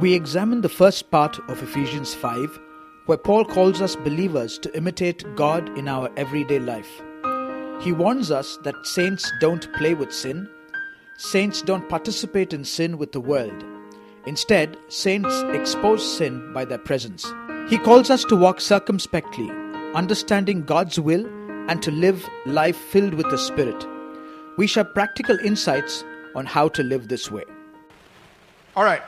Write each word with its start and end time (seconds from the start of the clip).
We 0.00 0.14
examine 0.14 0.60
the 0.60 0.68
first 0.68 1.10
part 1.10 1.40
of 1.48 1.60
Ephesians 1.60 2.14
5, 2.14 2.60
where 3.06 3.18
Paul 3.18 3.44
calls 3.44 3.82
us 3.82 3.96
believers 3.96 4.56
to 4.60 4.76
imitate 4.76 5.24
God 5.34 5.76
in 5.76 5.88
our 5.88 6.08
everyday 6.16 6.60
life. 6.60 7.02
He 7.80 7.90
warns 7.90 8.30
us 8.30 8.58
that 8.62 8.86
saints 8.86 9.28
don't 9.40 9.72
play 9.72 9.94
with 9.94 10.12
sin, 10.12 10.48
saints 11.16 11.62
don't 11.62 11.88
participate 11.88 12.52
in 12.52 12.64
sin 12.64 12.96
with 12.96 13.10
the 13.10 13.20
world. 13.20 13.64
Instead, 14.24 14.76
saints 14.86 15.42
expose 15.48 16.16
sin 16.16 16.52
by 16.52 16.64
their 16.64 16.78
presence. 16.78 17.26
He 17.68 17.76
calls 17.76 18.08
us 18.08 18.22
to 18.26 18.36
walk 18.36 18.60
circumspectly, 18.60 19.50
understanding 19.96 20.62
God's 20.62 21.00
will, 21.00 21.26
and 21.68 21.82
to 21.82 21.90
live 21.90 22.24
life 22.46 22.76
filled 22.76 23.14
with 23.14 23.28
the 23.30 23.38
Spirit. 23.38 23.84
We 24.56 24.68
share 24.68 24.84
practical 24.84 25.40
insights 25.40 26.04
on 26.36 26.46
how 26.46 26.68
to 26.68 26.84
live 26.84 27.08
this 27.08 27.32
way. 27.32 27.42
All 28.76 28.84
right, 28.84 29.02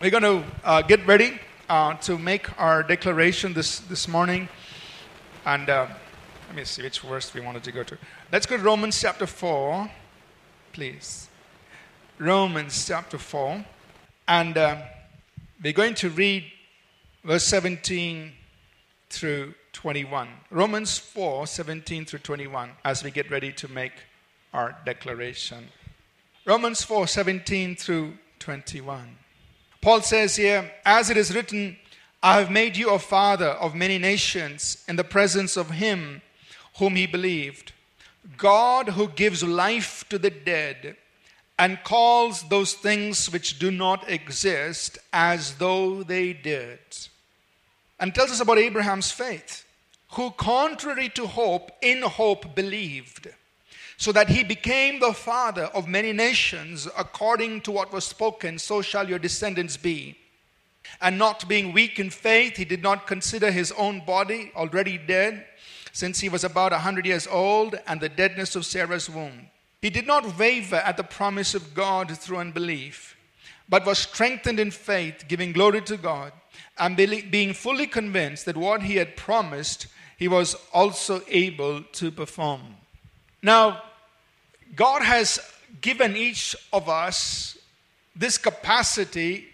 we're 0.00 0.10
going 0.10 0.22
to 0.22 0.42
uh, 0.64 0.80
get 0.80 1.06
ready 1.06 1.38
uh, 1.68 1.92
to 1.94 2.16
make 2.16 2.58
our 2.58 2.82
declaration 2.82 3.52
this, 3.52 3.80
this 3.80 4.08
morning. 4.08 4.48
And 5.44 5.68
uh, 5.68 5.88
let 6.48 6.56
me 6.56 6.64
see 6.64 6.82
which 6.82 7.00
verse 7.00 7.34
we 7.34 7.42
wanted 7.42 7.62
to 7.64 7.72
go 7.72 7.82
to. 7.82 7.98
Let's 8.32 8.46
go 8.46 8.56
to 8.56 8.62
Romans 8.62 8.98
chapter 8.98 9.26
4, 9.26 9.90
please. 10.72 11.28
Romans 12.18 12.86
chapter 12.86 13.18
4. 13.18 13.62
And 14.26 14.56
uh, 14.56 14.76
we're 15.62 15.74
going 15.74 15.94
to 15.96 16.08
read 16.08 16.44
verse 17.22 17.44
17 17.44 18.32
through 19.10 19.52
21. 19.74 20.28
Romans 20.48 20.96
4, 20.96 21.46
17 21.46 22.06
through 22.06 22.20
21, 22.20 22.70
as 22.86 23.04
we 23.04 23.10
get 23.10 23.30
ready 23.30 23.52
to 23.52 23.68
make 23.68 23.92
our 24.54 24.78
declaration. 24.86 25.66
Romans 26.46 26.82
4, 26.82 27.06
17 27.06 27.76
through 27.76 28.14
21. 28.38 29.19
Paul 29.80 30.02
says 30.02 30.36
here, 30.36 30.70
As 30.84 31.10
it 31.10 31.16
is 31.16 31.34
written, 31.34 31.76
I 32.22 32.38
have 32.38 32.50
made 32.50 32.76
you 32.76 32.90
a 32.90 32.98
father 32.98 33.48
of 33.48 33.74
many 33.74 33.98
nations 33.98 34.84
in 34.86 34.96
the 34.96 35.04
presence 35.04 35.56
of 35.56 35.70
him 35.70 36.20
whom 36.78 36.96
he 36.96 37.06
believed. 37.06 37.72
God 38.36 38.90
who 38.90 39.08
gives 39.08 39.42
life 39.42 40.04
to 40.10 40.18
the 40.18 40.30
dead 40.30 40.96
and 41.58 41.82
calls 41.82 42.42
those 42.48 42.74
things 42.74 43.30
which 43.32 43.58
do 43.58 43.70
not 43.70 44.08
exist 44.08 44.98
as 45.12 45.54
though 45.54 46.02
they 46.02 46.32
did. 46.32 46.78
And 47.98 48.14
tells 48.14 48.30
us 48.30 48.40
about 48.40 48.58
Abraham's 48.58 49.10
faith, 49.10 49.64
who, 50.12 50.30
contrary 50.30 51.10
to 51.10 51.26
hope, 51.26 51.70
in 51.82 52.02
hope 52.02 52.54
believed, 52.54 53.28
so 54.00 54.12
that 54.12 54.30
he 54.30 54.42
became 54.42 54.98
the 54.98 55.12
father 55.12 55.64
of 55.74 55.86
many 55.86 56.10
nations, 56.10 56.88
according 56.96 57.60
to 57.60 57.70
what 57.70 57.92
was 57.92 58.02
spoken, 58.02 58.58
so 58.58 58.80
shall 58.80 59.06
your 59.06 59.18
descendants 59.18 59.76
be. 59.76 60.16
And 61.02 61.18
not 61.18 61.46
being 61.46 61.74
weak 61.74 61.98
in 61.98 62.08
faith, 62.08 62.56
he 62.56 62.64
did 62.64 62.82
not 62.82 63.06
consider 63.06 63.50
his 63.50 63.72
own 63.72 64.02
body 64.06 64.52
already 64.56 64.96
dead, 64.96 65.44
since 65.92 66.18
he 66.18 66.30
was 66.30 66.44
about 66.44 66.72
a 66.72 66.78
hundred 66.78 67.04
years 67.04 67.26
old, 67.26 67.78
and 67.86 68.00
the 68.00 68.08
deadness 68.08 68.56
of 68.56 68.64
Sarah's 68.64 69.10
womb. 69.10 69.50
He 69.82 69.90
did 69.90 70.06
not 70.06 70.38
waver 70.38 70.76
at 70.76 70.96
the 70.96 71.04
promise 71.04 71.54
of 71.54 71.74
God 71.74 72.16
through 72.16 72.38
unbelief, 72.38 73.18
but 73.68 73.84
was 73.84 73.98
strengthened 73.98 74.58
in 74.58 74.70
faith, 74.70 75.26
giving 75.28 75.52
glory 75.52 75.82
to 75.82 75.98
God, 75.98 76.32
and 76.78 76.96
being 76.96 77.52
fully 77.52 77.86
convinced 77.86 78.46
that 78.46 78.56
what 78.56 78.82
he 78.82 78.96
had 78.96 79.18
promised, 79.18 79.88
he 80.16 80.26
was 80.26 80.56
also 80.72 81.20
able 81.28 81.82
to 81.92 82.10
perform. 82.10 82.62
Now, 83.42 83.82
God 84.74 85.02
has 85.02 85.40
given 85.80 86.16
each 86.16 86.56
of 86.72 86.88
us 86.88 87.58
this 88.14 88.38
capacity, 88.38 89.46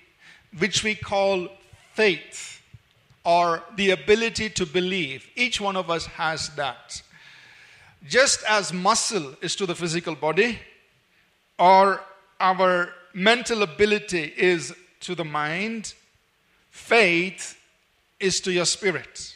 which 0.59 0.83
we 0.83 0.95
call 0.95 1.49
faith, 1.95 2.61
or 3.25 3.63
the 3.77 3.91
ability 3.91 4.51
to 4.51 4.67
believe. 4.67 5.27
Each 5.35 5.61
one 5.61 5.77
of 5.77 5.91
us 5.91 6.07
has 6.07 6.51
that. 6.51 7.03
Just 8.07 8.45
as 8.49 8.73
muscle 8.73 9.35
is 9.41 9.57
to 9.57 9.67
the 9.67 9.75
physical 9.75 10.15
body, 10.15 10.59
or 11.59 12.01
our 12.39 12.93
mental 13.15 13.63
ability 13.63 14.33
is 14.37 14.75
to 15.01 15.15
the 15.15 15.25
mind, 15.25 15.95
faith 16.71 17.59
is 18.21 18.41
to 18.43 18.53
your 18.53 18.67
spirit. 18.67 19.35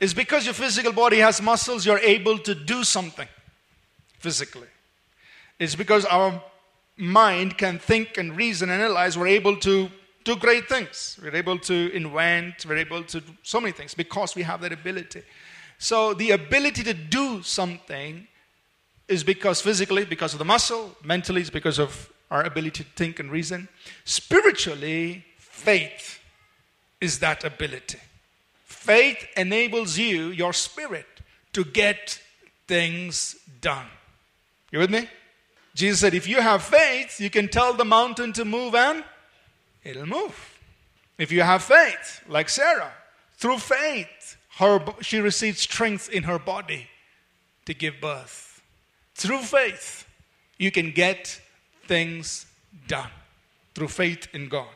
It's 0.00 0.14
because 0.14 0.44
your 0.44 0.54
physical 0.54 0.92
body 0.92 1.18
has 1.18 1.40
muscles, 1.40 1.86
you're 1.86 1.98
able 1.98 2.38
to 2.38 2.54
do 2.54 2.82
something 2.82 3.28
physically. 4.18 4.66
It's 5.62 5.76
because 5.76 6.04
our 6.06 6.42
mind 6.96 7.56
can 7.56 7.78
think 7.78 8.18
and 8.18 8.36
reason 8.36 8.68
and 8.68 8.82
analyze, 8.82 9.16
we're 9.16 9.28
able 9.28 9.56
to 9.58 9.88
do 10.24 10.34
great 10.34 10.68
things. 10.68 11.20
We're 11.22 11.36
able 11.36 11.56
to 11.60 11.94
invent, 11.94 12.66
we're 12.66 12.78
able 12.78 13.04
to 13.04 13.20
do 13.20 13.32
so 13.44 13.60
many 13.60 13.70
things 13.70 13.94
because 13.94 14.34
we 14.34 14.42
have 14.42 14.60
that 14.62 14.72
ability. 14.72 15.22
So 15.78 16.14
the 16.14 16.32
ability 16.32 16.82
to 16.82 16.94
do 16.94 17.44
something 17.44 18.26
is 19.06 19.22
because 19.22 19.60
physically, 19.60 20.04
because 20.04 20.32
of 20.32 20.40
the 20.40 20.44
muscle, 20.44 20.96
mentally, 21.04 21.42
it's 21.42 21.50
because 21.50 21.78
of 21.78 22.10
our 22.28 22.42
ability 22.42 22.82
to 22.82 22.90
think 22.96 23.20
and 23.20 23.30
reason. 23.30 23.68
Spiritually, 24.04 25.24
faith 25.38 26.18
is 27.00 27.20
that 27.20 27.44
ability. 27.44 28.00
Faith 28.64 29.28
enables 29.36 29.96
you, 29.96 30.26
your 30.26 30.52
spirit, 30.52 31.06
to 31.52 31.62
get 31.62 32.20
things 32.66 33.36
done. 33.60 33.86
You 34.72 34.80
with 34.80 34.90
me? 34.90 35.08
Jesus 35.74 36.00
said, 36.00 36.14
if 36.14 36.28
you 36.28 36.40
have 36.40 36.62
faith, 36.62 37.20
you 37.20 37.30
can 37.30 37.48
tell 37.48 37.72
the 37.72 37.84
mountain 37.84 38.32
to 38.34 38.44
move 38.44 38.74
and 38.74 39.04
it'll 39.84 40.06
move. 40.06 40.58
If 41.18 41.32
you 41.32 41.42
have 41.42 41.62
faith, 41.62 42.22
like 42.28 42.48
Sarah, 42.48 42.92
through 43.36 43.58
faith, 43.58 44.36
her, 44.58 44.84
she 45.00 45.18
received 45.18 45.58
strength 45.58 46.10
in 46.10 46.24
her 46.24 46.38
body 46.38 46.88
to 47.64 47.74
give 47.74 48.00
birth. 48.00 48.62
Through 49.14 49.42
faith, 49.42 50.06
you 50.58 50.70
can 50.70 50.90
get 50.90 51.40
things 51.86 52.46
done. 52.86 53.10
Through 53.74 53.88
faith 53.88 54.28
in 54.34 54.48
God. 54.48 54.66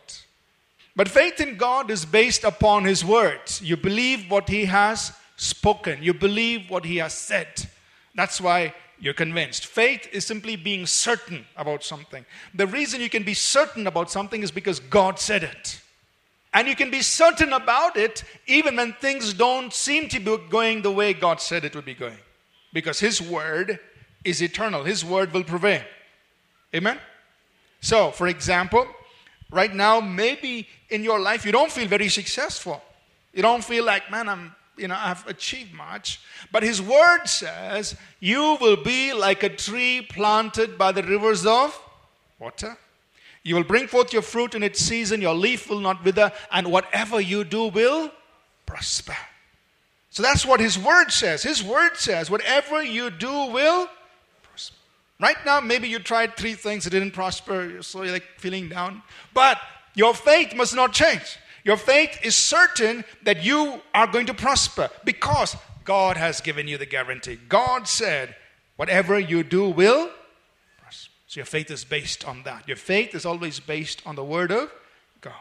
But 0.95 1.09
faith 1.09 1.41
in 1.41 1.57
God 1.57 1.91
is 1.91 2.07
based 2.07 2.45
upon 2.45 2.85
His 2.85 3.05
words. 3.05 3.61
You 3.61 3.77
believe 3.77 4.31
what 4.31 4.49
He 4.49 4.65
has 4.65 5.13
spoken, 5.37 6.03
you 6.03 6.15
believe 6.15 6.71
what 6.71 6.87
He 6.87 6.97
has 6.97 7.13
said. 7.13 7.69
That's 8.15 8.41
why 8.41 8.73
you're 8.99 9.15
convinced. 9.15 9.67
Faith 9.67 10.09
is 10.13 10.27
simply 10.27 10.57
being 10.57 10.87
certain 10.87 11.47
about 11.57 11.85
something. 11.85 12.25
The 12.55 12.67
reason 12.67 13.01
you 13.01 13.11
can 13.11 13.23
be 13.23 13.35
certain 13.35 13.87
about 13.87 14.11
something 14.11 14.43
is 14.43 14.51
because 14.51 14.81
God 14.81 15.19
said 15.19 15.43
it. 15.43 15.81
And 16.55 16.67
you 16.67 16.75
can 16.75 16.91
be 16.91 17.03
certain 17.03 17.53
about 17.53 17.97
it 17.97 18.25
even 18.47 18.77
when 18.77 18.95
things 18.95 19.35
don't 19.35 19.73
seem 19.73 20.09
to 20.09 20.19
be 20.19 20.39
going 20.49 20.81
the 20.81 20.91
way 20.91 21.13
God 21.13 21.41
said 21.41 21.65
it 21.65 21.75
would 21.75 21.85
be 21.85 21.95
going. 21.95 22.19
Because 22.73 22.99
His 22.99 23.21
word 23.21 23.79
is 24.25 24.43
eternal, 24.43 24.83
His 24.83 25.05
word 25.05 25.33
will 25.35 25.45
prevail. 25.45 25.83
Amen? 26.75 26.99
So, 27.81 28.11
for 28.11 28.27
example, 28.27 28.87
right 29.51 29.73
now, 29.73 30.01
maybe 30.01 30.67
in 30.89 31.05
your 31.05 31.21
life 31.21 31.45
you 31.45 31.53
don't 31.53 31.71
feel 31.71 31.87
very 31.87 32.09
successful. 32.09 32.83
You 33.35 33.43
don't 33.43 33.63
feel 33.63 33.85
like, 33.85 34.11
man, 34.11 34.29
I'm, 34.29 34.56
you 34.77 34.89
know, 34.89 34.97
I've 34.99 35.27
achieved 35.27 35.75
much. 35.75 36.21
But 36.53 36.63
His 36.63 36.81
word 36.81 37.27
says, 37.27 37.97
you 38.21 38.57
will 38.61 38.77
be 38.77 39.13
like 39.13 39.43
a 39.43 39.49
tree 39.49 40.07
planted 40.09 40.77
by 40.77 40.93
the 40.93 41.03
rivers 41.03 41.47
of 41.47 41.79
water 42.39 42.77
you 43.47 43.55
will 43.55 43.63
bring 43.63 43.87
forth 43.87 44.13
your 44.13 44.23
fruit 44.23 44.57
in 44.57 44.65
its 44.65 44.81
season, 44.81 45.23
your 45.23 45.33
leaf 45.33 45.71
will 45.71 45.79
not 45.79 46.05
wither, 46.05 46.33
and 46.51 46.69
whatever 46.69 47.21
you 47.21 47.45
do 47.45 47.69
will 47.69 48.11
prosper. 48.67 49.17
So 50.11 50.21
that's 50.21 50.45
what 50.45 50.59
his 50.59 50.77
word 50.77 51.11
says. 51.11 51.45
His 51.45 51.63
word 51.63 51.93
says, 51.95 52.29
whatever 52.29 52.83
you 52.83 53.09
do 53.09 53.31
will 53.31 53.89
prosper. 54.43 54.77
Right 55.21 55.37
now, 55.47 55.61
maybe 55.61 55.87
you 55.87 56.01
tried 56.01 56.37
three 56.37 56.55
things, 56.55 56.89
it 56.89 56.91
didn't 56.91 57.13
prosper, 57.13 57.81
so 57.83 58.03
you're 58.03 58.15
like 58.15 58.27
feeling 58.37 58.69
down. 58.69 59.05
But 59.33 59.61
your 59.95 60.13
faith 60.13 60.53
must 60.57 60.75
not 60.75 60.93
change. 60.93 61.39
Your 61.67 61.77
faith 61.77 62.21
is 62.23 62.37
certain 62.37 63.05
that 63.25 63.45
you 63.45 63.83
are 63.93 64.07
going 64.07 64.27
to 64.27 64.35
prosper 64.35 64.89
because 65.05 65.57
God 65.85 66.17
has 66.17 66.41
given 66.41 66.69
you 66.69 66.79
the 66.79 66.87
guarantee. 66.87 67.41
God 67.49 67.89
said, 67.89 68.37
whatever 68.77 69.19
you 69.19 69.43
do 69.43 69.69
will 69.69 70.09
prosper. 70.81 71.11
so 71.27 71.41
your 71.41 71.45
faith 71.45 71.69
is 71.73 71.85
based 71.85 72.25
on 72.25 72.45
that. 72.45 72.69
Your 72.69 72.77
faith 72.77 73.17
is 73.17 73.27
always 73.27 73.59
based 73.59 74.01
on 74.07 74.15
the 74.15 74.23
Word 74.23 74.53
of 74.53 74.71
God. 75.21 75.33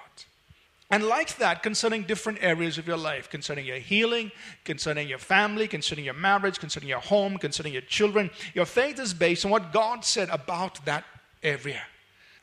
And 0.90 1.04
like 1.04 1.38
that, 1.38 1.62
concerning 1.62 2.02
different 2.02 2.40
areas 2.42 2.80
of 2.80 2.88
your 2.88 2.98
life, 2.98 3.30
concerning 3.30 3.68
your 3.68 3.78
healing, 3.78 4.32
concerning 4.64 5.08
your 5.08 5.20
family, 5.20 5.68
concerning 5.68 6.06
your 6.06 6.16
marriage, 6.16 6.58
concerning 6.58 6.90
your 6.90 7.02
home, 7.02 7.38
concerning 7.38 7.74
your 7.74 7.84
children, 7.84 8.32
your 8.56 8.66
faith 8.66 9.00
is 9.00 9.14
based 9.14 9.46
on 9.46 9.52
what 9.52 9.72
God 9.72 10.04
said 10.04 10.30
about 10.30 10.84
that 10.86 11.04
area. 11.44 11.84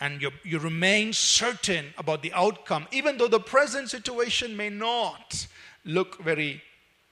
And 0.03 0.21
you, 0.21 0.33
you 0.43 0.59
remain 0.59 1.13
certain 1.13 1.95
about 1.97 2.23
the 2.23 2.33
outcome, 2.33 2.89
even 2.91 3.19
though 3.19 3.29
the 3.29 3.39
present 3.39 3.89
situation 3.89 4.57
may 4.57 4.69
not 4.69 5.47
look 5.85 6.21
very 6.21 6.61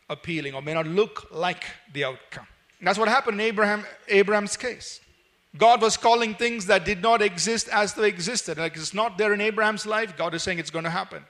appealing 0.09 0.55
or 0.55 0.61
may 0.61 0.75
not 0.75 0.89
look 0.89 1.29
like 1.31 1.63
the 1.93 2.03
outcome. 2.03 2.49
That's 2.83 2.99
what 2.99 3.07
happened 3.07 3.41
in 3.41 3.47
Abraham, 3.47 3.85
Abraham's 4.09 4.57
case. 4.57 5.01
God 5.57 5.81
was 5.81 5.97
calling 5.97 6.35
things 6.35 6.67
that 6.67 6.85
did 6.85 7.01
not 7.01 7.23
exist 7.23 7.69
as 7.69 7.95
they 7.95 8.09
existed. 8.09 8.59
Like 8.59 8.75
it's 8.77 8.93
not 8.93 9.17
there 9.17 9.33
in 9.35 9.41
Abraham's 9.41 9.87
life, 9.87 10.17
God 10.17 10.35
is 10.35 10.43
saying 10.43 10.59
it's 10.59 10.71
going 10.71 10.85
to 10.85 10.91
happen. 10.91 11.23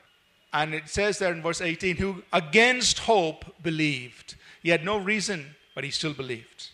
And 0.54 0.72
it 0.72 0.88
says 0.88 1.18
there 1.18 1.30
in 1.30 1.42
verse 1.42 1.60
18, 1.60 1.96
who 1.96 2.22
against 2.32 3.00
hope 3.00 3.44
believed. 3.62 4.34
He 4.62 4.70
had 4.70 4.82
no 4.82 4.96
reason, 4.96 5.56
but 5.74 5.84
he 5.84 5.90
still 5.90 6.14
believed. 6.14 6.70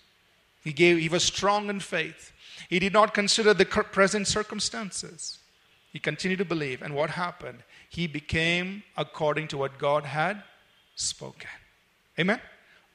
He, 0.62 0.73
gave, 0.73 0.99
he 0.99 1.09
was 1.09 1.25
strong 1.25 1.71
in 1.71 1.81
faith. 1.81 2.33
He 2.68 2.78
did 2.78 2.92
not 2.92 3.14
consider 3.14 3.54
the 3.54 3.64
present 3.64 4.26
circumstances. 4.26 5.38
He 5.92 5.98
continued 5.98 6.38
to 6.38 6.44
believe. 6.44 6.82
And 6.82 6.94
what 6.94 7.10
happened? 7.10 7.62
He 7.88 8.06
became 8.06 8.82
according 8.96 9.48
to 9.48 9.58
what 9.58 9.78
God 9.78 10.04
had 10.04 10.42
spoken. 10.94 11.48
Amen? 12.18 12.40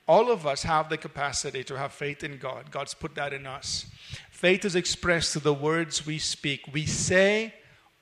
All 0.08 0.30
of 0.32 0.46
us 0.46 0.64
have 0.64 0.90
the 0.90 0.98
capacity 0.98 1.64
to 1.64 1.78
have 1.78 1.94
faith 1.94 2.24
in 2.24 2.38
God. 2.38 2.72
God's 2.72 2.94
put 2.94 3.16
that 3.16 3.34
in 3.34 3.48
us. 3.48 3.86
Faith 4.30 4.66
is 4.66 4.76
expressed 4.76 5.34
through 5.34 5.42
the 5.42 5.54
words 5.54 6.06
we 6.06 6.18
speak. 6.18 6.62
We 6.74 6.86
say 6.86 7.54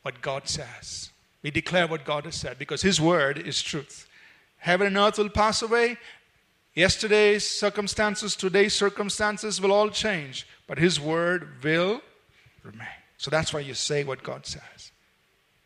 what 0.02 0.22
God 0.22 0.48
says. 0.48 1.12
We 1.44 1.52
declare 1.52 1.88
what 1.88 2.06
God 2.06 2.26
has 2.26 2.36
said 2.36 2.58
because 2.58 2.82
His 2.82 3.00
word 3.00 3.38
is 3.38 3.62
truth. 3.62 4.08
Heaven 4.58 4.88
and 4.88 4.98
earth 4.98 5.18
will 5.18 5.30
pass 5.30 5.62
away. 5.62 5.98
Yesterday's 6.80 7.46
circumstances, 7.46 8.38
today's 8.38 8.74
circumstances 8.74 9.60
will 9.60 9.74
all 9.74 9.90
change, 9.90 10.48
but 10.66 10.78
His 10.78 10.98
word 10.98 11.62
will 11.62 12.00
remain. 12.64 12.88
So 13.18 13.30
that's 13.30 13.54
why 13.54 13.60
you 13.60 13.74
say 13.74 14.06
what 14.06 14.24
God 14.24 14.46
says. 14.46 14.94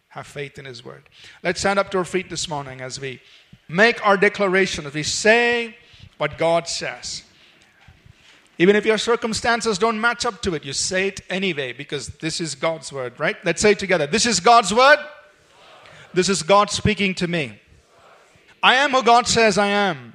Have 0.07 0.25
faith 0.25 0.57
in 0.57 0.65
His 0.65 0.83
word. 0.83 1.03
Let's 1.43 1.59
stand 1.59 1.77
up 1.77 1.91
to 1.91 1.99
our 1.99 2.03
feet 2.03 2.31
this 2.31 2.49
morning 2.49 2.81
as 2.81 2.99
we 2.99 3.21
make 3.69 4.03
our 4.03 4.17
declaration, 4.17 4.87
as 4.87 4.95
we 4.95 5.03
say 5.03 5.77
what 6.17 6.39
God 6.39 6.67
says. 6.67 7.21
Even 8.57 8.75
if 8.75 8.83
your 8.83 8.97
circumstances 8.97 9.77
don't 9.77 10.01
match 10.01 10.25
up 10.25 10.41
to 10.41 10.55
it, 10.55 10.65
you 10.65 10.73
say 10.73 11.09
it 11.09 11.21
anyway 11.29 11.73
because 11.73 12.07
this 12.07 12.41
is 12.41 12.55
God's 12.55 12.91
word, 12.91 13.19
right? 13.19 13.37
Let's 13.45 13.61
say 13.61 13.75
together. 13.75 14.07
This 14.07 14.25
is 14.25 14.39
God's 14.39 14.73
word. 14.73 14.97
This 16.15 16.27
is 16.27 16.41
God 16.41 16.71
speaking 16.71 17.13
to 17.13 17.27
me. 17.27 17.59
I 18.63 18.73
am 18.77 18.93
who 18.93 19.03
God 19.03 19.27
says 19.27 19.59
I 19.59 19.67
am. 19.67 20.12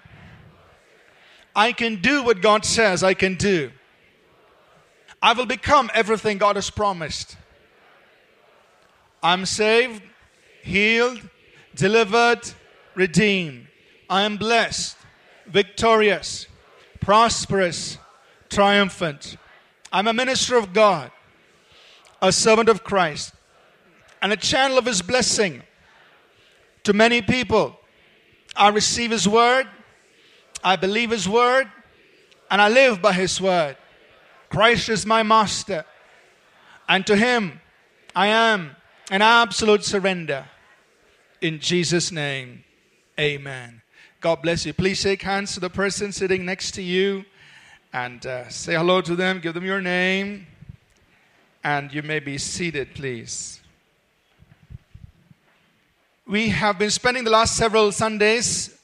I 1.58 1.72
can 1.72 1.96
do 1.96 2.22
what 2.22 2.40
God 2.40 2.64
says 2.64 3.02
I 3.02 3.14
can 3.14 3.34
do. 3.34 3.72
I 5.20 5.32
will 5.32 5.44
become 5.44 5.90
everything 5.92 6.38
God 6.38 6.54
has 6.54 6.70
promised. 6.70 7.36
I'm 9.24 9.44
saved, 9.44 10.00
healed, 10.62 11.20
delivered, 11.74 12.42
redeemed. 12.94 13.66
I 14.08 14.22
am 14.22 14.36
blessed, 14.36 14.96
victorious, 15.46 16.46
prosperous, 17.00 17.98
triumphant. 18.48 19.36
I'm 19.92 20.06
a 20.06 20.12
minister 20.12 20.56
of 20.56 20.72
God, 20.72 21.10
a 22.22 22.30
servant 22.30 22.68
of 22.68 22.84
Christ, 22.84 23.34
and 24.22 24.32
a 24.32 24.36
channel 24.36 24.78
of 24.78 24.86
His 24.86 25.02
blessing 25.02 25.64
to 26.84 26.92
many 26.92 27.20
people. 27.20 27.80
I 28.54 28.68
receive 28.68 29.10
His 29.10 29.26
word, 29.26 29.66
I 30.62 30.76
believe 30.76 31.10
His 31.10 31.28
word, 31.28 31.70
and 32.50 32.60
I 32.60 32.68
live 32.68 33.00
by 33.00 33.12
His 33.12 33.40
word. 33.40 33.76
Christ 34.50 34.88
is 34.88 35.04
my 35.06 35.22
master, 35.22 35.84
and 36.88 37.06
to 37.06 37.16
Him 37.16 37.60
I 38.14 38.28
am 38.28 38.76
an 39.10 39.22
absolute 39.22 39.84
surrender. 39.84 40.46
In 41.40 41.60
Jesus' 41.60 42.10
name, 42.10 42.64
amen. 43.18 43.82
God 44.20 44.42
bless 44.42 44.66
you. 44.66 44.72
Please 44.72 44.98
shake 44.98 45.22
hands 45.22 45.54
to 45.54 45.60
the 45.60 45.70
person 45.70 46.10
sitting 46.10 46.44
next 46.44 46.72
to 46.72 46.82
you 46.82 47.24
and 47.92 48.24
uh, 48.26 48.48
say 48.48 48.74
hello 48.74 49.00
to 49.00 49.14
them, 49.14 49.40
give 49.40 49.54
them 49.54 49.64
your 49.64 49.80
name, 49.80 50.46
and 51.62 51.92
you 51.92 52.02
may 52.02 52.18
be 52.18 52.36
seated, 52.36 52.94
please. 52.94 53.60
We 56.26 56.50
have 56.50 56.78
been 56.78 56.90
spending 56.90 57.24
the 57.24 57.30
last 57.30 57.56
several 57.56 57.90
Sundays 57.92 58.76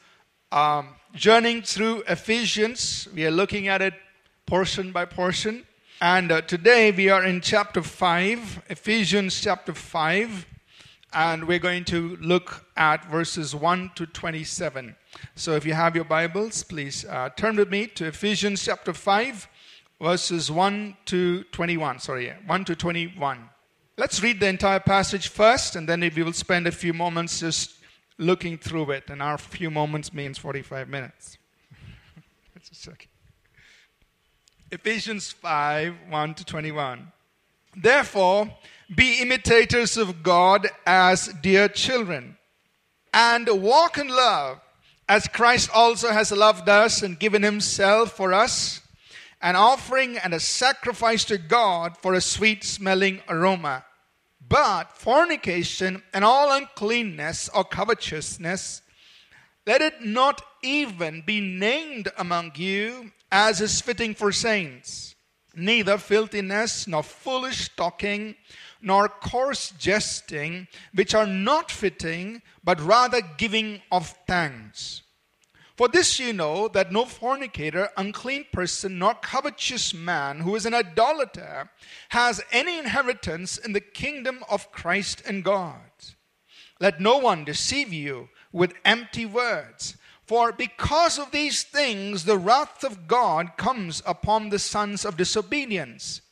um, 0.50 0.88
journeying 1.14 1.62
through 1.62 2.02
Ephesians. 2.08 3.06
We 3.14 3.24
are 3.24 3.30
looking 3.30 3.68
at 3.68 3.80
it 3.80 3.94
portion 4.46 4.90
by 4.90 5.04
portion. 5.04 5.64
And 6.00 6.32
uh, 6.32 6.40
today 6.42 6.90
we 6.90 7.08
are 7.08 7.24
in 7.24 7.40
chapter 7.40 7.82
5, 7.82 8.64
Ephesians 8.68 9.40
chapter 9.40 9.72
5, 9.72 10.44
and 11.12 11.46
we're 11.46 11.60
going 11.60 11.84
to 11.84 12.16
look 12.20 12.66
at 12.76 13.04
verses 13.06 13.54
1 13.54 13.92
to 13.94 14.06
27. 14.06 14.96
So 15.36 15.52
if 15.52 15.64
you 15.64 15.72
have 15.72 15.94
your 15.94 16.04
Bibles, 16.04 16.64
please 16.64 17.04
uh, 17.04 17.28
turn 17.36 17.56
with 17.56 17.70
me 17.70 17.86
to 17.86 18.06
Ephesians 18.06 18.64
chapter 18.64 18.92
5, 18.92 19.48
verses 20.02 20.50
1 20.50 20.96
to 21.06 21.44
21. 21.44 22.00
Sorry, 22.00 22.32
1 22.44 22.64
to 22.64 22.74
21. 22.74 23.48
Let's 23.96 24.20
read 24.20 24.40
the 24.40 24.48
entire 24.48 24.80
passage 24.80 25.28
first, 25.28 25.76
and 25.76 25.88
then 25.88 26.00
we 26.00 26.24
will 26.24 26.32
spend 26.32 26.66
a 26.66 26.72
few 26.72 26.92
moments 26.92 27.38
just 27.38 27.83
looking 28.18 28.58
through 28.58 28.90
it. 28.92 29.04
And 29.08 29.22
our 29.22 29.38
few 29.38 29.70
moments 29.70 30.12
means 30.12 30.38
45 30.38 30.88
minutes. 30.88 31.38
A 32.56 32.74
second. 32.74 33.08
Ephesians 34.70 35.30
5 35.30 35.94
1 36.08 36.34
to 36.34 36.44
21. 36.44 37.12
Therefore, 37.76 38.50
be 38.94 39.20
imitators 39.20 39.96
of 39.96 40.22
God 40.22 40.68
as 40.86 41.28
dear 41.42 41.68
children, 41.68 42.36
and 43.12 43.48
walk 43.62 43.98
in 43.98 44.08
love 44.08 44.60
as 45.08 45.28
Christ 45.28 45.70
also 45.72 46.10
has 46.10 46.32
loved 46.32 46.68
us 46.68 47.02
and 47.02 47.18
given 47.18 47.42
himself 47.42 48.12
for 48.12 48.32
us, 48.32 48.80
an 49.42 49.56
offering 49.56 50.16
and 50.16 50.32
a 50.32 50.40
sacrifice 50.40 51.24
to 51.26 51.38
God 51.38 51.96
for 51.98 52.14
a 52.14 52.20
sweet 52.20 52.64
smelling 52.64 53.20
aroma. 53.28 53.84
But 54.54 54.96
fornication 54.96 56.04
and 56.12 56.24
all 56.24 56.52
uncleanness 56.52 57.48
or 57.48 57.64
covetousness, 57.64 58.82
let 59.66 59.82
it 59.82 60.04
not 60.04 60.42
even 60.62 61.22
be 61.26 61.40
named 61.40 62.08
among 62.16 62.52
you 62.54 63.10
as 63.32 63.60
is 63.60 63.80
fitting 63.80 64.14
for 64.14 64.30
saints, 64.30 65.16
neither 65.56 65.98
filthiness, 65.98 66.86
nor 66.86 67.02
foolish 67.02 67.68
talking, 67.74 68.36
nor 68.80 69.08
coarse 69.08 69.72
jesting, 69.76 70.68
which 70.92 71.16
are 71.16 71.26
not 71.26 71.72
fitting, 71.72 72.40
but 72.62 72.80
rather 72.80 73.22
giving 73.36 73.82
of 73.90 74.06
thanks. 74.24 75.02
For 75.76 75.88
this 75.88 76.20
you 76.20 76.32
know 76.32 76.68
that 76.68 76.92
no 76.92 77.04
fornicator, 77.04 77.88
unclean 77.96 78.46
person, 78.52 78.98
nor 78.98 79.14
covetous 79.14 79.92
man 79.92 80.40
who 80.40 80.54
is 80.54 80.66
an 80.66 80.74
idolater 80.74 81.70
has 82.10 82.40
any 82.52 82.78
inheritance 82.78 83.58
in 83.58 83.72
the 83.72 83.80
kingdom 83.80 84.44
of 84.48 84.70
Christ 84.70 85.22
and 85.26 85.42
God. 85.42 85.80
Let 86.78 87.00
no 87.00 87.18
one 87.18 87.44
deceive 87.44 87.92
you 87.92 88.28
with 88.52 88.74
empty 88.84 89.26
words. 89.26 89.96
For 90.26 90.52
because 90.52 91.18
of 91.18 91.32
these 91.32 91.64
things, 91.64 92.24
the 92.24 92.38
wrath 92.38 92.84
of 92.84 93.08
God 93.08 93.56
comes 93.56 94.02
upon 94.06 94.48
the 94.48 94.58
sons 94.58 95.04
of 95.04 95.16
disobedience. 95.16 96.22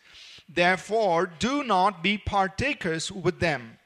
Therefore, 0.49 1.27
do 1.27 1.65
not 1.65 2.03
be 2.03 2.17
partakers 2.17 3.11
with 3.11 3.41
them. 3.41 3.79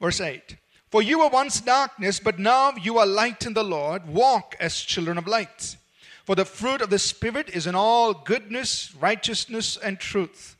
Verse 0.00 0.20
8 0.20 0.56
For 0.94 1.02
you 1.02 1.18
were 1.18 1.28
once 1.28 1.60
darkness, 1.60 2.20
but 2.20 2.38
now 2.38 2.72
you 2.80 2.98
are 3.00 3.04
light 3.04 3.46
in 3.46 3.54
the 3.54 3.64
Lord. 3.64 4.06
Walk 4.06 4.54
as 4.60 4.78
children 4.78 5.18
of 5.18 5.26
light. 5.26 5.76
For 6.24 6.36
the 6.36 6.44
fruit 6.44 6.80
of 6.80 6.88
the 6.88 7.00
Spirit 7.00 7.50
is 7.50 7.66
in 7.66 7.74
all 7.74 8.14
goodness, 8.14 8.94
righteousness, 8.94 9.76
and 9.76 9.98
truth, 9.98 10.56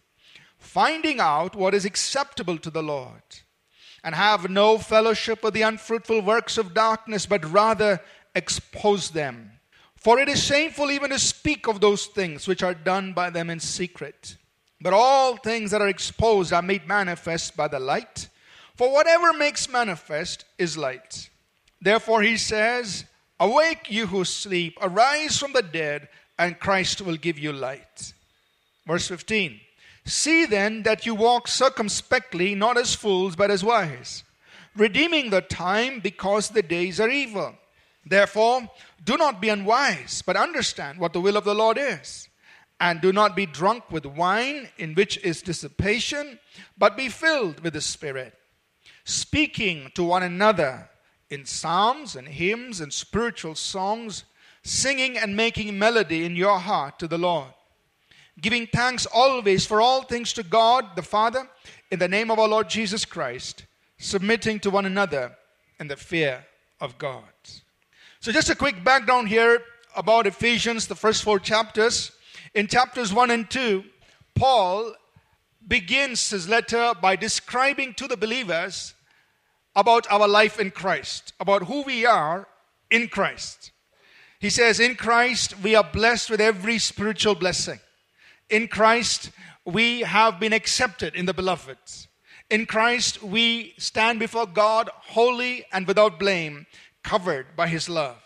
finding 0.58 1.20
out 1.20 1.54
what 1.54 1.72
is 1.72 1.84
acceptable 1.84 2.58
to 2.58 2.70
the 2.70 2.82
Lord. 2.82 3.22
And 4.02 4.16
have 4.16 4.50
no 4.50 4.76
fellowship 4.76 5.44
with 5.44 5.54
the 5.54 5.62
unfruitful 5.62 6.22
works 6.22 6.58
of 6.58 6.74
darkness, 6.74 7.26
but 7.26 7.52
rather 7.52 8.00
expose 8.34 9.10
them. 9.10 9.52
For 9.94 10.18
it 10.18 10.28
is 10.28 10.42
shameful 10.42 10.90
even 10.90 11.10
to 11.10 11.18
speak 11.20 11.68
of 11.68 11.80
those 11.80 12.06
things 12.06 12.48
which 12.48 12.64
are 12.64 12.74
done 12.74 13.12
by 13.12 13.30
them 13.30 13.50
in 13.50 13.60
secret. 13.60 14.36
But 14.80 14.94
all 14.94 15.36
things 15.36 15.70
that 15.70 15.80
are 15.80 15.86
exposed 15.86 16.52
are 16.52 16.60
made 16.60 16.88
manifest 16.88 17.56
by 17.56 17.68
the 17.68 17.78
light. 17.78 18.28
For 18.74 18.92
whatever 18.92 19.32
makes 19.32 19.68
manifest 19.68 20.44
is 20.58 20.76
light. 20.76 21.30
Therefore 21.80 22.22
he 22.22 22.36
says, 22.36 23.04
Awake, 23.38 23.90
you 23.90 24.06
who 24.06 24.24
sleep, 24.24 24.78
arise 24.80 25.38
from 25.38 25.52
the 25.52 25.62
dead, 25.62 26.08
and 26.38 26.58
Christ 26.58 27.00
will 27.00 27.16
give 27.16 27.38
you 27.38 27.52
light. 27.52 28.12
Verse 28.86 29.08
15 29.08 29.60
See 30.04 30.44
then 30.44 30.82
that 30.82 31.06
you 31.06 31.14
walk 31.14 31.48
circumspectly, 31.48 32.54
not 32.54 32.76
as 32.76 32.94
fools, 32.94 33.36
but 33.36 33.50
as 33.50 33.64
wise, 33.64 34.22
redeeming 34.76 35.30
the 35.30 35.40
time 35.40 36.00
because 36.00 36.50
the 36.50 36.62
days 36.62 37.00
are 37.00 37.08
evil. 37.08 37.54
Therefore, 38.04 38.68
do 39.02 39.16
not 39.16 39.40
be 39.40 39.48
unwise, 39.48 40.22
but 40.22 40.36
understand 40.36 40.98
what 40.98 41.12
the 41.12 41.20
will 41.20 41.36
of 41.36 41.44
the 41.44 41.54
Lord 41.54 41.78
is. 41.80 42.28
And 42.80 43.00
do 43.00 43.12
not 43.12 43.34
be 43.34 43.46
drunk 43.46 43.90
with 43.90 44.04
wine, 44.04 44.68
in 44.76 44.94
which 44.94 45.16
is 45.18 45.40
dissipation, 45.40 46.38
but 46.76 46.96
be 46.96 47.08
filled 47.08 47.60
with 47.60 47.72
the 47.72 47.80
Spirit, 47.80 48.34
speaking 49.04 49.90
to 49.94 50.02
one 50.02 50.22
another 50.22 50.88
in 51.30 51.44
psalms 51.44 52.16
and 52.16 52.28
hymns 52.28 52.80
and 52.80 52.92
spiritual 52.92 53.54
songs, 53.54 54.24
singing 54.62 55.16
and 55.18 55.36
making 55.36 55.78
melody 55.78 56.24
in 56.24 56.36
your 56.36 56.58
heart 56.58 56.98
to 56.98 57.08
the 57.08 57.18
Lord, 57.18 57.52
giving 58.40 58.66
thanks 58.66 59.06
always 59.06 59.66
for 59.66 59.80
all 59.80 60.02
things 60.02 60.32
to 60.32 60.42
God 60.42 60.96
the 60.96 61.02
Father 61.02 61.48
in 61.90 61.98
the 61.98 62.08
name 62.08 62.30
of 62.30 62.38
our 62.38 62.48
Lord 62.48 62.68
Jesus 62.68 63.04
Christ, 63.04 63.66
submitting 63.98 64.58
to 64.60 64.70
one 64.70 64.86
another 64.86 65.36
in 65.78 65.88
the 65.88 65.96
fear 65.96 66.44
of 66.80 66.98
God. 66.98 67.24
So, 68.20 68.32
just 68.32 68.48
a 68.48 68.54
quick 68.54 68.82
background 68.82 69.28
here 69.28 69.60
about 69.94 70.26
Ephesians, 70.26 70.86
the 70.86 70.94
first 70.94 71.22
four 71.22 71.38
chapters. 71.38 72.12
In 72.54 72.68
chapters 72.68 73.12
1 73.12 73.30
and 73.30 73.50
2, 73.50 73.84
Paul 74.34 74.94
begins 75.66 76.30
his 76.30 76.48
letter 76.48 76.92
by 77.00 77.16
describing 77.16 77.94
to 77.94 78.06
the 78.06 78.16
believers 78.16 78.94
about 79.74 80.10
our 80.10 80.28
life 80.28 80.60
in 80.60 80.70
Christ, 80.70 81.32
about 81.40 81.64
who 81.64 81.82
we 81.82 82.06
are 82.06 82.46
in 82.90 83.08
Christ. 83.08 83.72
He 84.38 84.50
says, 84.50 84.78
In 84.78 84.94
Christ, 84.94 85.58
we 85.62 85.74
are 85.74 85.84
blessed 85.84 86.30
with 86.30 86.40
every 86.40 86.78
spiritual 86.78 87.34
blessing. 87.34 87.80
In 88.50 88.68
Christ, 88.68 89.30
we 89.64 90.00
have 90.00 90.38
been 90.38 90.52
accepted 90.52 91.14
in 91.14 91.26
the 91.26 91.34
beloved. 91.34 91.78
In 92.50 92.66
Christ, 92.66 93.22
we 93.22 93.74
stand 93.78 94.18
before 94.18 94.46
God 94.46 94.90
holy 94.94 95.64
and 95.72 95.86
without 95.86 96.18
blame, 96.18 96.66
covered 97.02 97.56
by 97.56 97.68
his 97.68 97.88
love. 97.88 98.23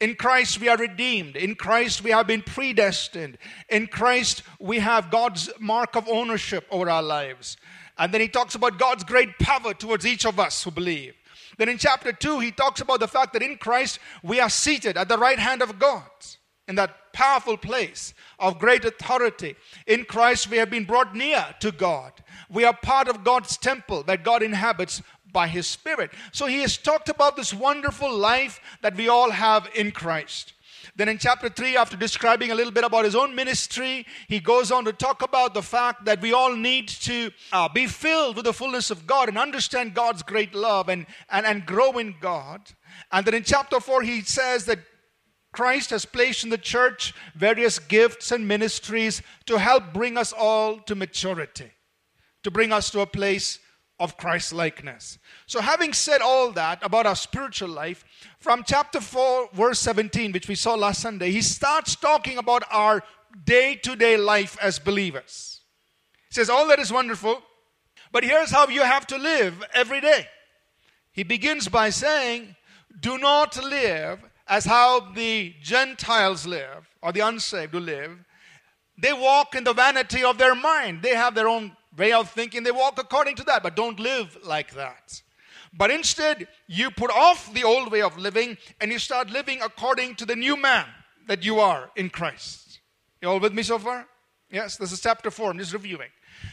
In 0.00 0.14
Christ, 0.14 0.60
we 0.60 0.68
are 0.68 0.76
redeemed. 0.76 1.36
In 1.36 1.54
Christ, 1.54 2.04
we 2.04 2.10
have 2.10 2.26
been 2.26 2.42
predestined. 2.42 3.38
In 3.70 3.86
Christ, 3.86 4.42
we 4.60 4.78
have 4.78 5.10
God's 5.10 5.50
mark 5.58 5.96
of 5.96 6.06
ownership 6.08 6.66
over 6.70 6.90
our 6.90 7.02
lives. 7.02 7.56
And 7.96 8.12
then 8.12 8.20
he 8.20 8.28
talks 8.28 8.54
about 8.54 8.78
God's 8.78 9.04
great 9.04 9.38
power 9.38 9.72
towards 9.72 10.06
each 10.06 10.26
of 10.26 10.38
us 10.38 10.62
who 10.62 10.70
believe. 10.70 11.14
Then 11.56 11.70
in 11.70 11.78
chapter 11.78 12.12
2, 12.12 12.40
he 12.40 12.50
talks 12.50 12.82
about 12.82 13.00
the 13.00 13.08
fact 13.08 13.32
that 13.32 13.42
in 13.42 13.56
Christ, 13.56 13.98
we 14.22 14.38
are 14.38 14.50
seated 14.50 14.98
at 14.98 15.08
the 15.08 15.16
right 15.16 15.38
hand 15.38 15.62
of 15.62 15.78
God 15.78 16.02
in 16.68 16.74
that 16.74 17.12
powerful 17.12 17.56
place 17.56 18.12
of 18.38 18.58
great 18.58 18.84
authority. 18.84 19.56
In 19.86 20.04
Christ, 20.04 20.50
we 20.50 20.58
have 20.58 20.68
been 20.68 20.84
brought 20.84 21.14
near 21.14 21.46
to 21.60 21.72
God. 21.72 22.12
We 22.50 22.64
are 22.64 22.76
part 22.76 23.08
of 23.08 23.24
God's 23.24 23.56
temple 23.56 24.02
that 24.02 24.24
God 24.24 24.42
inhabits 24.42 25.00
by 25.32 25.48
His 25.48 25.66
Spirit. 25.66 26.10
So 26.32 26.46
He 26.46 26.60
has 26.60 26.76
talked 26.76 27.08
about 27.08 27.36
this 27.36 27.52
wonderful 27.52 28.12
life 28.12 28.60
that 28.82 28.96
we 28.96 29.08
all 29.08 29.30
have 29.30 29.68
in 29.74 29.90
Christ. 29.90 30.52
Then 30.94 31.08
in 31.08 31.18
chapter 31.18 31.48
3, 31.48 31.76
after 31.76 31.96
describing 31.96 32.50
a 32.50 32.54
little 32.54 32.72
bit 32.72 32.84
about 32.84 33.04
his 33.04 33.14
own 33.14 33.34
ministry, 33.34 34.06
he 34.28 34.40
goes 34.40 34.70
on 34.70 34.84
to 34.84 34.92
talk 34.92 35.22
about 35.22 35.52
the 35.52 35.62
fact 35.62 36.04
that 36.04 36.20
we 36.22 36.32
all 36.32 36.54
need 36.54 36.88
to 36.88 37.30
uh, 37.52 37.68
be 37.68 37.86
filled 37.86 38.36
with 38.36 38.44
the 38.44 38.52
fullness 38.52 38.90
of 38.90 39.06
God 39.06 39.28
and 39.28 39.36
understand 39.36 39.94
God's 39.94 40.22
great 40.22 40.54
love 40.54 40.88
and, 40.88 41.06
and, 41.30 41.44
and 41.44 41.66
grow 41.66 41.98
in 41.98 42.14
God. 42.20 42.60
And 43.12 43.26
then 43.26 43.34
in 43.34 43.42
chapter 43.42 43.80
4, 43.80 44.02
he 44.02 44.22
says 44.22 44.64
that 44.66 44.78
Christ 45.52 45.90
has 45.90 46.04
placed 46.04 46.44
in 46.44 46.50
the 46.50 46.58
church 46.58 47.14
various 47.34 47.78
gifts 47.78 48.30
and 48.30 48.46
ministries 48.46 49.22
to 49.46 49.58
help 49.58 49.92
bring 49.92 50.16
us 50.16 50.32
all 50.32 50.78
to 50.80 50.94
maturity, 50.94 51.70
to 52.42 52.50
bring 52.50 52.72
us 52.72 52.90
to 52.90 53.00
a 53.00 53.06
place 53.06 53.58
of 53.98 54.16
Christ 54.16 54.52
likeness. 54.52 55.18
So, 55.46 55.60
having 55.60 55.92
said 55.92 56.20
all 56.20 56.52
that 56.52 56.78
about 56.82 57.06
our 57.06 57.16
spiritual 57.16 57.68
life, 57.68 58.04
from 58.38 58.62
chapter 58.66 59.00
4, 59.00 59.50
verse 59.52 59.78
17, 59.80 60.32
which 60.32 60.48
we 60.48 60.54
saw 60.54 60.74
last 60.74 61.00
Sunday, 61.00 61.30
he 61.30 61.42
starts 61.42 61.96
talking 61.96 62.38
about 62.38 62.62
our 62.70 63.02
day 63.44 63.76
to 63.76 63.96
day 63.96 64.16
life 64.16 64.56
as 64.60 64.78
believers. 64.78 65.60
He 66.28 66.34
says, 66.34 66.50
All 66.50 66.68
that 66.68 66.78
is 66.78 66.92
wonderful, 66.92 67.42
but 68.12 68.24
here's 68.24 68.50
how 68.50 68.68
you 68.68 68.82
have 68.82 69.06
to 69.08 69.18
live 69.18 69.62
every 69.74 70.00
day. 70.00 70.26
He 71.12 71.22
begins 71.22 71.68
by 71.68 71.90
saying, 71.90 72.56
Do 73.00 73.18
not 73.18 73.62
live 73.62 74.20
as 74.46 74.64
how 74.64 75.12
the 75.12 75.54
Gentiles 75.62 76.46
live, 76.46 76.88
or 77.02 77.12
the 77.12 77.20
unsaved 77.20 77.72
who 77.72 77.80
live. 77.80 78.18
They 78.98 79.12
walk 79.12 79.54
in 79.54 79.64
the 79.64 79.74
vanity 79.74 80.24
of 80.24 80.38
their 80.38 80.54
mind. 80.54 81.02
They 81.02 81.14
have 81.14 81.34
their 81.34 81.48
own 81.48 81.76
way 81.96 82.12
of 82.12 82.30
thinking. 82.30 82.62
They 82.62 82.70
walk 82.70 82.98
according 82.98 83.36
to 83.36 83.44
that, 83.44 83.62
but 83.62 83.76
don't 83.76 83.98
live 83.98 84.36
like 84.44 84.74
that. 84.74 85.22
But 85.72 85.90
instead, 85.90 86.48
you 86.66 86.90
put 86.90 87.10
off 87.10 87.52
the 87.52 87.64
old 87.64 87.92
way 87.92 88.02
of 88.02 88.16
living 88.16 88.56
and 88.80 88.90
you 88.90 88.98
start 88.98 89.30
living 89.30 89.60
according 89.62 90.14
to 90.16 90.26
the 90.26 90.36
new 90.36 90.56
man 90.56 90.86
that 91.26 91.44
you 91.44 91.60
are 91.60 91.90
in 91.96 92.08
Christ. 92.08 92.80
You 93.20 93.28
all 93.28 93.40
with 93.40 93.52
me 93.52 93.62
so 93.62 93.78
far? 93.78 94.06
Yes, 94.50 94.76
this 94.76 94.92
is 94.92 95.00
chapter 95.00 95.30
4. 95.30 95.50
I'm 95.50 95.58
just 95.58 95.72
reviewing. 95.72 96.08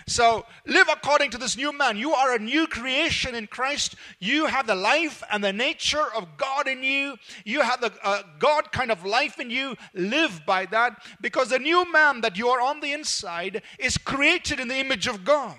So 0.08 0.46
live 0.66 0.88
according 0.92 1.32
to 1.32 1.38
this 1.38 1.58
new 1.58 1.72
man. 1.72 1.98
You 1.98 2.14
are 2.14 2.36
a 2.36 2.40
new 2.40 2.68
creation 2.68 3.36
in 3.36 3.48
Christ. 3.48 3.96
You 4.20 4.48
have 4.48 4.68
the 4.68 4.76
life 4.76 5.24
and 5.32 5.44
the 5.44 5.54
nature 5.54 6.06
of 6.16 6.38
God 6.38 6.68
in 6.68 6.84
you. 6.84 7.16
You 7.46 7.62
have 7.62 7.82
the 7.82 7.94
uh, 8.04 8.24
God 8.40 8.72
kind 8.72 8.92
of 8.92 9.06
life 9.06 9.40
in 9.40 9.50
you. 9.50 9.76
Live 9.94 10.42
by 10.46 10.66
that 10.68 11.02
because 11.22 11.50
the 11.50 11.60
new 11.60 11.92
man 11.92 12.22
that 12.22 12.38
you 12.38 12.50
are 12.50 12.62
on 12.62 12.80
the 12.80 12.92
inside 12.94 13.62
is 13.80 13.98
created 13.98 14.60
in 14.60 14.68
the 14.68 14.78
image 14.78 15.08
of 15.08 15.24
God. 15.24 15.58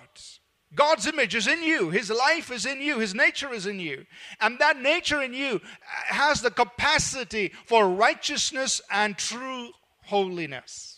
God's 0.75 1.07
image 1.07 1.35
is 1.35 1.47
in 1.47 1.62
you. 1.62 1.90
His 1.90 2.11
life 2.11 2.50
is 2.50 2.66
in 2.66 2.81
you. 2.81 2.99
His 2.99 3.14
nature 3.14 3.52
is 3.52 3.66
in 3.66 3.78
you. 3.78 4.04
And 4.40 4.59
that 4.59 4.81
nature 4.81 5.23
in 5.23 5.33
you 5.33 5.61
has 6.07 6.40
the 6.40 6.50
capacity 6.50 7.52
for 7.66 7.88
righteousness 7.88 8.81
and 8.90 9.16
true 9.16 9.71
holiness. 10.04 10.94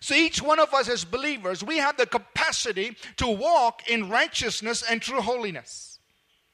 So 0.00 0.14
each 0.14 0.40
one 0.40 0.58
of 0.58 0.72
us 0.72 0.88
as 0.88 1.04
believers, 1.04 1.62
we 1.62 1.76
have 1.76 1.96
the 1.96 2.06
capacity 2.06 2.96
to 3.16 3.26
walk 3.26 3.88
in 3.88 4.08
righteousness 4.08 4.82
and 4.88 5.00
true 5.00 5.20
holiness. 5.20 5.98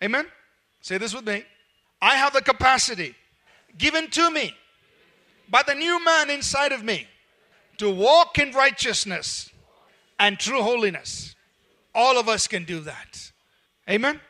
Amen? 0.03 0.27
Say 0.81 0.99
this 0.99 1.15
with 1.15 1.27
me. 1.27 1.45
I 2.03 2.17
have 2.17 2.33
the 2.33 2.43
capacity 2.43 3.15
given 3.79 4.11
to 4.11 4.31
me 4.31 4.55
by 5.49 5.63
the 5.67 5.75
new 5.75 6.05
man 6.05 6.29
inside 6.29 6.73
of 6.73 6.83
me 6.83 7.07
to 7.79 7.91
walk 7.91 8.39
in 8.39 8.53
righteousness 8.53 9.51
and 10.19 10.39
true 10.39 10.63
holiness. 10.63 11.35
All 11.95 12.19
of 12.19 12.29
us 12.29 12.47
can 12.49 12.65
do 12.65 12.81
that. 12.81 13.31
Amen? 13.89 14.21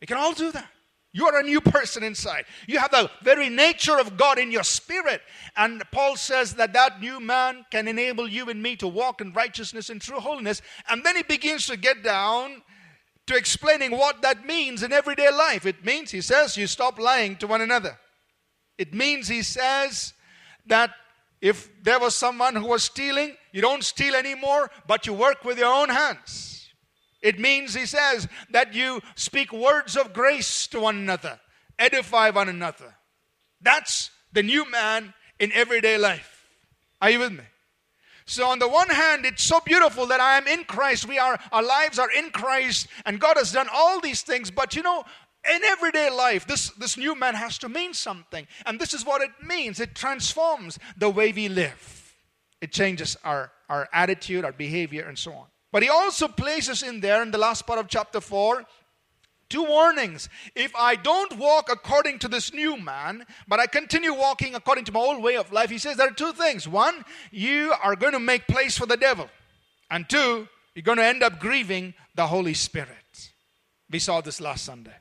We 0.00 0.06
can 0.06 0.16
all 0.16 0.32
do 0.34 0.50
that. 0.52 0.68
You 1.16 1.28
are 1.28 1.38
a 1.38 1.44
new 1.44 1.60
person 1.60 2.02
inside. 2.02 2.44
You 2.66 2.80
have 2.80 2.90
the 2.90 3.08
very 3.22 3.48
nature 3.48 4.00
of 4.00 4.16
God 4.16 4.36
in 4.36 4.50
your 4.50 4.64
spirit. 4.64 5.20
And 5.56 5.80
Paul 5.92 6.16
says 6.16 6.54
that 6.54 6.72
that 6.72 7.00
new 7.00 7.20
man 7.20 7.64
can 7.70 7.86
enable 7.86 8.28
you 8.28 8.50
and 8.50 8.60
me 8.60 8.74
to 8.76 8.88
walk 8.88 9.20
in 9.20 9.32
righteousness 9.32 9.90
and 9.90 10.00
true 10.00 10.18
holiness. 10.18 10.60
And 10.88 11.06
then 11.06 11.14
he 11.14 11.22
begins 11.22 11.68
to 11.68 11.76
get 11.76 12.02
down 12.02 12.62
to 13.28 13.36
explaining 13.36 13.92
what 13.92 14.22
that 14.22 14.44
means 14.44 14.82
in 14.82 14.92
everyday 14.92 15.30
life. 15.30 15.64
It 15.66 15.84
means, 15.84 16.10
he 16.10 16.20
says, 16.20 16.56
you 16.56 16.66
stop 16.66 16.98
lying 16.98 17.36
to 17.36 17.46
one 17.46 17.60
another. 17.60 17.96
It 18.76 18.92
means, 18.92 19.28
he 19.28 19.42
says, 19.42 20.14
that 20.66 20.90
if 21.40 21.70
there 21.84 22.00
was 22.00 22.16
someone 22.16 22.56
who 22.56 22.66
was 22.66 22.82
stealing, 22.82 23.36
you 23.52 23.62
don't 23.62 23.84
steal 23.84 24.16
anymore, 24.16 24.68
but 24.88 25.06
you 25.06 25.12
work 25.12 25.44
with 25.44 25.58
your 25.58 25.72
own 25.72 25.90
hands. 25.90 26.63
It 27.24 27.40
means, 27.40 27.74
he 27.74 27.86
says, 27.86 28.28
that 28.50 28.74
you 28.74 29.00
speak 29.14 29.50
words 29.50 29.96
of 29.96 30.12
grace 30.12 30.66
to 30.68 30.80
one 30.80 30.96
another, 30.96 31.40
edify 31.78 32.28
one 32.28 32.50
another. 32.50 32.94
That's 33.62 34.10
the 34.34 34.42
new 34.42 34.70
man 34.70 35.14
in 35.40 35.50
everyday 35.52 35.96
life. 35.96 36.46
Are 37.00 37.08
you 37.08 37.20
with 37.20 37.32
me? 37.32 37.44
So 38.26 38.46
on 38.46 38.58
the 38.58 38.68
one 38.68 38.90
hand, 38.90 39.24
it's 39.24 39.42
so 39.42 39.60
beautiful 39.60 40.06
that 40.06 40.20
I 40.20 40.36
am 40.36 40.46
in 40.46 40.64
Christ. 40.64 41.08
We 41.08 41.18
are 41.18 41.38
our 41.50 41.62
lives 41.62 41.98
are 41.98 42.10
in 42.10 42.28
Christ, 42.30 42.88
and 43.06 43.18
God 43.18 43.38
has 43.38 43.52
done 43.52 43.68
all 43.72 44.00
these 44.00 44.20
things. 44.20 44.50
But 44.50 44.76
you 44.76 44.82
know, 44.82 45.04
in 45.50 45.64
everyday 45.64 46.10
life, 46.10 46.46
this, 46.46 46.70
this 46.72 46.98
new 46.98 47.14
man 47.14 47.34
has 47.34 47.56
to 47.58 47.70
mean 47.70 47.94
something. 47.94 48.46
And 48.66 48.78
this 48.78 48.92
is 48.92 49.04
what 49.04 49.22
it 49.22 49.30
means. 49.42 49.80
It 49.80 49.94
transforms 49.94 50.78
the 50.98 51.08
way 51.08 51.32
we 51.32 51.48
live. 51.48 52.14
It 52.60 52.70
changes 52.70 53.16
our, 53.24 53.50
our 53.70 53.88
attitude, 53.94 54.44
our 54.44 54.52
behavior, 54.52 55.06
and 55.06 55.18
so 55.18 55.32
on. 55.32 55.46
But 55.74 55.82
he 55.82 55.88
also 55.88 56.28
places 56.28 56.84
in 56.84 57.00
there 57.00 57.20
in 57.20 57.32
the 57.32 57.38
last 57.38 57.66
part 57.66 57.80
of 57.80 57.88
chapter 57.88 58.20
4 58.20 58.64
two 59.48 59.64
warnings. 59.64 60.28
If 60.54 60.72
I 60.76 60.94
don't 60.94 61.36
walk 61.36 61.68
according 61.68 62.20
to 62.20 62.28
this 62.28 62.52
new 62.52 62.76
man, 62.76 63.26
but 63.48 63.58
I 63.58 63.66
continue 63.66 64.14
walking 64.14 64.54
according 64.54 64.84
to 64.84 64.92
my 64.92 65.00
old 65.00 65.20
way 65.20 65.36
of 65.36 65.50
life, 65.50 65.70
he 65.70 65.78
says 65.78 65.96
there 65.96 66.06
are 66.06 66.12
two 66.12 66.32
things. 66.32 66.68
One, 66.68 67.04
you 67.32 67.74
are 67.82 67.96
going 67.96 68.12
to 68.12 68.20
make 68.20 68.46
place 68.46 68.78
for 68.78 68.86
the 68.86 68.96
devil. 68.96 69.28
And 69.90 70.08
two, 70.08 70.46
you're 70.76 70.84
going 70.84 70.98
to 70.98 71.04
end 71.04 71.24
up 71.24 71.40
grieving 71.40 71.94
the 72.14 72.28
Holy 72.28 72.54
Spirit. 72.54 73.32
We 73.90 73.98
saw 73.98 74.20
this 74.20 74.40
last 74.40 74.64
Sunday. 74.64 74.94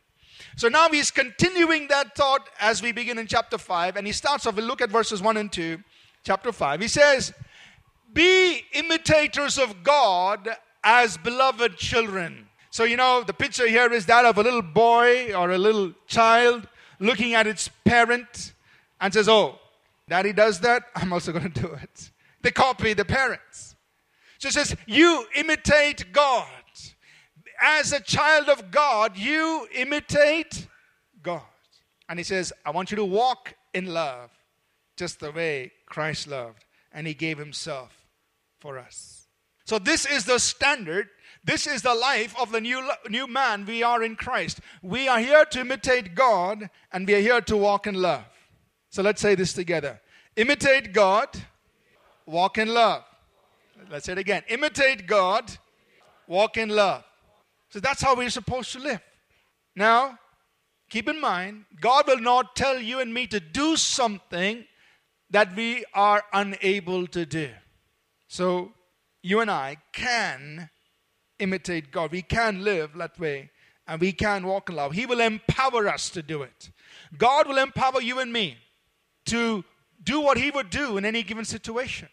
So 0.55 0.69
now 0.69 0.89
he's 0.89 1.11
continuing 1.11 1.87
that 1.89 2.15
thought 2.15 2.49
as 2.59 2.81
we 2.81 2.91
begin 2.91 3.19
in 3.19 3.27
chapter 3.27 3.59
5, 3.59 3.95
and 3.95 4.07
he 4.07 4.13
starts 4.13 4.47
off, 4.47 4.55
we'll 4.55 4.65
look 4.65 4.81
at 4.81 4.89
verses 4.89 5.21
1 5.21 5.37
and 5.37 5.51
2, 5.51 5.77
chapter 6.23 6.51
5. 6.51 6.81
He 6.81 6.87
says, 6.87 7.31
be 8.13 8.61
imitators 8.73 9.57
of 9.57 9.83
God 9.83 10.49
as 10.83 11.17
beloved 11.17 11.77
children. 11.77 12.47
So, 12.69 12.83
you 12.83 12.97
know, 12.97 13.23
the 13.23 13.33
picture 13.33 13.67
here 13.67 13.91
is 13.91 14.05
that 14.07 14.25
of 14.25 14.37
a 14.37 14.43
little 14.43 14.61
boy 14.61 15.33
or 15.33 15.51
a 15.51 15.57
little 15.57 15.93
child 16.07 16.67
looking 16.99 17.33
at 17.33 17.47
its 17.47 17.69
parent 17.85 18.53
and 18.99 19.13
says, 19.13 19.29
Oh, 19.29 19.59
daddy 20.09 20.33
does 20.33 20.59
that, 20.61 20.83
I'm 20.95 21.13
also 21.13 21.31
going 21.31 21.51
to 21.51 21.61
do 21.61 21.73
it. 21.73 22.11
They 22.41 22.51
copy 22.51 22.93
the 22.93 23.05
parents. 23.05 23.75
So 24.39 24.47
it 24.49 24.53
says, 24.53 24.75
You 24.85 25.25
imitate 25.35 26.11
God. 26.11 26.47
As 27.61 27.93
a 27.93 28.01
child 28.01 28.49
of 28.49 28.71
God, 28.71 29.15
you 29.15 29.67
imitate 29.73 30.67
God. 31.21 31.43
And 32.09 32.19
he 32.19 32.23
says, 32.23 32.51
I 32.65 32.71
want 32.71 32.91
you 32.91 32.97
to 32.97 33.05
walk 33.05 33.53
in 33.73 33.93
love 33.93 34.31
just 34.97 35.19
the 35.19 35.31
way 35.31 35.71
Christ 35.85 36.27
loved. 36.27 36.65
And 36.91 37.07
he 37.07 37.13
gave 37.13 37.37
himself 37.37 38.02
for 38.63 38.79
us. 38.79 39.27
So, 39.65 39.77
this 39.77 40.05
is 40.05 40.23
the 40.23 40.39
standard. 40.39 41.09
This 41.43 41.67
is 41.67 41.81
the 41.81 41.93
life 41.93 42.33
of 42.39 42.53
the 42.53 42.61
new, 42.61 42.89
new 43.09 43.27
man 43.27 43.65
we 43.65 43.83
are 43.83 44.01
in 44.01 44.15
Christ. 44.15 44.61
We 44.81 45.09
are 45.09 45.19
here 45.19 45.43
to 45.43 45.59
imitate 45.59 46.15
God 46.15 46.69
and 46.93 47.05
we 47.05 47.15
are 47.15 47.19
here 47.19 47.41
to 47.41 47.57
walk 47.57 47.87
in 47.87 47.95
love. 47.95 48.23
So, 48.89 49.03
let's 49.03 49.21
say 49.21 49.35
this 49.35 49.53
together 49.53 49.99
imitate 50.37 50.93
God, 50.93 51.27
walk 52.25 52.57
in 52.57 52.69
love. 52.69 53.03
Let's 53.91 54.05
say 54.05 54.13
it 54.13 54.17
again 54.17 54.43
imitate 54.47 55.07
God, 55.07 55.51
walk 56.25 56.55
in 56.57 56.69
love. 56.69 57.03
So, 57.69 57.81
that's 57.81 58.01
how 58.01 58.15
we're 58.15 58.29
supposed 58.29 58.71
to 58.71 58.79
live. 58.79 59.01
Now, 59.75 60.17
keep 60.89 61.09
in 61.09 61.19
mind, 61.19 61.65
God 61.81 62.07
will 62.07 62.21
not 62.21 62.55
tell 62.55 62.79
you 62.79 63.01
and 63.01 63.13
me 63.13 63.27
to 63.27 63.41
do 63.41 63.75
something 63.75 64.63
that 65.31 65.53
we 65.53 65.83
are 65.93 66.23
unable 66.31 67.07
to 67.07 67.25
do. 67.25 67.49
So, 68.33 68.71
you 69.21 69.41
and 69.41 69.51
I 69.51 69.77
can 69.91 70.71
imitate 71.37 71.91
God. 71.91 72.11
We 72.11 72.23
can 72.23 72.63
live 72.63 72.95
that 72.95 73.19
way 73.19 73.51
and 73.85 74.01
we 74.01 74.11
can 74.11 74.47
walk 74.47 74.71
in 74.71 74.75
love. 74.75 74.93
He 74.93 75.05
will 75.05 75.19
empower 75.19 75.87
us 75.87 76.09
to 76.09 76.23
do 76.23 76.41
it. 76.41 76.71
God 77.15 77.47
will 77.47 77.59
empower 77.59 78.01
you 78.01 78.17
and 78.17 78.33
me 78.33 78.57
to 79.27 79.63
do 80.03 80.19
what 80.19 80.39
He 80.39 80.49
would 80.49 80.71
do 80.71 80.97
in 80.97 81.05
any 81.05 81.21
given 81.21 81.45
situation. 81.45 82.09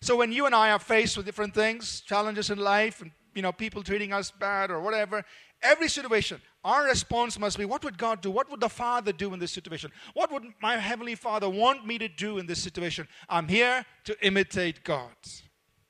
So 0.00 0.16
when 0.16 0.32
you 0.32 0.44
and 0.46 0.56
I 0.56 0.72
are 0.72 0.80
faced 0.80 1.16
with 1.16 1.24
different 1.24 1.54
things, 1.54 2.00
challenges 2.00 2.50
in 2.50 2.58
life, 2.58 3.00
and 3.00 3.12
you 3.32 3.42
know, 3.42 3.52
people 3.52 3.84
treating 3.84 4.12
us 4.12 4.32
bad 4.32 4.72
or 4.72 4.80
whatever, 4.80 5.24
every 5.62 5.88
situation, 5.88 6.40
our 6.64 6.84
response 6.84 7.38
must 7.38 7.58
be, 7.58 7.66
what 7.66 7.84
would 7.84 7.98
God 7.98 8.22
do? 8.22 8.30
What 8.30 8.50
would 8.50 8.60
the 8.60 8.70
Father 8.70 9.12
do 9.12 9.34
in 9.34 9.38
this 9.38 9.52
situation? 9.52 9.92
What 10.14 10.32
would 10.32 10.44
my 10.62 10.78
Heavenly 10.78 11.14
Father 11.14 11.48
want 11.48 11.86
me 11.86 11.98
to 11.98 12.08
do 12.08 12.38
in 12.38 12.46
this 12.46 12.62
situation? 12.62 13.06
I'm 13.28 13.48
here 13.48 13.84
to 14.04 14.26
imitate 14.26 14.82
God. 14.82 15.10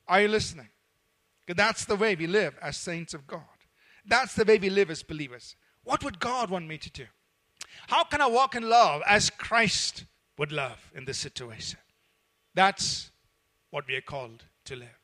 Are 0.07 0.21
you 0.21 0.27
listening? 0.27 0.69
That's 1.47 1.85
the 1.85 1.95
way 1.95 2.15
we 2.15 2.27
live 2.27 2.55
as 2.61 2.75
saints 2.75 3.13
of 3.13 3.25
God. 3.25 3.41
That's 4.05 4.35
the 4.35 4.43
way 4.43 4.57
we 4.57 4.69
live 4.69 4.91
as 4.91 5.01
believers. 5.01 5.55
What 5.83 6.03
would 6.03 6.19
God 6.19 6.49
want 6.49 6.67
me 6.67 6.77
to 6.77 6.89
do? 6.91 7.05
How 7.87 8.03
can 8.03 8.21
I 8.21 8.27
walk 8.27 8.55
in 8.55 8.67
love 8.67 9.01
as 9.07 9.29
Christ 9.29 10.05
would 10.37 10.51
love 10.51 10.91
in 10.93 11.05
this 11.05 11.17
situation? 11.17 11.79
That's 12.53 13.11
what 13.69 13.87
we 13.87 13.95
are 13.95 14.01
called 14.01 14.43
to 14.65 14.75
live. 14.75 14.99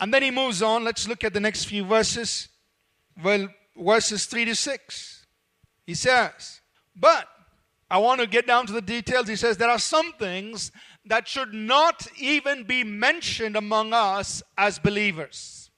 And 0.00 0.12
then 0.12 0.22
he 0.22 0.30
moves 0.30 0.62
on. 0.62 0.82
Let's 0.82 1.06
look 1.06 1.22
at 1.22 1.32
the 1.32 1.40
next 1.40 1.64
few 1.64 1.84
verses. 1.84 2.48
Well, 3.22 3.48
verses 3.76 4.26
3 4.26 4.46
to 4.46 4.54
6. 4.54 5.26
He 5.86 5.94
says, 5.94 6.60
But 6.94 7.26
I 7.90 7.98
want 7.98 8.20
to 8.20 8.26
get 8.26 8.46
down 8.46 8.66
to 8.66 8.72
the 8.72 8.82
details. 8.82 9.28
He 9.28 9.36
says, 9.36 9.56
There 9.56 9.70
are 9.70 9.78
some 9.78 10.12
things 10.14 10.72
that 11.04 11.28
should 11.28 11.52
not 11.52 12.06
even 12.18 12.64
be 12.64 12.84
mentioned 12.84 13.56
among 13.56 13.92
us 13.92 14.42
as 14.56 14.78
believers. 14.78 15.70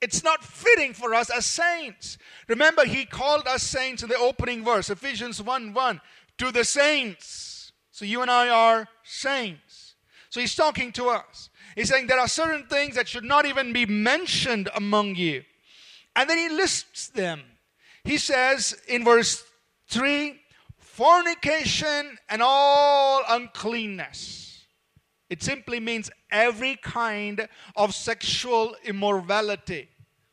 It's 0.00 0.22
not 0.22 0.44
fitting 0.44 0.92
for 0.92 1.14
us 1.14 1.30
as 1.30 1.44
saints. 1.46 2.18
Remember, 2.46 2.84
he 2.84 3.04
called 3.04 3.48
us 3.48 3.64
saints 3.64 4.02
in 4.02 4.08
the 4.08 4.16
opening 4.16 4.64
verse, 4.64 4.90
Ephesians 4.90 5.42
1 5.42 5.72
1, 5.72 6.00
to 6.38 6.52
the 6.52 6.64
saints. 6.64 7.72
So 7.90 8.04
you 8.04 8.22
and 8.22 8.30
I 8.30 8.48
are 8.48 8.86
saints. 9.02 9.96
So 10.30 10.40
he's 10.40 10.54
talking 10.54 10.92
to 10.92 11.08
us. 11.08 11.50
He's 11.74 11.88
saying 11.88 12.06
there 12.06 12.20
are 12.20 12.28
certain 12.28 12.66
things 12.66 12.94
that 12.94 13.08
should 13.08 13.24
not 13.24 13.46
even 13.46 13.72
be 13.72 13.86
mentioned 13.86 14.68
among 14.74 15.16
you. 15.16 15.42
And 16.18 16.28
then 16.28 16.36
he 16.38 16.48
lists 16.48 17.10
them. 17.10 17.42
He 18.02 18.18
says 18.18 18.76
in 18.88 19.04
verse 19.04 19.44
3 19.86 20.34
fornication 20.76 22.18
and 22.28 22.42
all 22.42 23.22
uncleanness. 23.28 24.66
It 25.30 25.44
simply 25.44 25.78
means 25.78 26.10
every 26.32 26.74
kind 26.74 27.48
of 27.76 27.94
sexual 27.94 28.74
immorality. 28.84 29.90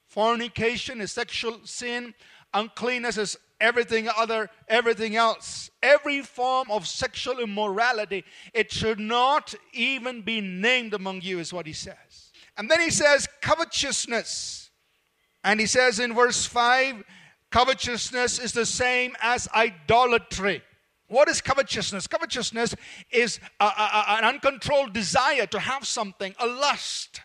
Fornication 0.07 1.01
is 1.01 1.11
sexual 1.11 1.59
sin, 1.65 2.15
uncleanness 2.51 3.19
is 3.19 3.37
everything 3.61 4.09
other 4.17 4.49
everything 4.67 5.15
else 5.15 5.69
every 5.81 6.21
form 6.21 6.69
of 6.69 6.85
sexual 6.85 7.39
immorality 7.39 8.21
it 8.53 8.69
should 8.69 8.99
not 8.99 9.55
even 9.71 10.21
be 10.21 10.41
named 10.41 10.93
among 10.93 11.21
you 11.21 11.39
is 11.39 11.53
what 11.53 11.65
he 11.65 11.71
says 11.71 12.33
and 12.57 12.69
then 12.69 12.81
he 12.81 12.89
says 12.89 13.29
covetousness 13.41 14.64
and 15.46 15.62
he 15.62 15.66
says 15.66 16.00
in 16.00 16.14
verse 16.14 16.46
5 16.46 17.03
covetousness 17.51 18.40
is 18.40 18.51
the 18.51 18.66
same 18.66 19.16
as 19.22 19.48
idolatry 19.55 20.62
what 21.08 21.29
is 21.29 21.42
covetousness? 21.42 22.08
Covetousness 22.08 22.75
is 23.12 23.40
a, 23.60 23.66
a, 23.66 24.05
an 24.18 24.24
uncontrolled 24.24 24.94
desire 24.94 25.46
to 25.48 25.60
have 25.60 25.86
something, 25.86 26.34
a 26.40 26.48
lust. 26.48 27.22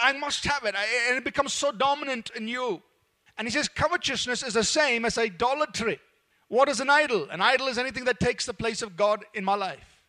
I 0.00 0.12
must 0.12 0.44
have 0.46 0.64
it, 0.64 0.74
and 1.08 1.18
it 1.18 1.24
becomes 1.24 1.52
so 1.52 1.72
dominant 1.72 2.30
in 2.34 2.48
you. 2.48 2.82
And 3.36 3.46
he 3.46 3.52
says 3.52 3.68
covetousness 3.68 4.42
is 4.42 4.54
the 4.54 4.64
same 4.64 5.04
as 5.04 5.18
idolatry. 5.18 5.98
What 6.48 6.68
is 6.68 6.80
an 6.80 6.90
idol? 6.90 7.28
An 7.30 7.40
idol 7.40 7.68
is 7.68 7.78
anything 7.78 8.04
that 8.04 8.20
takes 8.20 8.46
the 8.46 8.54
place 8.54 8.82
of 8.82 8.96
God 8.96 9.24
in 9.34 9.44
my 9.44 9.54
life. 9.54 10.02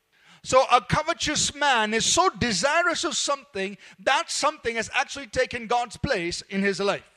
So 0.44 0.64
a 0.72 0.82
covetous 0.82 1.54
man 1.54 1.94
is 1.94 2.06
so 2.06 2.30
desirous 2.40 3.04
of 3.04 3.16
something 3.16 3.78
that 4.00 4.32
something 4.32 4.76
has 4.76 4.90
actually 4.94 5.28
taken 5.28 5.68
God's 5.68 5.98
place 5.98 6.42
in 6.50 6.62
his 6.64 6.80
life. 6.80 7.11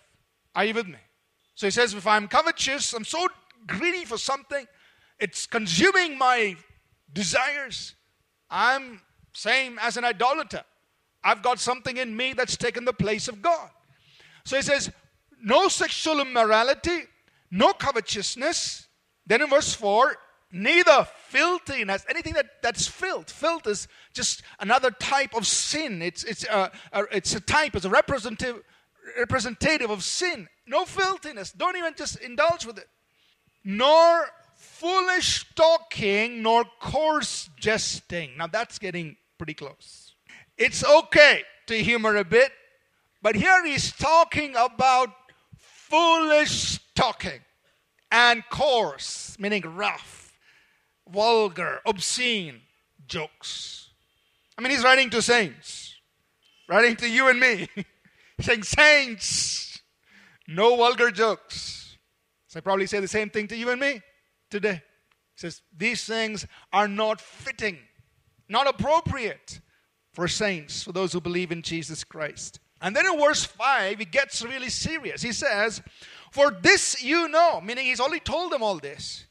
Are 0.54 0.64
you 0.64 0.74
with 0.74 0.86
me? 0.86 0.98
So 1.54 1.66
he 1.66 1.70
says, 1.70 1.94
if 1.94 2.06
I'm 2.06 2.28
covetous, 2.28 2.92
I'm 2.92 3.04
so 3.04 3.28
greedy 3.66 4.04
for 4.04 4.18
something, 4.18 4.66
it's 5.18 5.46
consuming 5.46 6.18
my 6.18 6.56
desires. 7.12 7.94
I'm 8.50 9.00
same 9.32 9.78
as 9.80 9.96
an 9.96 10.04
idolater. 10.04 10.64
I've 11.22 11.42
got 11.42 11.58
something 11.58 11.96
in 11.96 12.16
me 12.16 12.34
that's 12.34 12.56
taken 12.56 12.84
the 12.84 12.92
place 12.92 13.28
of 13.28 13.40
God. 13.40 13.70
So 14.44 14.56
he 14.56 14.62
says, 14.62 14.90
no 15.42 15.68
sexual 15.68 16.20
immorality, 16.20 17.04
no 17.50 17.72
covetousness. 17.72 18.86
Then 19.26 19.42
in 19.42 19.48
verse 19.48 19.74
4, 19.74 20.16
neither 20.52 21.06
filthiness, 21.28 22.04
anything 22.08 22.34
that, 22.34 22.62
that's 22.62 22.86
filth. 22.86 23.30
Filth 23.30 23.66
is 23.66 23.88
just 24.12 24.42
another 24.60 24.90
type 24.90 25.34
of 25.34 25.46
sin. 25.46 26.02
It's, 26.02 26.24
it's, 26.24 26.44
a, 26.44 26.70
a, 26.92 27.02
it's 27.10 27.34
a 27.34 27.40
type, 27.40 27.74
it's 27.74 27.84
a 27.84 27.90
representative, 27.90 28.62
representative 29.18 29.90
of 29.90 30.02
sin. 30.02 30.48
No 30.66 30.84
filthiness. 30.84 31.52
Don't 31.52 31.76
even 31.76 31.94
just 31.96 32.20
indulge 32.20 32.66
with 32.66 32.78
it. 32.78 32.88
Nor 33.64 34.26
foolish 34.56 35.46
talking 35.54 36.42
nor 36.42 36.64
coarse 36.80 37.50
jesting. 37.58 38.36
Now 38.36 38.46
that's 38.46 38.78
getting 38.78 39.16
pretty 39.38 39.54
close. 39.54 40.14
It's 40.56 40.84
okay 40.84 41.42
to 41.66 41.76
humor 41.82 42.16
a 42.16 42.24
bit, 42.24 42.52
but 43.22 43.34
here 43.34 43.64
he's 43.64 43.92
talking 43.92 44.54
about 44.56 45.10
foolish 45.56 46.78
talking 46.94 47.40
and 48.10 48.44
coarse, 48.48 49.36
meaning 49.38 49.62
rough, 49.62 50.38
vulgar, 51.08 51.80
obscene 51.84 52.60
jokes. 53.06 53.88
I 54.56 54.62
mean, 54.62 54.70
he's 54.70 54.84
writing 54.84 55.10
to 55.10 55.20
saints, 55.22 55.94
writing 56.68 56.94
to 56.96 57.08
you 57.08 57.28
and 57.28 57.40
me, 57.40 57.68
saying, 58.44 58.62
Saints, 58.62 59.83
no 60.46 60.76
vulgar 60.76 61.11
jokes. 61.11 61.96
So 62.48 62.59
I 62.59 62.61
probably 62.61 62.87
say 62.87 63.00
the 63.00 63.09
same 63.09 63.30
thing 63.30 63.48
to 63.48 63.57
you 63.57 63.70
and 63.70 63.80
me 63.80 64.00
today. 64.50 64.83
He 65.35 65.40
says, 65.40 65.62
These 65.76 66.04
things 66.04 66.46
are 66.72 66.88
not 66.88 67.20
fitting, 67.20 67.78
not 68.48 68.68
appropriate 68.68 69.61
for 70.12 70.28
saints, 70.28 70.83
for 70.83 70.92
those 70.92 71.12
who 71.12 71.20
believe 71.20 71.50
in 71.50 71.62
Jesus 71.62 72.04
Christ. 72.04 72.61
And 72.80 72.94
then 72.94 73.07
in 73.07 73.18
verse 73.18 73.44
5, 73.44 73.98
he 73.98 74.04
gets 74.04 74.42
really 74.42 74.68
serious. 74.68 75.22
He 75.22 75.33
says, 75.33 75.83
For 76.30 76.50
this 76.50 77.02
you 77.02 77.28
know, 77.28 77.61
meaning 77.61 77.87
he's 77.87 78.00
already 78.00 78.20
told 78.20 78.52
them 78.52 78.62
all 78.62 78.78
this, 78.78 79.26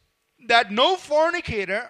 that 0.47 0.71
no 0.71 0.95
fornicator, 0.95 1.89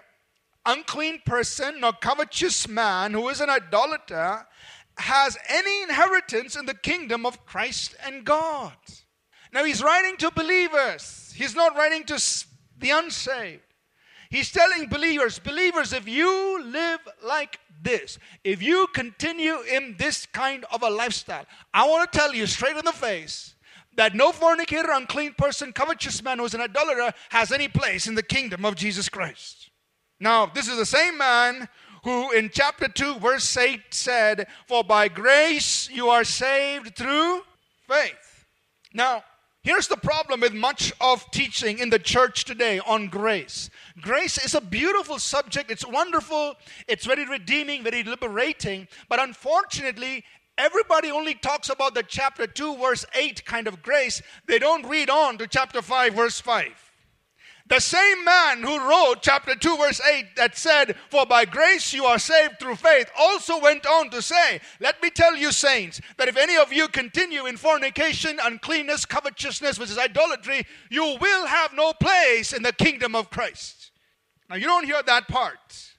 unclean 0.66 1.22
person, 1.24 1.80
nor 1.80 1.92
covetous 1.92 2.68
man 2.68 3.12
who 3.12 3.28
is 3.28 3.40
an 3.40 3.50
idolater 3.50 4.46
has 4.96 5.36
any 5.48 5.82
inheritance 5.82 6.56
in 6.56 6.66
the 6.66 6.74
kingdom 6.74 7.26
of 7.26 7.44
Christ 7.46 7.94
and 8.04 8.24
God. 8.24 8.72
Now 9.52 9.64
he's 9.64 9.82
writing 9.82 10.16
to 10.18 10.30
believers, 10.30 11.32
he's 11.36 11.54
not 11.54 11.76
writing 11.76 12.04
to 12.04 12.14
the 12.78 12.90
unsaved. 12.90 13.62
He's 14.30 14.50
telling 14.50 14.88
believers, 14.88 15.38
believers, 15.38 15.92
if 15.92 16.08
you 16.08 16.60
live 16.64 16.98
like 17.24 17.60
this, 17.82 18.18
if 18.42 18.60
you 18.62 18.88
continue 18.92 19.60
in 19.60 19.94
this 19.96 20.26
kind 20.26 20.64
of 20.72 20.82
a 20.82 20.90
lifestyle, 20.90 21.46
I 21.72 21.86
want 21.86 22.10
to 22.10 22.18
tell 22.18 22.34
you 22.34 22.46
straight 22.46 22.76
in 22.76 22.84
the 22.84 22.92
face 22.92 23.54
that 23.96 24.16
no 24.16 24.32
fornicator, 24.32 24.90
unclean 24.90 25.34
person, 25.34 25.72
covetous 25.72 26.20
man 26.20 26.38
who 26.38 26.46
is 26.46 26.54
an 26.54 26.62
idolater 26.62 27.12
has 27.28 27.52
any 27.52 27.68
place 27.68 28.08
in 28.08 28.16
the 28.16 28.24
kingdom 28.24 28.64
of 28.64 28.74
Jesus 28.74 29.08
Christ. 29.08 29.70
Now, 30.18 30.46
this 30.46 30.68
is 30.68 30.78
the 30.78 30.86
same 30.86 31.16
man 31.16 31.68
who 32.04 32.30
in 32.32 32.50
chapter 32.52 32.86
2, 32.86 33.18
verse 33.18 33.56
8 33.56 33.80
said, 33.90 34.46
For 34.68 34.84
by 34.84 35.08
grace 35.08 35.88
you 35.90 36.08
are 36.08 36.24
saved 36.24 36.96
through 36.96 37.40
faith. 37.88 38.46
Now, 38.92 39.24
Here's 39.64 39.88
the 39.88 39.96
problem 39.96 40.40
with 40.40 40.52
much 40.52 40.92
of 41.00 41.30
teaching 41.30 41.78
in 41.78 41.88
the 41.88 41.98
church 41.98 42.44
today 42.44 42.80
on 42.80 43.06
grace. 43.06 43.70
Grace 43.98 44.36
is 44.36 44.54
a 44.54 44.60
beautiful 44.60 45.18
subject, 45.18 45.70
it's 45.70 45.86
wonderful, 45.86 46.56
it's 46.86 47.06
very 47.06 47.24
redeeming, 47.24 47.82
very 47.82 48.02
liberating, 48.02 48.86
but 49.08 49.22
unfortunately, 49.22 50.22
everybody 50.58 51.10
only 51.10 51.32
talks 51.32 51.70
about 51.70 51.94
the 51.94 52.02
chapter 52.02 52.46
2, 52.46 52.76
verse 52.76 53.06
8 53.14 53.46
kind 53.46 53.66
of 53.66 53.82
grace. 53.82 54.20
They 54.46 54.58
don't 54.58 54.86
read 54.86 55.08
on 55.08 55.38
to 55.38 55.46
chapter 55.46 55.80
5, 55.80 56.12
verse 56.12 56.38
5. 56.42 56.83
The 57.66 57.80
same 57.80 58.24
man 58.24 58.62
who 58.62 58.78
wrote 58.78 59.22
chapter 59.22 59.54
2, 59.54 59.78
verse 59.78 59.98
8 59.98 60.36
that 60.36 60.56
said, 60.56 60.96
For 61.08 61.24
by 61.24 61.46
grace 61.46 61.94
you 61.94 62.04
are 62.04 62.18
saved 62.18 62.60
through 62.60 62.76
faith, 62.76 63.10
also 63.18 63.58
went 63.58 63.86
on 63.86 64.10
to 64.10 64.20
say, 64.20 64.60
Let 64.80 65.02
me 65.02 65.08
tell 65.08 65.34
you, 65.34 65.50
saints, 65.50 65.98
that 66.18 66.28
if 66.28 66.36
any 66.36 66.58
of 66.58 66.74
you 66.74 66.88
continue 66.88 67.46
in 67.46 67.56
fornication, 67.56 68.38
uncleanness, 68.42 69.06
covetousness, 69.06 69.78
which 69.78 69.90
is 69.90 69.96
idolatry, 69.96 70.66
you 70.90 71.16
will 71.18 71.46
have 71.46 71.72
no 71.72 71.94
place 71.94 72.52
in 72.52 72.62
the 72.62 72.72
kingdom 72.72 73.14
of 73.14 73.30
Christ. 73.30 73.92
Now, 74.50 74.56
you 74.56 74.66
don't 74.66 74.84
hear 74.84 75.02
that 75.02 75.26
part. 75.28 75.90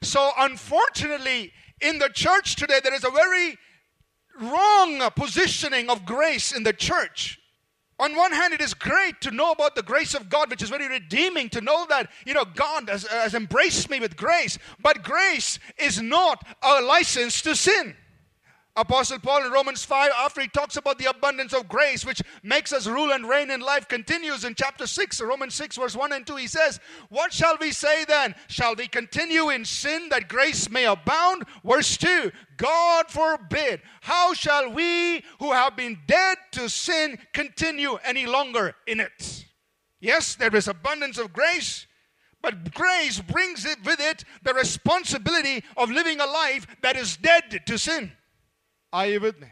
So, 0.00 0.30
unfortunately, 0.38 1.52
in 1.82 1.98
the 1.98 2.08
church 2.08 2.56
today, 2.56 2.80
there 2.82 2.94
is 2.94 3.04
a 3.04 3.10
very 3.10 3.58
wrong 4.40 5.06
positioning 5.14 5.90
of 5.90 6.06
grace 6.06 6.50
in 6.50 6.62
the 6.62 6.72
church. 6.72 7.38
On 8.02 8.16
one 8.16 8.32
hand, 8.32 8.52
it 8.52 8.60
is 8.60 8.74
great 8.74 9.20
to 9.20 9.30
know 9.30 9.52
about 9.52 9.76
the 9.76 9.82
grace 9.82 10.14
of 10.14 10.28
God, 10.28 10.50
which 10.50 10.60
is 10.60 10.70
very 10.70 10.88
redeeming 10.88 11.48
to 11.50 11.60
know 11.60 11.86
that, 11.88 12.10
you 12.26 12.34
know, 12.34 12.44
God 12.44 12.88
has, 12.88 13.06
has 13.06 13.32
embraced 13.32 13.88
me 13.90 14.00
with 14.00 14.16
grace. 14.16 14.58
But 14.80 15.04
grace 15.04 15.60
is 15.78 16.02
not 16.02 16.44
a 16.62 16.82
license 16.82 17.40
to 17.42 17.54
sin. 17.54 17.94
Apostle 18.74 19.18
Paul 19.18 19.44
in 19.44 19.52
Romans 19.52 19.84
5, 19.84 20.12
after 20.16 20.40
he 20.40 20.48
talks 20.48 20.78
about 20.78 20.96
the 20.96 21.10
abundance 21.10 21.52
of 21.52 21.68
grace 21.68 22.06
which 22.06 22.22
makes 22.42 22.72
us 22.72 22.86
rule 22.86 23.12
and 23.12 23.28
reign 23.28 23.50
in 23.50 23.60
life, 23.60 23.86
continues 23.86 24.44
in 24.44 24.54
chapter 24.54 24.86
6, 24.86 25.20
Romans 25.20 25.54
6, 25.54 25.76
verse 25.76 25.94
1 25.94 26.12
and 26.12 26.26
2. 26.26 26.36
He 26.36 26.46
says, 26.46 26.80
What 27.10 27.34
shall 27.34 27.58
we 27.60 27.70
say 27.72 28.06
then? 28.06 28.34
Shall 28.48 28.74
we 28.74 28.88
continue 28.88 29.50
in 29.50 29.66
sin 29.66 30.08
that 30.08 30.28
grace 30.28 30.70
may 30.70 30.86
abound? 30.86 31.44
Verse 31.62 31.98
2, 31.98 32.32
God 32.56 33.10
forbid. 33.10 33.82
How 34.00 34.32
shall 34.32 34.70
we 34.70 35.22
who 35.38 35.52
have 35.52 35.76
been 35.76 35.98
dead 36.06 36.38
to 36.52 36.70
sin 36.70 37.18
continue 37.34 37.98
any 38.02 38.24
longer 38.24 38.74
in 38.86 39.00
it? 39.00 39.44
Yes, 40.00 40.34
there 40.34 40.54
is 40.56 40.66
abundance 40.66 41.18
of 41.18 41.34
grace, 41.34 41.86
but 42.40 42.72
grace 42.72 43.20
brings 43.20 43.66
it 43.66 43.84
with 43.84 44.00
it 44.00 44.24
the 44.42 44.54
responsibility 44.54 45.62
of 45.76 45.90
living 45.90 46.20
a 46.20 46.26
life 46.26 46.66
that 46.80 46.96
is 46.96 47.18
dead 47.18 47.60
to 47.66 47.76
sin. 47.76 48.12
Are 48.92 49.06
you 49.06 49.20
with 49.20 49.40
me? 49.40 49.48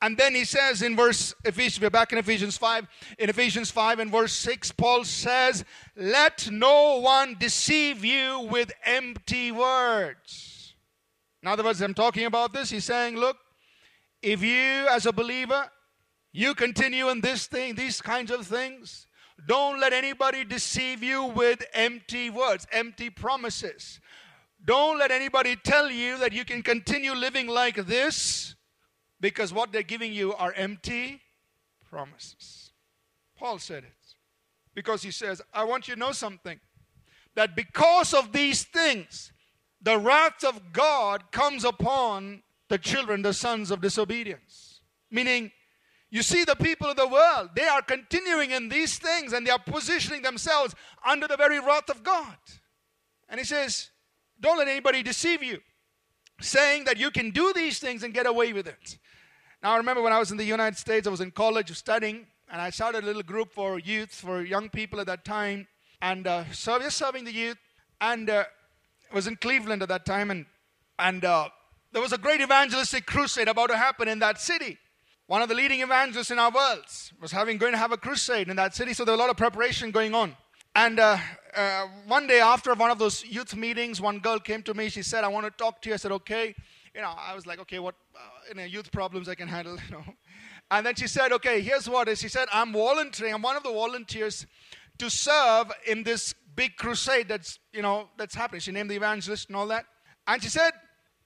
And 0.00 0.16
then 0.16 0.34
he 0.34 0.44
says 0.44 0.82
in 0.82 0.94
verse 0.94 1.34
Ephesians, 1.44 1.80
we're 1.80 1.90
back 1.90 2.12
in 2.12 2.18
Ephesians 2.18 2.56
5. 2.56 2.86
In 3.18 3.30
Ephesians 3.30 3.70
5 3.70 3.98
and 3.98 4.12
verse 4.12 4.32
6, 4.32 4.72
Paul 4.72 5.04
says, 5.04 5.64
Let 5.96 6.48
no 6.52 7.00
one 7.00 7.36
deceive 7.38 8.04
you 8.04 8.46
with 8.50 8.70
empty 8.84 9.50
words. 9.50 10.74
In 11.42 11.48
other 11.48 11.64
words, 11.64 11.80
I'm 11.80 11.94
talking 11.94 12.26
about 12.26 12.52
this. 12.52 12.70
He's 12.70 12.84
saying, 12.84 13.16
Look, 13.16 13.38
if 14.22 14.42
you 14.42 14.86
as 14.88 15.06
a 15.06 15.12
believer, 15.12 15.68
you 16.32 16.54
continue 16.54 17.08
in 17.08 17.20
this 17.20 17.46
thing, 17.46 17.74
these 17.74 18.00
kinds 18.00 18.30
of 18.30 18.46
things, 18.46 19.06
don't 19.46 19.80
let 19.80 19.92
anybody 19.92 20.44
deceive 20.44 21.02
you 21.02 21.24
with 21.24 21.64
empty 21.72 22.30
words, 22.30 22.66
empty 22.70 23.10
promises. 23.10 24.00
Don't 24.64 24.98
let 24.98 25.10
anybody 25.10 25.56
tell 25.56 25.90
you 25.90 26.18
that 26.18 26.32
you 26.32 26.44
can 26.44 26.62
continue 26.62 27.14
living 27.14 27.48
like 27.48 27.86
this 27.86 28.54
because 29.20 29.52
what 29.52 29.72
they're 29.72 29.82
giving 29.82 30.12
you 30.12 30.34
are 30.34 30.52
empty 30.52 31.20
promises. 31.88 32.72
Paul 33.36 33.58
said 33.58 33.84
it 33.84 34.14
because 34.74 35.02
he 35.02 35.10
says, 35.10 35.42
I 35.52 35.64
want 35.64 35.88
you 35.88 35.94
to 35.94 36.00
know 36.00 36.12
something 36.12 36.60
that 37.34 37.54
because 37.54 38.14
of 38.14 38.32
these 38.32 38.64
things, 38.64 39.32
the 39.80 39.98
wrath 39.98 40.44
of 40.44 40.72
God 40.72 41.30
comes 41.30 41.64
upon 41.64 42.42
the 42.68 42.78
children, 42.78 43.22
the 43.22 43.32
sons 43.32 43.70
of 43.70 43.80
disobedience. 43.80 44.80
Meaning, 45.10 45.52
you 46.10 46.22
see, 46.22 46.44
the 46.44 46.56
people 46.56 46.88
of 46.88 46.96
the 46.96 47.06
world, 47.06 47.50
they 47.54 47.66
are 47.66 47.82
continuing 47.82 48.50
in 48.50 48.68
these 48.68 48.98
things 48.98 49.32
and 49.32 49.46
they 49.46 49.50
are 49.50 49.58
positioning 49.58 50.22
themselves 50.22 50.74
under 51.06 51.28
the 51.28 51.36
very 51.36 51.60
wrath 51.60 51.90
of 51.90 52.02
God. 52.02 52.36
And 53.28 53.38
he 53.38 53.44
says, 53.44 53.90
Don't 54.40 54.58
let 54.58 54.68
anybody 54.68 55.02
deceive 55.02 55.42
you, 55.42 55.60
saying 56.40 56.84
that 56.84 56.96
you 56.96 57.10
can 57.10 57.30
do 57.30 57.52
these 57.52 57.78
things 57.78 58.02
and 58.02 58.14
get 58.14 58.26
away 58.26 58.52
with 58.52 58.66
it. 58.66 58.98
Now, 59.60 59.72
I 59.72 59.76
remember 59.78 60.02
when 60.02 60.12
I 60.12 60.20
was 60.20 60.30
in 60.30 60.36
the 60.36 60.44
United 60.44 60.78
States, 60.78 61.08
I 61.08 61.10
was 61.10 61.20
in 61.20 61.32
college 61.32 61.76
studying, 61.76 62.28
and 62.48 62.60
I 62.60 62.70
started 62.70 63.02
a 63.02 63.06
little 63.06 63.24
group 63.24 63.52
for 63.52 63.80
youth, 63.80 64.14
for 64.14 64.44
young 64.44 64.68
people 64.68 65.00
at 65.00 65.06
that 65.08 65.24
time, 65.24 65.66
and 66.00 66.28
uh, 66.28 66.44
so 66.52 66.78
just 66.78 66.96
serving 66.96 67.24
the 67.24 67.32
youth. 67.32 67.58
And 68.00 68.30
uh, 68.30 68.44
I 69.10 69.14
was 69.14 69.26
in 69.26 69.34
Cleveland 69.34 69.82
at 69.82 69.88
that 69.88 70.06
time, 70.06 70.30
and 70.30 70.46
and 71.00 71.24
uh, 71.24 71.48
there 71.90 72.00
was 72.00 72.12
a 72.12 72.18
great 72.18 72.40
evangelistic 72.40 73.04
crusade 73.04 73.48
about 73.48 73.70
to 73.70 73.76
happen 73.76 74.06
in 74.06 74.20
that 74.20 74.40
city. 74.40 74.78
One 75.26 75.42
of 75.42 75.48
the 75.48 75.56
leading 75.56 75.80
evangelists 75.80 76.30
in 76.30 76.38
our 76.38 76.52
world 76.52 76.84
was 77.20 77.32
having 77.32 77.58
going 77.58 77.72
to 77.72 77.78
have 77.78 77.90
a 77.90 77.96
crusade 77.96 78.48
in 78.48 78.56
that 78.56 78.76
city, 78.76 78.94
so 78.94 79.04
there 79.04 79.12
was 79.12 79.18
a 79.18 79.22
lot 79.22 79.30
of 79.30 79.36
preparation 79.36 79.90
going 79.90 80.14
on. 80.14 80.36
And 80.76 81.00
uh, 81.00 81.18
uh, 81.56 81.86
one 82.06 82.28
day 82.28 82.38
after 82.38 82.72
one 82.74 82.92
of 82.92 83.00
those 83.00 83.24
youth 83.24 83.56
meetings, 83.56 84.00
one 84.00 84.20
girl 84.20 84.38
came 84.38 84.62
to 84.62 84.74
me. 84.74 84.88
She 84.88 85.02
said, 85.02 85.24
"I 85.24 85.28
want 85.28 85.46
to 85.46 85.50
talk 85.50 85.82
to 85.82 85.88
you." 85.88 85.94
I 85.94 85.98
said, 85.98 86.12
"Okay." 86.12 86.54
You 86.94 87.00
know, 87.00 87.12
I 87.16 87.34
was 87.34 87.46
like, 87.46 87.58
okay, 87.60 87.78
what, 87.78 87.94
uh, 88.14 88.18
you 88.48 88.54
know, 88.54 88.64
youth 88.64 88.90
problems 88.92 89.28
I 89.28 89.34
can 89.34 89.48
handle, 89.48 89.76
you 89.88 89.96
know. 89.96 90.04
And 90.70 90.84
then 90.84 90.94
she 90.94 91.06
said, 91.06 91.32
okay, 91.32 91.60
here's 91.60 91.88
what 91.88 92.08
is. 92.08 92.20
She 92.20 92.28
said, 92.28 92.48
I'm 92.52 92.72
volunteering. 92.72 93.34
I'm 93.34 93.42
one 93.42 93.56
of 93.56 93.62
the 93.62 93.72
volunteers 93.72 94.46
to 94.98 95.08
serve 95.08 95.70
in 95.86 96.02
this 96.02 96.34
big 96.54 96.76
crusade 96.76 97.28
that's, 97.28 97.58
you 97.72 97.82
know, 97.82 98.08
that's 98.18 98.34
happening. 98.34 98.60
She 98.60 98.72
named 98.72 98.90
the 98.90 98.96
evangelist 98.96 99.48
and 99.48 99.56
all 99.56 99.66
that. 99.68 99.84
And 100.26 100.42
she 100.42 100.48
said, 100.48 100.72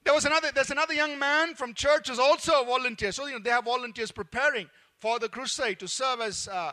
there 0.04 0.14
was 0.14 0.24
another, 0.24 0.50
there's 0.54 0.70
another 0.70 0.94
young 0.94 1.18
man 1.18 1.54
from 1.54 1.74
church 1.74 2.08
who's 2.08 2.18
also 2.18 2.62
a 2.62 2.64
volunteer. 2.64 3.12
So, 3.12 3.26
you 3.26 3.34
know, 3.34 3.38
they 3.38 3.50
have 3.50 3.64
volunteers 3.64 4.12
preparing 4.12 4.68
for 5.00 5.18
the 5.18 5.28
crusade 5.28 5.78
to 5.80 5.88
serve 5.88 6.20
as, 6.20 6.48
uh, 6.48 6.72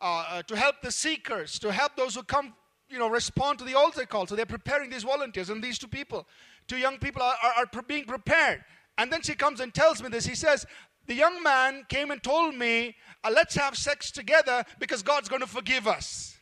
uh, 0.00 0.24
uh 0.28 0.42
to 0.42 0.56
help 0.56 0.82
the 0.82 0.90
seekers, 0.90 1.58
to 1.60 1.72
help 1.72 1.96
those 1.96 2.14
who 2.14 2.22
come, 2.22 2.54
you 2.88 2.98
know, 2.98 3.08
respond 3.08 3.58
to 3.60 3.64
the 3.64 3.74
altar 3.74 4.04
call. 4.04 4.26
So 4.26 4.36
they're 4.36 4.46
preparing 4.46 4.90
these 4.90 5.04
volunteers 5.04 5.48
and 5.48 5.62
these 5.62 5.78
two 5.78 5.88
people 5.88 6.26
two 6.66 6.76
young 6.76 6.98
people 6.98 7.22
are, 7.22 7.36
are, 7.42 7.66
are 7.74 7.82
being 7.82 8.04
prepared. 8.04 8.64
And 8.98 9.12
then 9.12 9.22
she 9.22 9.34
comes 9.34 9.60
and 9.60 9.72
tells 9.72 10.02
me 10.02 10.08
this. 10.08 10.26
He 10.26 10.34
says, 10.34 10.66
The 11.06 11.14
young 11.14 11.42
man 11.42 11.84
came 11.88 12.10
and 12.10 12.22
told 12.22 12.54
me, 12.54 12.96
uh, 13.24 13.30
Let's 13.34 13.54
have 13.54 13.76
sex 13.76 14.10
together 14.10 14.64
because 14.78 15.02
God's 15.02 15.28
going 15.28 15.40
to 15.40 15.46
forgive 15.46 15.86
us. 15.86 16.36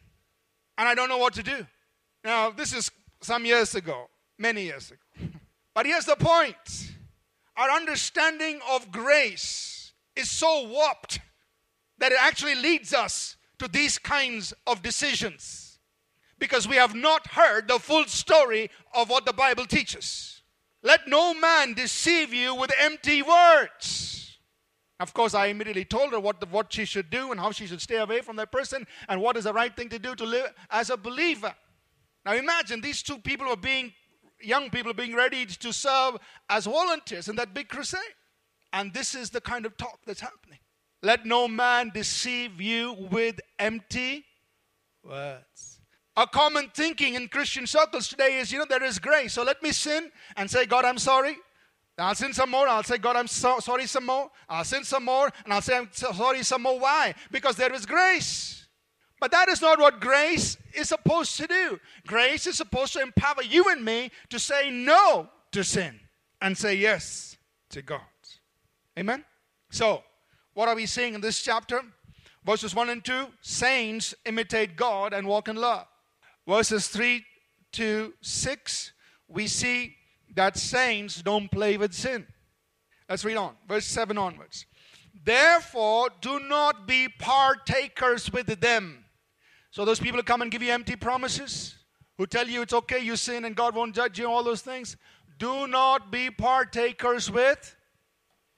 And 0.78 0.88
I 0.88 0.94
don't 0.94 1.08
know 1.08 1.18
what 1.18 1.34
to 1.34 1.42
do. 1.42 1.66
Now, 2.24 2.50
this 2.50 2.72
is 2.72 2.90
some 3.22 3.44
years 3.44 3.74
ago, 3.74 4.06
many 4.38 4.64
years 4.64 4.90
ago. 4.90 5.28
but 5.74 5.86
here's 5.86 6.06
the 6.06 6.16
point 6.16 6.56
our 7.56 7.70
understanding 7.70 8.60
of 8.70 8.90
grace 8.90 9.92
is 10.16 10.30
so 10.30 10.66
warped 10.66 11.20
that 11.98 12.12
it 12.12 12.18
actually 12.20 12.54
leads 12.54 12.94
us 12.94 13.36
to 13.58 13.68
these 13.68 13.98
kinds 13.98 14.54
of 14.66 14.82
decisions 14.82 15.69
because 16.40 16.66
we 16.66 16.76
have 16.76 16.94
not 16.94 17.28
heard 17.28 17.68
the 17.68 17.78
full 17.78 18.06
story 18.06 18.70
of 18.94 19.08
what 19.08 19.26
the 19.26 19.32
Bible 19.32 19.66
teaches. 19.66 20.42
Let 20.82 21.06
no 21.06 21.34
man 21.34 21.74
deceive 21.74 22.34
you 22.34 22.54
with 22.54 22.72
empty 22.80 23.22
words. 23.22 24.38
Of 24.98 25.14
course, 25.14 25.34
I 25.34 25.46
immediately 25.46 25.84
told 25.84 26.12
her 26.12 26.20
what, 26.20 26.40
the, 26.40 26.46
what 26.46 26.72
she 26.72 26.84
should 26.84 27.10
do 27.10 27.30
and 27.30 27.40
how 27.40 27.52
she 27.52 27.66
should 27.66 27.80
stay 27.80 27.96
away 27.96 28.20
from 28.22 28.36
that 28.36 28.50
person 28.50 28.86
and 29.08 29.20
what 29.20 29.36
is 29.36 29.44
the 29.44 29.52
right 29.52 29.74
thing 29.74 29.88
to 29.90 29.98
do 29.98 30.14
to 30.14 30.24
live 30.24 30.52
as 30.70 30.90
a 30.90 30.96
believer. 30.96 31.54
Now 32.24 32.34
imagine 32.34 32.80
these 32.80 33.02
two 33.02 33.18
people 33.18 33.46
were 33.46 33.56
being, 33.56 33.92
young 34.42 34.70
people 34.70 34.92
being 34.92 35.14
ready 35.14 35.46
to 35.46 35.72
serve 35.72 36.16
as 36.48 36.66
volunteers 36.66 37.28
in 37.28 37.36
that 37.36 37.54
big 37.54 37.68
crusade. 37.68 38.00
And 38.72 38.92
this 38.92 39.14
is 39.14 39.30
the 39.30 39.40
kind 39.40 39.66
of 39.66 39.76
talk 39.76 40.00
that's 40.06 40.20
happening. 40.20 40.58
Let 41.02 41.24
no 41.24 41.48
man 41.48 41.90
deceive 41.94 42.60
you 42.60 42.94
with 43.10 43.40
empty 43.58 44.24
words. 45.02 45.79
A 46.16 46.26
common 46.26 46.70
thinking 46.74 47.14
in 47.14 47.28
Christian 47.28 47.66
circles 47.66 48.08
today 48.08 48.38
is, 48.38 48.50
you 48.50 48.58
know, 48.58 48.66
there 48.68 48.82
is 48.82 48.98
grace. 48.98 49.34
So 49.34 49.42
let 49.42 49.62
me 49.62 49.72
sin 49.72 50.10
and 50.36 50.50
say, 50.50 50.66
God, 50.66 50.84
I'm 50.84 50.98
sorry. 50.98 51.36
I'll 51.96 52.14
sin 52.14 52.32
some 52.32 52.50
more. 52.50 52.66
I'll 52.66 52.82
say, 52.82 52.98
God, 52.98 53.16
I'm 53.16 53.26
so, 53.26 53.60
sorry 53.60 53.86
some 53.86 54.06
more. 54.06 54.30
I'll 54.48 54.64
sin 54.64 54.84
some 54.84 55.04
more. 55.04 55.30
And 55.44 55.52
I'll 55.52 55.62
say, 55.62 55.76
I'm 55.76 55.88
so 55.92 56.12
sorry 56.12 56.42
some 56.42 56.62
more. 56.62 56.78
Why? 56.80 57.14
Because 57.30 57.56
there 57.56 57.72
is 57.72 57.86
grace. 57.86 58.66
But 59.20 59.30
that 59.32 59.48
is 59.50 59.60
not 59.60 59.78
what 59.78 60.00
grace 60.00 60.56
is 60.74 60.88
supposed 60.88 61.36
to 61.36 61.46
do. 61.46 61.78
Grace 62.06 62.46
is 62.46 62.56
supposed 62.56 62.94
to 62.94 63.02
empower 63.02 63.42
you 63.42 63.68
and 63.68 63.84
me 63.84 64.10
to 64.30 64.38
say 64.38 64.70
no 64.70 65.28
to 65.52 65.62
sin 65.62 66.00
and 66.40 66.56
say 66.56 66.74
yes 66.74 67.36
to 67.68 67.82
God. 67.82 68.00
Amen? 68.98 69.24
So, 69.70 70.02
what 70.54 70.68
are 70.68 70.74
we 70.74 70.86
seeing 70.86 71.14
in 71.14 71.20
this 71.20 71.42
chapter? 71.42 71.82
Verses 72.44 72.74
1 72.74 72.88
and 72.88 73.04
2 73.04 73.26
Saints 73.42 74.14
imitate 74.24 74.74
God 74.74 75.12
and 75.12 75.26
walk 75.26 75.48
in 75.48 75.56
love 75.56 75.86
verses 76.46 76.88
3 76.88 77.24
to 77.72 78.12
6, 78.20 78.92
we 79.28 79.46
see 79.46 79.96
that 80.34 80.56
saints 80.56 81.22
don't 81.22 81.50
play 81.50 81.76
with 81.76 81.92
sin. 81.92 82.26
Let's 83.08 83.24
read 83.24 83.36
on, 83.36 83.54
verse 83.68 83.86
7 83.86 84.16
onwards. 84.16 84.66
Therefore, 85.24 86.08
do 86.20 86.38
not 86.40 86.86
be 86.86 87.08
partakers 87.08 88.32
with 88.32 88.60
them. 88.60 89.04
So, 89.70 89.84
those 89.84 90.00
people 90.00 90.18
who 90.18 90.24
come 90.24 90.42
and 90.42 90.50
give 90.50 90.62
you 90.62 90.72
empty 90.72 90.96
promises, 90.96 91.76
who 92.18 92.26
tell 92.26 92.48
you 92.48 92.62
it's 92.62 92.72
okay, 92.72 93.00
you 93.00 93.16
sin 93.16 93.44
and 93.44 93.54
God 93.54 93.74
won't 93.74 93.94
judge 93.94 94.18
you, 94.18 94.26
all 94.26 94.42
those 94.42 94.62
things, 94.62 94.96
do 95.38 95.66
not 95.66 96.10
be 96.10 96.30
partakers 96.30 97.30
with 97.30 97.76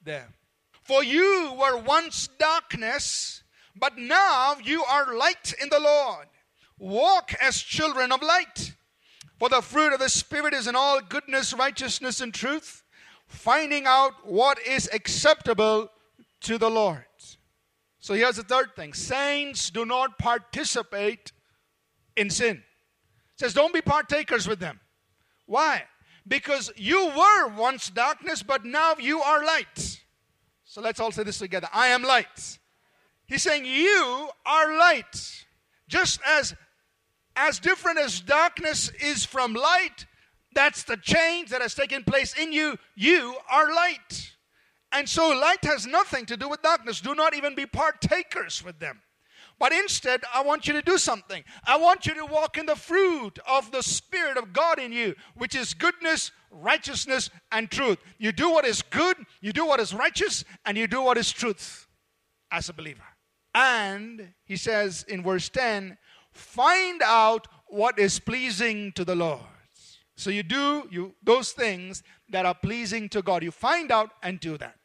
them. 0.03 0.35
For 0.83 1.05
you 1.05 1.55
were 1.59 1.77
once 1.79 2.29
darkness, 2.39 3.43
but 3.77 3.97
now 3.97 4.57
you 4.63 4.83
are 4.85 5.17
light 5.17 5.55
in 5.63 5.69
the 5.69 5.81
Lord. 5.81 6.27
Walk 6.83 7.33
as 7.41 7.63
children 7.63 8.11
of 8.11 8.23
light. 8.23 8.75
For 9.39 9.49
the 9.49 9.63
fruit 9.63 9.93
of 9.93 10.01
the 10.01 10.09
Spirit 10.09 10.53
is 10.53 10.67
in 10.67 10.75
all 10.75 11.01
goodness, 11.01 11.55
righteousness, 11.55 12.21
and 12.21 12.35
truth, 12.35 12.83
finding 13.29 13.87
out 13.87 14.27
what 14.27 14.59
is 14.67 14.91
acceptable 14.93 15.91
to 16.41 16.59
the 16.59 16.69
Lord. 16.69 17.05
So 18.01 18.15
here's 18.15 18.35
the 18.35 18.43
third 18.43 18.75
thing 18.75 18.95
saints 18.95 19.71
do 19.71 19.85
not 19.85 20.19
participate 20.19 21.31
in 22.17 22.31
sin. 22.31 22.57
It 22.57 22.65
says, 23.37 23.55
don't 23.55 23.73
be 23.73 23.81
partakers 23.81 24.49
with 24.49 24.59
them. 24.59 24.81
Why? 25.47 25.85
Because 26.27 26.73
you 26.75 27.07
were 27.17 27.49
once 27.57 27.91
darkness, 27.91 28.43
but 28.43 28.65
now 28.65 28.95
you 28.99 29.23
are 29.23 29.45
light. 29.45 30.01
So 30.65 30.81
let's 30.81 30.99
all 30.99 31.13
say 31.13 31.23
this 31.23 31.39
together 31.39 31.69
I 31.73 31.89
am 31.89 32.03
light. 32.03 32.59
He's 33.27 33.43
saying, 33.43 33.67
You 33.67 34.29
are 34.45 34.77
light. 34.77 35.47
Just 35.87 36.21
as 36.27 36.55
as 37.37 37.59
different 37.59 37.99
as 37.99 38.21
darkness 38.21 38.91
is 39.01 39.25
from 39.25 39.55
light, 39.55 40.07
that's 40.55 40.83
the 40.85 40.97
change 40.97 41.51
that 41.51 41.63
has 41.63 41.75
taken 41.75 42.05
place 42.05 42.35
in 42.37 42.53
you. 42.53 42.77
You 42.95 43.37
are 43.51 43.75
light. 43.75 44.33
And 44.93 45.09
so 45.09 45.29
light 45.29 45.65
has 45.65 45.87
nothing 45.87 46.27
to 46.27 46.37
do 46.37 46.49
with 46.49 46.63
darkness. 46.63 47.01
Do 47.01 47.15
not 47.15 47.35
even 47.35 47.55
be 47.55 47.67
partakers 47.67 48.63
with 48.63 48.79
them. 48.79 49.01
But 49.59 49.73
instead, 49.73 50.23
I 50.35 50.43
want 50.43 50.67
you 50.67 50.73
to 50.75 50.83
do 50.83 50.99
something. 50.99 51.45
I 51.65 51.77
want 51.77 52.05
you 52.05 52.15
to 52.15 52.27
walk 52.27 52.59
in 52.59 52.67
the 52.67 52.77
fruit 52.77 53.39
of 53.49 53.71
the 53.71 53.83
Spirit 53.83 54.37
of 54.37 54.53
God 54.53 54.79
in 54.79 54.93
you, 54.93 55.15
which 55.37 55.55
is 55.55 55.73
goodness, 55.73 56.33
righteousness, 56.51 57.31
and 57.51 57.71
truth. 57.71 57.99
You 58.19 58.33
do 58.33 58.51
what 58.51 58.65
is 58.65 58.83
good, 58.83 59.17
you 59.41 59.53
do 59.53 59.65
what 59.65 59.81
is 59.81 59.95
righteous, 59.95 60.45
and 60.65 60.77
you 60.77 60.87
do 60.87 61.01
what 61.01 61.17
is 61.17 61.31
truth 61.31 61.87
as 62.51 62.69
a 62.69 62.73
believer. 62.73 63.05
And 63.55 64.33
he 64.45 64.57
says 64.57 65.05
in 65.07 65.23
verse 65.23 65.49
10 65.49 65.97
find 66.33 67.03
out 67.03 67.49
what 67.69 67.99
is 67.99 68.19
pleasing 68.19 68.93
to 68.93 69.05
the 69.05 69.15
Lord. 69.15 69.41
So 70.17 70.31
you 70.31 70.43
do 70.43 70.89
you 70.91 71.15
those 71.23 71.53
things 71.53 72.03
that 72.29 72.47
are 72.47 72.55
pleasing 72.55 73.09
to 73.11 73.23
God. 73.23 73.43
You 73.43 73.51
find 73.51 73.91
out 73.91 74.11
and 74.23 74.39
do 74.41 74.57
that. 74.59 74.77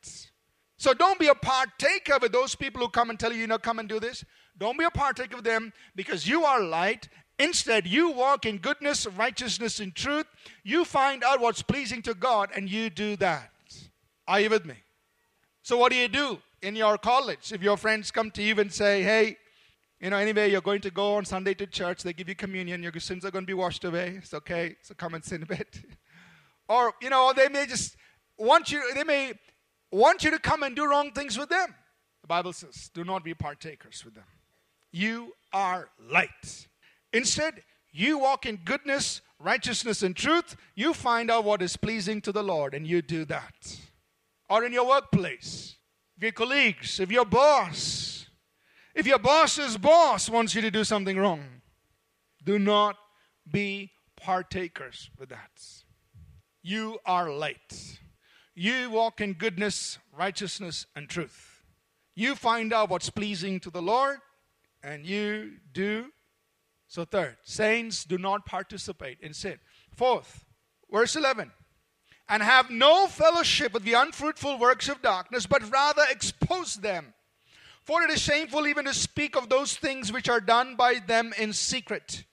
So 0.78 0.94
don't 0.94 1.20
be 1.20 1.28
a 1.28 1.36
partaker 1.36 2.18
with 2.22 2.32
those 2.32 2.56
people 2.56 2.82
who 2.82 2.90
come 2.90 3.10
and 3.10 3.20
tell 3.20 3.34
you, 3.34 3.40
you 3.40 3.48
know, 3.48 3.58
come 3.58 3.80
and 3.80 3.90
do 3.90 4.00
this. 4.00 4.24
Don't 4.58 4.78
be 4.78 4.86
a 4.86 4.92
partaker 4.92 5.38
of 5.38 5.44
them 5.44 5.74
because 5.96 6.28
you 6.28 6.46
are 6.46 6.62
light. 6.62 7.10
Instead, 7.40 7.86
you 7.86 8.12
walk 8.12 8.46
in 8.46 8.58
goodness, 8.58 9.06
righteousness, 9.06 9.80
and 9.80 9.94
truth. 9.94 10.26
You 10.64 10.86
find 10.86 11.24
out 11.24 11.40
what's 11.40 11.62
pleasing 11.62 12.02
to 12.04 12.14
God 12.14 12.50
and 12.56 12.70
you 12.70 12.90
do 12.90 13.16
that. 13.18 13.52
Are 14.28 14.40
you 14.40 14.50
with 14.50 14.66
me? 14.66 14.76
So, 15.62 15.78
what 15.78 15.92
do 15.92 15.98
you 15.98 16.08
do 16.08 16.40
in 16.62 16.76
your 16.76 16.98
college 16.98 17.52
if 17.52 17.62
your 17.62 17.78
friends 17.78 18.10
come 18.12 18.32
to 18.32 18.42
you 18.42 18.60
and 18.60 18.72
say, 18.72 19.04
hey, 19.04 19.38
you 20.00 20.10
know, 20.12 20.18
anyway, 20.18 20.52
you're 20.52 20.62
going 20.62 20.82
to 20.82 20.92
go 20.92 21.16
on 21.16 21.26
Sunday 21.26 21.54
to 21.56 21.66
church, 21.66 22.04
they 22.04 22.14
give 22.14 22.30
you 22.30 22.36
communion, 22.36 22.84
your 22.84 22.92
sins 23.00 23.26
are 23.26 23.32
going 23.32 23.44
to 23.44 23.48
be 23.48 23.54
washed 23.54 23.84
away. 23.84 24.16
It's 24.18 24.34
okay, 24.34 24.76
so 24.84 24.94
come 24.94 25.16
and 25.16 25.24
sin 25.24 25.44
a 25.44 25.46
bit. 25.46 25.82
or, 26.70 26.94
you 27.02 27.10
know, 27.10 27.34
they 27.36 27.50
may 27.50 27.66
just 27.66 27.96
want 28.38 28.72
you, 28.72 28.84
they 28.94 29.04
may 29.04 29.34
want 29.92 30.24
you 30.24 30.32
to 30.32 30.40
come 30.40 30.64
and 30.64 30.76
do 30.76 30.86
wrong 30.86 31.12
things 31.12 31.38
with 31.38 31.50
them. 31.50 31.74
The 32.22 32.28
Bible 32.28 32.54
says, 32.54 32.92
do 32.94 33.04
not 33.04 33.24
be 33.24 33.34
partakers 33.34 34.04
with 34.06 34.14
them. 34.14 34.26
You 34.92 35.34
are 35.52 35.90
light. 36.10 36.68
Instead, 37.12 37.64
you 37.92 38.20
walk 38.20 38.46
in 38.46 38.58
goodness, 38.58 39.22
righteousness, 39.40 40.04
and 40.04 40.16
truth. 40.16 40.56
You 40.76 40.94
find 40.94 41.32
out 41.32 41.44
what 41.44 41.62
is 41.62 41.78
pleasing 41.78 42.22
to 42.22 42.32
the 42.32 42.44
Lord, 42.44 42.74
and 42.74 42.86
you 42.86 43.02
do 43.02 43.26
that. 43.26 43.80
Or 44.50 44.64
in 44.64 44.74
your 44.74 44.88
workplace, 44.88 45.76
if 46.16 46.24
your 46.24 46.32
colleagues, 46.32 47.00
if 47.00 47.12
your 47.12 47.26
boss, 47.26 48.27
if 48.98 49.06
your 49.06 49.20
boss's 49.20 49.78
boss 49.78 50.28
wants 50.28 50.56
you 50.56 50.62
to 50.62 50.72
do 50.72 50.84
something 50.84 51.18
wrong, 51.18 51.62
do 52.44 52.58
not 52.58 52.98
be 53.50 53.92
partakers 54.16 55.12
with 55.20 55.30
that. 55.30 55.52
You 56.64 56.98
are 57.06 57.32
light. 57.32 58.00
You 58.56 58.90
walk 58.90 59.22
in 59.22 59.34
goodness, 59.34 60.00
righteousness, 60.18 60.88
and 60.96 61.08
truth. 61.08 61.62
You 62.16 62.34
find 62.34 62.74
out 62.74 62.90
what's 62.90 63.12
pleasing 63.12 63.60
to 63.60 63.70
the 63.70 63.84
Lord, 63.84 64.18
and 64.82 65.06
you 65.06 65.52
do. 65.72 66.08
So, 66.88 67.06
third, 67.06 67.38
saints 67.44 68.04
do 68.04 68.18
not 68.18 68.48
participate 68.48 69.20
in 69.22 69.34
sin. 69.34 69.60
Fourth, 69.96 70.44
verse 70.92 71.16
11 71.16 71.52
and 72.30 72.44
have 72.44 72.70
no 72.70 73.08
fellowship 73.08 73.74
with 73.74 73.84
the 73.84 73.94
unfruitful 73.94 74.58
works 74.58 74.90
of 74.90 75.02
darkness, 75.02 75.46
but 75.46 75.70
rather 75.72 76.04
expose 76.10 76.76
them. 76.76 77.14
For 77.88 78.04
it 78.04 78.10
is 78.10 78.22
shameful 78.22 78.68
even 78.68 78.84
to 78.84 78.94
speak 78.94 79.38
of 79.38 79.48
those 79.48 79.78
things 79.78 80.12
which 80.12 80.28
are 80.28 80.42
done 80.42 80.76
by 80.76 80.96
them 80.96 81.34
in 81.40 81.54
secret. 81.54 82.26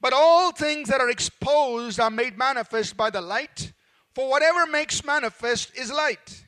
But 0.00 0.12
all 0.12 0.52
things 0.52 0.88
that 0.88 1.00
are 1.00 1.10
exposed 1.10 1.98
are 1.98 2.10
made 2.10 2.38
manifest 2.38 2.96
by 2.96 3.10
the 3.10 3.20
light, 3.20 3.72
for 4.14 4.30
whatever 4.30 4.66
makes 4.66 5.04
manifest 5.04 5.76
is 5.76 5.90
light. 5.90 6.46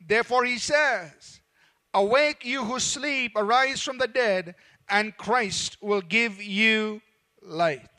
Therefore 0.00 0.44
he 0.44 0.56
says, 0.58 1.40
Awake, 1.92 2.44
you 2.44 2.64
who 2.64 2.78
sleep, 2.78 3.32
arise 3.34 3.82
from 3.82 3.98
the 3.98 4.06
dead, 4.06 4.54
and 4.88 5.16
Christ 5.16 5.76
will 5.80 6.00
give 6.00 6.40
you 6.40 7.02
light. 7.42 7.90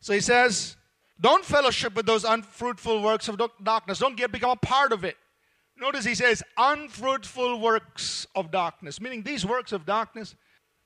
So 0.00 0.14
he 0.14 0.20
says, 0.20 0.74
Don't 1.20 1.44
fellowship 1.44 1.94
with 1.94 2.06
those 2.06 2.24
unfruitful 2.24 3.02
works 3.02 3.28
of 3.28 3.38
darkness. 3.62 3.98
Don't 3.98 4.16
get 4.16 4.32
become 4.32 4.52
a 4.52 4.56
part 4.56 4.92
of 4.92 5.04
it. 5.04 5.18
Notice 5.76 6.04
he 6.04 6.14
says, 6.14 6.42
unfruitful 6.56 7.60
works 7.60 8.26
of 8.34 8.50
darkness, 8.50 9.00
meaning 9.00 9.22
these 9.22 9.44
works 9.44 9.72
of 9.72 9.84
darkness, 9.84 10.36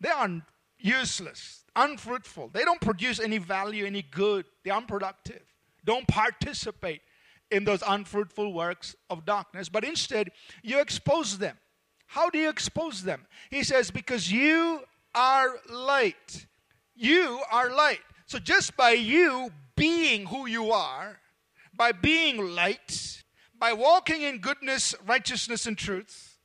they 0.01 0.09
are 0.09 0.43
useless, 0.79 1.65
unfruitful. 1.77 2.51
They 2.53 2.65
don't 2.65 2.81
produce 2.81 3.21
any 3.21 3.39
value, 3.39 3.85
any 3.85 4.03
good. 4.03 4.47
They're 4.65 4.75
unproductive. 4.75 5.43
Don't 5.85 6.07
participate 6.09 7.03
in 7.51 7.65
those 7.65 7.83
unfruitful 7.87 8.53
works 8.53 8.95
of 9.11 9.25
darkness, 9.25 9.69
but 9.69 9.85
instead 9.85 10.31
you 10.63 10.81
expose 10.81 11.39
them. 11.39 11.57
How 12.07 12.31
do 12.31 12.39
you 12.39 12.49
expose 12.49 13.03
them? 13.03 13.27
He 13.51 13.63
says, 13.63 13.91
because 13.91 14.33
you 14.33 14.83
are 15.15 15.57
light. 15.71 16.47
You 16.95 17.41
are 17.51 17.71
light. 17.71 18.01
So 18.27 18.39
just 18.39 18.77
by 18.77 18.93
you 18.93 19.51
being 19.77 20.27
who 20.27 20.47
you 20.47 20.73
are, 20.73 21.19
by 21.75 21.93
being 21.93 22.55
light, 22.55 23.23
by 23.59 23.73
walking 23.73 24.23
in 24.23 24.39
goodness, 24.39 24.95
righteousness, 25.07 25.67
and 25.67 25.77
truth, 25.77 26.39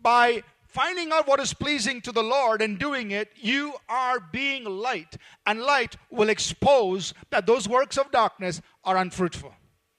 by 0.00 0.42
finding 0.66 1.12
out 1.12 1.26
what 1.26 1.40
is 1.40 1.54
pleasing 1.54 2.00
to 2.02 2.12
the 2.12 2.22
Lord 2.22 2.60
and 2.60 2.78
doing 2.78 3.10
it, 3.10 3.30
you 3.36 3.74
are 3.88 4.20
being 4.20 4.64
light. 4.64 5.16
And 5.46 5.60
light 5.60 5.96
will 6.10 6.28
expose 6.28 7.14
that 7.30 7.46
those 7.46 7.68
works 7.68 7.96
of 7.96 8.10
darkness 8.10 8.60
are 8.84 8.96
unfruitful. 8.96 9.54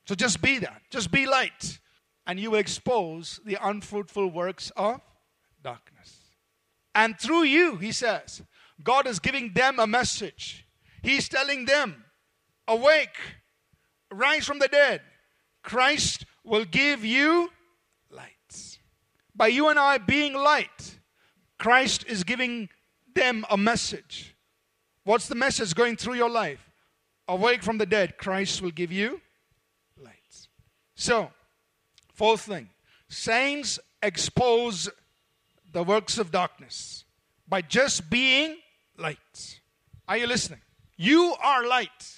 So 0.06 0.16
just 0.16 0.42
be 0.42 0.60
that. 0.60 0.82
Just 0.90 1.12
be 1.12 1.26
light. 1.26 1.80
And 2.28 2.40
you 2.40 2.52
will 2.52 2.60
expose 2.60 3.40
the 3.46 3.58
unfruitful 3.62 4.30
works 4.30 4.72
of 4.76 5.02
darkness. 5.64 6.20
And 6.94 7.20
through 7.20 7.44
you, 7.44 7.78
he 7.78 7.92
says, 7.92 8.42
God 8.84 9.08
is 9.08 9.20
giving 9.20 9.54
them 9.54 9.80
a 9.80 9.88
message. 9.88 10.66
He's 11.02 11.30
telling 11.30 11.66
them, 11.66 12.06
awake, 12.68 13.18
rise 14.12 14.46
from 14.46 14.60
the 14.60 14.68
dead. 14.68 15.02
Christ 15.64 16.26
will 16.46 16.66
give 16.66 17.04
you 17.04 17.50
light. 18.10 18.80
By 19.36 19.48
you 19.48 19.70
and 19.70 19.80
I 19.80 19.98
being 19.98 20.34
light, 20.34 21.00
Christ 21.58 22.06
is 22.08 22.24
giving 22.24 22.70
them 23.14 23.46
a 23.50 23.58
message. 23.58 24.36
What's 25.04 25.28
the 25.28 25.36
message 25.36 25.74
going 25.76 25.98
through 25.98 26.16
your 26.16 26.30
life? 26.30 26.72
Awake 27.28 27.64
from 27.64 27.78
the 27.78 27.86
dead, 27.86 28.18
Christ 28.18 28.62
will 28.62 28.72
give 28.72 28.92
you 28.92 29.20
light. 30.02 30.48
So, 30.96 31.32
fourth 32.14 32.42
thing 32.42 32.70
saints 33.10 33.80
expose 34.02 34.90
the 35.72 35.84
works 35.84 36.18
of 36.18 36.32
darkness 36.32 37.06
by 37.48 37.62
just 37.62 38.10
being 38.10 38.58
light. 38.98 39.60
Are 40.08 40.18
you 40.18 40.28
listening? 40.28 40.62
You 40.98 41.36
are 41.42 41.68
light. 41.68 42.14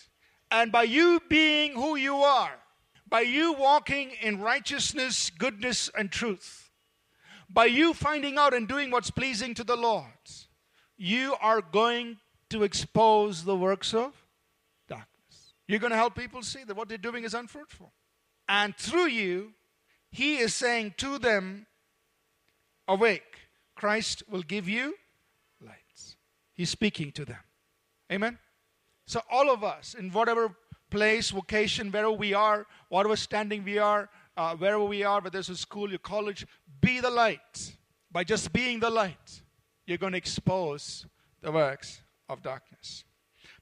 And 0.52 0.72
by 0.72 0.84
you 0.84 1.22
being 1.30 1.74
who 1.74 1.96
you 1.96 2.16
are, 2.16 2.54
by 3.10 3.22
you 3.22 3.54
walking 3.54 4.12
in 4.22 4.42
righteousness, 4.42 5.30
goodness, 5.30 5.90
and 5.98 6.12
truth, 6.12 6.70
by 7.50 7.66
you 7.66 7.94
finding 7.94 8.38
out 8.38 8.54
and 8.54 8.68
doing 8.68 8.92
what's 8.92 9.12
pleasing 9.12 9.54
to 9.54 9.64
the 9.64 9.78
Lord, 9.78 10.06
you 10.98 11.36
are 11.42 11.62
going 11.62 12.18
to 12.50 12.64
expose 12.64 13.44
the 13.44 13.56
works 13.56 13.94
of 13.94 14.14
darkness. 14.88 15.54
You're 15.68 15.80
going 15.80 15.92
to 15.92 15.98
help 15.98 16.16
people 16.16 16.42
see 16.42 16.64
that 16.64 16.76
what 16.76 16.90
they're 16.90 16.98
doing 16.98 17.24
is 17.24 17.34
unfruitful. 17.34 17.94
And 18.50 18.76
through 18.76 19.08
you, 19.08 19.54
He 20.12 20.38
is 20.38 20.54
saying 20.54 20.96
to 20.98 21.18
them, 21.18 21.68
Awake, 22.88 23.50
Christ 23.76 24.24
will 24.30 24.44
give 24.44 24.68
you 24.68 24.96
lights. 25.62 26.16
He's 26.54 26.70
speaking 26.70 27.12
to 27.14 27.26
them. 27.26 27.40
Amen? 28.12 28.40
So, 29.06 29.22
all 29.30 29.50
of 29.50 29.64
us, 29.64 29.94
in 29.94 30.12
whatever 30.12 30.56
place, 30.90 31.30
vocation, 31.30 31.92
wherever 31.92 32.12
we 32.12 32.34
are, 32.34 32.66
whatever 32.90 33.16
standing 33.16 33.64
we 33.64 33.78
are, 33.78 34.10
uh, 34.36 34.56
wherever 34.56 34.84
we 34.84 35.04
are, 35.04 35.22
whether 35.22 35.40
it's 35.40 35.50
a 35.50 35.56
school, 35.56 35.90
your 35.90 36.00
college, 36.00 36.46
be 36.82 37.00
the 37.00 37.10
light. 37.10 37.76
By 38.12 38.24
just 38.24 38.54
being 38.54 38.80
the 38.80 38.90
light, 38.90 39.42
you're 39.86 39.98
going 39.98 40.14
to 40.14 40.18
expose 40.18 41.06
the 41.42 41.52
works 41.52 42.02
of 42.30 42.42
darkness. 42.42 43.04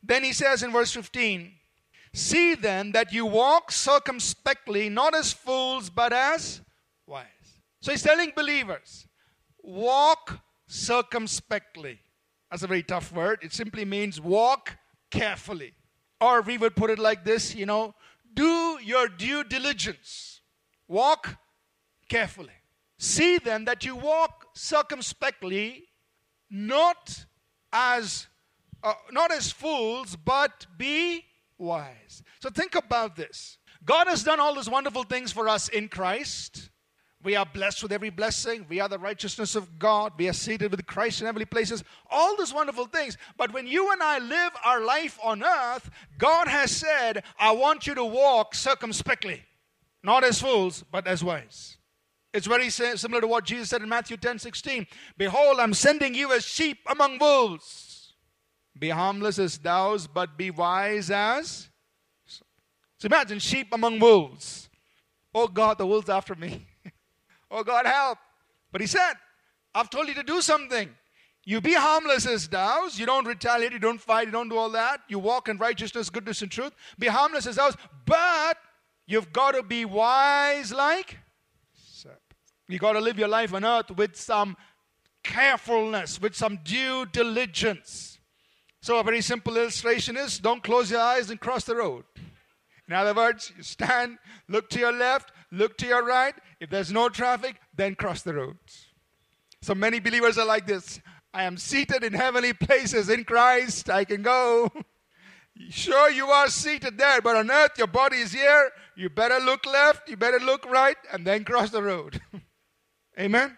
Then 0.04 0.24
he 0.24 0.34
says 0.34 0.64
in 0.64 0.72
verse 0.72 0.92
15, 0.92 1.52
See 2.14 2.56
then 2.56 2.94
that 2.94 3.12
you 3.12 3.26
walk 3.26 3.72
circumspectly, 3.72 4.88
not 4.90 5.14
as 5.16 5.34
fools, 5.34 5.90
but 5.90 6.14
as 6.14 6.62
wise. 7.06 7.26
So 7.82 7.92
he's 7.92 8.04
telling 8.04 8.32
believers, 8.36 9.08
walk 9.62 10.40
circumspectly. 10.68 12.00
That's 12.50 12.64
a 12.64 12.68
very 12.68 12.84
tough 12.84 13.12
word. 13.12 13.40
It 13.42 13.54
simply 13.54 13.84
means 13.84 14.22
walk 14.22 14.78
carefully. 15.12 15.74
Or 16.26 16.42
we 16.42 16.58
would 16.58 16.76
put 16.76 16.90
it 16.90 16.98
like 16.98 17.24
this, 17.24 17.54
you 17.54 17.68
know, 17.68 17.94
do 18.34 18.80
your 18.82 19.08
due 19.08 19.44
diligence. 19.44 20.42
Walk 20.88 21.38
carefully. 22.10 22.58
See 22.98 23.38
then 23.38 23.66
that 23.66 23.86
you 23.86 23.96
walk 23.96 24.48
circumspectly, 24.56 25.84
not 26.50 27.26
as 27.72 28.28
uh, 28.82 28.94
not 29.12 29.32
as 29.32 29.52
fools, 29.52 30.16
but 30.16 30.66
be 30.78 31.26
wise. 31.60 32.24
So 32.40 32.50
think 32.50 32.74
about 32.74 33.16
this. 33.16 33.60
God 33.84 34.08
has 34.08 34.24
done 34.24 34.40
all 34.40 34.56
these 34.56 34.70
wonderful 34.70 35.04
things 35.04 35.32
for 35.32 35.48
us 35.48 35.70
in 35.70 35.90
Christ. 35.90 36.72
We 37.26 37.36
are 37.36 37.46
blessed 37.46 37.82
with 37.82 37.92
every 37.92 38.12
blessing. 38.12 38.68
We 38.70 38.80
are 38.80 38.88
the 38.88 39.00
righteousness 39.00 39.56
of 39.56 39.80
God. 39.80 40.14
We 40.16 40.30
are 40.30 40.34
seated 40.34 40.70
with 40.70 40.86
Christ 40.86 41.22
in 41.22 41.26
heavenly 41.26 41.46
places. 41.46 41.84
All 42.12 42.38
these 42.38 42.54
wonderful 42.54 42.86
things. 42.86 43.18
But 43.36 43.52
when 43.52 43.66
you 43.66 43.92
and 43.92 44.04
I 44.04 44.20
live 44.20 44.52
our 44.64 44.80
life 44.86 45.18
on 45.24 45.44
earth, 45.44 45.90
God 46.20 46.48
has 46.48 46.70
said, 46.70 47.24
I 47.40 47.52
want 47.52 47.88
you 47.88 47.96
to 47.96 48.06
walk 48.06 48.54
circumspectly, 48.54 49.42
not 50.04 50.24
as 50.24 50.40
fools, 50.40 50.84
but 50.92 51.08
as 51.08 51.24
wise. 51.24 51.78
It's 52.32 52.46
very 52.46 52.70
similar 52.70 53.22
to 53.22 53.28
what 53.28 53.46
Jesus 53.46 53.70
said 53.70 53.82
in 53.82 53.90
Matthew 53.90 54.18
10 54.18 54.38
16. 54.38 54.86
Behold, 55.18 55.60
I'm 55.60 55.74
sending 55.74 56.14
you 56.14 56.32
as 56.32 56.46
sheep 56.46 56.78
among 56.86 57.18
wolves. 57.18 58.14
Be 58.78 58.90
harmless 58.90 59.40
as 59.40 59.58
doves, 59.58 60.06
but 60.06 60.38
be 60.38 60.52
wise 60.52 61.10
as. 61.10 61.70
So 62.28 63.08
imagine 63.08 63.40
sheep 63.40 63.70
among 63.72 64.00
wolves. 64.00 64.70
Oh 65.34 65.48
God, 65.48 65.80
the 65.80 65.88
wolves 65.88 66.10
after 66.10 66.36
me. 66.36 66.68
Oh 67.56 67.64
God, 67.64 67.86
help. 67.86 68.18
But 68.72 68.82
he 68.82 68.88
said, 68.88 69.14
I've 69.74 69.90
told 69.90 70.08
you 70.08 70.14
to 70.16 70.24
do 70.24 70.42
something. 70.42 70.90
You 71.44 71.62
be 71.62 71.74
harmless 71.74 72.26
as 72.26 72.48
doves. 72.48 73.00
You 73.00 73.06
don't 73.06 73.26
retaliate. 73.26 73.72
You 73.72 73.80
don't 73.80 74.02
fight. 74.02 74.26
You 74.28 74.32
don't 74.32 74.50
do 74.50 74.58
all 74.58 74.72
that. 74.72 75.02
You 75.08 75.20
walk 75.20 75.48
in 75.48 75.58
righteousness, 75.58 76.10
goodness, 76.10 76.42
and 76.42 76.52
truth. 76.52 76.74
Be 76.98 77.08
harmless 77.08 77.46
as 77.46 77.56
doves. 77.56 77.78
But 78.06 78.58
you've 79.06 79.32
got 79.32 79.52
to 79.52 79.64
be 79.64 79.86
wise 79.86 80.74
like 80.74 81.20
You 82.68 82.80
got 82.80 82.94
to 82.94 83.00
live 83.00 83.20
your 83.20 83.28
life 83.28 83.54
on 83.54 83.64
earth 83.64 83.92
with 83.92 84.16
some 84.16 84.58
carefulness, 85.24 86.20
with 86.20 86.36
some 86.36 86.60
due 86.64 87.06
diligence. 87.06 88.20
So, 88.82 89.00
a 89.00 89.04
very 89.04 89.22
simple 89.22 89.56
illustration 89.56 90.18
is 90.18 90.40
don't 90.40 90.64
close 90.64 90.90
your 90.92 91.02
eyes 91.02 91.30
and 91.30 91.40
cross 91.40 91.64
the 91.64 91.76
road. 91.76 92.06
In 92.88 92.94
other 92.94 93.14
words, 93.14 93.52
you 93.56 93.64
stand, 93.64 94.18
look 94.48 94.70
to 94.72 94.80
your 94.80 94.92
left, 94.92 95.32
look 95.52 95.78
to 95.80 95.88
your 95.88 96.04
right. 96.04 96.36
If 96.60 96.70
there's 96.70 96.92
no 96.92 97.10
traffic, 97.10 97.58
then 97.76 97.96
cross 97.96 98.22
the 98.22 98.34
road. 98.34 98.58
So 99.62 99.76
many 99.76 100.00
believers 100.00 100.38
are 100.38 100.46
like 100.46 100.68
this 100.68 101.00
I 101.34 101.44
am 101.44 101.58
seated 101.58 102.04
in 102.04 102.14
heavenly 102.14 102.54
places 102.54 103.10
in 103.10 103.24
Christ. 103.26 103.90
I 103.90 104.06
can 104.06 104.22
go. 104.22 104.72
Sure, 105.70 106.12
you 106.12 106.28
are 106.28 106.50
seated 106.50 106.98
there, 106.98 107.22
but 107.22 107.38
on 107.38 107.50
earth, 107.50 107.78
your 107.78 107.88
body 107.88 108.18
is 108.18 108.34
here. 108.34 108.72
You 108.98 109.10
better 109.10 109.40
look 109.40 109.66
left, 109.66 110.10
you 110.10 110.18
better 110.18 110.38
look 110.38 110.66
right, 110.66 110.98
and 111.14 111.26
then 111.26 111.46
cross 111.46 111.70
the 111.70 111.82
road. 111.82 112.20
Amen? 113.20 113.58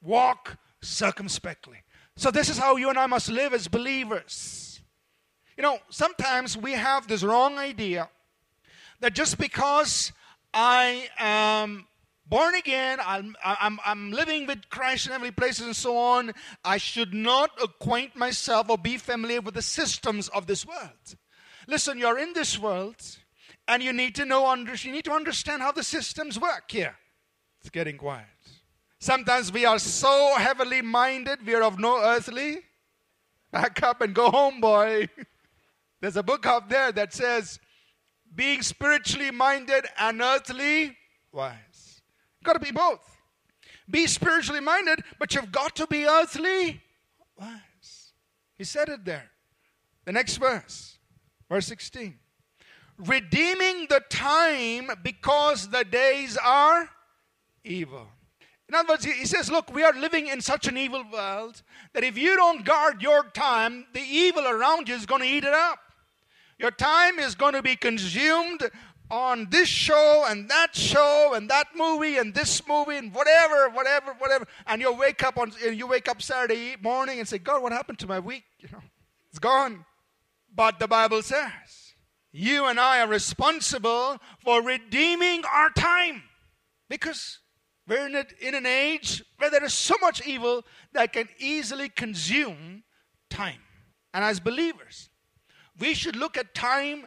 Walk 0.00 0.56
circumspectly. 0.80 1.78
So, 2.14 2.30
this 2.30 2.48
is 2.48 2.58
how 2.58 2.76
you 2.76 2.90
and 2.90 2.96
I 2.98 3.06
must 3.06 3.28
live 3.28 3.52
as 3.52 3.66
believers. 3.66 4.80
You 5.56 5.62
know, 5.62 5.78
sometimes 5.90 6.56
we 6.56 6.72
have 6.72 7.08
this 7.08 7.24
wrong 7.24 7.58
idea 7.58 8.08
that 9.00 9.14
just 9.14 9.36
because 9.36 10.12
I 10.54 11.08
am 11.18 11.86
born 12.28 12.54
again, 12.54 12.98
I'm, 13.04 13.36
I'm, 13.44 13.78
I'm 13.84 14.10
living 14.10 14.46
with 14.46 14.68
Christ 14.68 15.06
in 15.06 15.12
heavenly 15.12 15.30
places 15.30 15.66
and 15.66 15.76
so 15.76 15.96
on, 15.96 16.32
I 16.64 16.78
should 16.78 17.14
not 17.14 17.50
acquaint 17.62 18.16
myself 18.16 18.68
or 18.68 18.78
be 18.78 18.96
familiar 18.96 19.40
with 19.40 19.54
the 19.54 19.62
systems 19.62 20.28
of 20.28 20.46
this 20.46 20.66
world. 20.66 21.16
Listen, 21.66 21.98
you're 21.98 22.18
in 22.18 22.32
this 22.32 22.58
world 22.58 22.96
and 23.68 23.82
you 23.82 23.92
need 23.92 24.14
to 24.16 24.24
know, 24.24 24.52
you 24.54 24.92
need 24.92 25.04
to 25.04 25.12
understand 25.12 25.62
how 25.62 25.72
the 25.72 25.82
systems 25.82 26.38
work 26.38 26.70
here. 26.70 26.96
It's 27.60 27.70
getting 27.70 27.96
quiet. 27.96 28.26
Sometimes 28.98 29.52
we 29.52 29.64
are 29.64 29.78
so 29.78 30.34
heavenly 30.36 30.82
minded, 30.82 31.44
we 31.44 31.54
are 31.54 31.62
of 31.62 31.78
no 31.78 32.02
earthly. 32.02 32.58
Back 33.52 33.82
up 33.82 34.00
and 34.00 34.14
go 34.14 34.30
home, 34.30 34.60
boy. 34.60 35.08
There's 36.00 36.16
a 36.16 36.22
book 36.22 36.46
out 36.46 36.68
there 36.68 36.92
that 36.92 37.12
says, 37.12 37.58
being 38.34 38.62
spiritually 38.62 39.30
minded 39.30 39.86
and 39.98 40.20
earthly 40.20 40.96
wise. 41.32 41.54
Got 42.46 42.52
to 42.52 42.60
be 42.60 42.70
both. 42.70 43.00
Be 43.90 44.06
spiritually 44.06 44.60
minded, 44.60 45.00
but 45.18 45.34
you've 45.34 45.50
got 45.50 45.74
to 45.76 45.86
be 45.88 46.06
earthly 46.06 46.80
wise. 47.38 48.12
He 48.56 48.62
said 48.62 48.88
it 48.88 49.04
there. 49.04 49.30
The 50.04 50.12
next 50.12 50.36
verse, 50.36 50.98
verse 51.50 51.66
16. 51.66 52.16
Redeeming 52.98 53.88
the 53.90 54.00
time 54.08 54.90
because 55.02 55.68
the 55.68 55.84
days 55.84 56.38
are 56.42 56.88
evil. 57.64 58.06
In 58.68 58.76
other 58.76 58.88
words, 58.90 59.04
he 59.04 59.26
says, 59.26 59.50
Look, 59.50 59.74
we 59.74 59.82
are 59.82 59.92
living 59.92 60.28
in 60.28 60.40
such 60.40 60.68
an 60.68 60.76
evil 60.76 61.04
world 61.12 61.62
that 61.94 62.04
if 62.04 62.16
you 62.16 62.36
don't 62.36 62.64
guard 62.64 63.02
your 63.02 63.24
time, 63.34 63.86
the 63.92 64.00
evil 64.00 64.46
around 64.46 64.88
you 64.88 64.94
is 64.94 65.04
going 65.04 65.22
to 65.22 65.28
eat 65.28 65.44
it 65.44 65.52
up. 65.52 65.80
Your 66.58 66.70
time 66.70 67.18
is 67.18 67.34
going 67.34 67.52
to 67.52 67.62
be 67.62 67.76
consumed 67.76 68.70
on 69.10 69.48
this 69.50 69.68
show 69.68 70.24
and 70.28 70.48
that 70.48 70.74
show 70.74 71.32
and 71.34 71.48
that 71.48 71.68
movie 71.76 72.16
and 72.16 72.34
this 72.34 72.66
movie 72.66 72.96
and 72.96 73.14
whatever, 73.14 73.68
whatever, 73.70 74.14
whatever. 74.18 74.46
And 74.66 74.80
you 74.80 74.92
wake 74.92 75.22
up 75.22 75.38
on 75.38 75.52
you 75.60 75.86
wake 75.86 76.08
up 76.08 76.22
Saturday 76.22 76.76
morning 76.80 77.18
and 77.18 77.28
say, 77.28 77.38
God, 77.38 77.62
what 77.62 77.72
happened 77.72 77.98
to 78.00 78.06
my 78.06 78.18
week? 78.18 78.44
You 78.58 78.68
know, 78.72 78.82
it's 79.30 79.38
gone. 79.38 79.84
But 80.54 80.78
the 80.78 80.88
Bible 80.88 81.22
says, 81.22 81.94
you 82.32 82.66
and 82.66 82.80
I 82.80 83.00
are 83.00 83.08
responsible 83.08 84.18
for 84.44 84.62
redeeming 84.62 85.44
our 85.44 85.70
time. 85.70 86.22
Because 86.88 87.38
we're 87.86 88.06
in, 88.06 88.24
in 88.40 88.54
an 88.54 88.66
age 88.66 89.22
where 89.38 89.50
there 89.50 89.64
is 89.64 89.74
so 89.74 89.94
much 90.00 90.26
evil 90.26 90.64
that 90.92 91.12
can 91.12 91.28
easily 91.38 91.88
consume 91.88 92.84
time. 93.30 93.60
And 94.12 94.24
as 94.24 94.40
believers, 94.40 95.10
we 95.78 95.94
should 95.94 96.16
look 96.16 96.36
at 96.36 96.54
time 96.54 97.06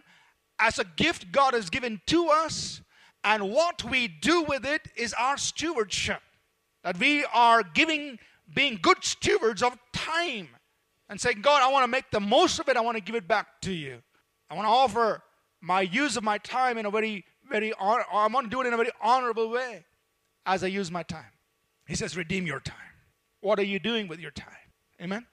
as 0.60 0.80
a 0.80 0.84
gift 0.84 1.32
God 1.32 1.54
has 1.54 1.70
given 1.70 2.02
to 2.08 2.28
us, 2.28 2.82
and 3.24 3.52
what 3.52 3.84
we 3.84 4.08
do 4.08 4.44
with 4.44 4.66
it 4.66 4.88
is 4.96 5.14
our 5.14 5.38
stewardship. 5.38 6.22
That 6.84 6.98
we 6.98 7.26
are 7.34 7.64
giving, 7.64 8.20
being 8.54 8.80
good 8.82 9.04
stewards 9.04 9.62
of 9.62 9.78
time 9.94 10.50
and 11.10 11.20
saying, 11.20 11.42
God, 11.42 11.62
I 11.62 11.72
want 11.72 11.84
to 11.84 11.88
make 11.88 12.10
the 12.12 12.22
most 12.22 12.60
of 12.60 12.70
it. 12.70 12.78
I 12.78 12.82
want 12.82 12.96
to 12.96 13.04
give 13.04 13.16
it 13.16 13.28
back 13.28 13.62
to 13.62 13.74
you. 13.74 14.02
I 14.50 14.56
want 14.56 14.66
to 14.66 14.72
offer 14.72 15.24
my 15.62 15.82
use 15.82 16.16
of 16.16 16.24
my 16.24 16.38
time 16.38 16.78
in 16.78 16.86
a 16.86 16.92
very, 16.92 17.26
very, 17.50 17.74
honor, 17.80 18.06
I 18.12 18.28
want 18.28 18.46
to 18.46 18.50
do 18.50 18.62
it 18.62 18.68
in 18.68 18.74
a 18.74 18.78
very 18.78 18.92
honorable 19.02 19.50
way 19.50 19.86
as 20.46 20.64
I 20.64 20.68
use 20.68 20.90
my 20.90 21.04
time. 21.04 21.32
He 21.86 21.96
says, 21.96 22.16
redeem 22.16 22.46
your 22.46 22.60
time. 22.60 22.76
What 23.42 23.60
are 23.60 23.64
you 23.64 23.80
doing 23.80 24.08
with 24.08 24.20
your 24.20 24.32
time? 24.32 24.48
Amen? 25.02 25.26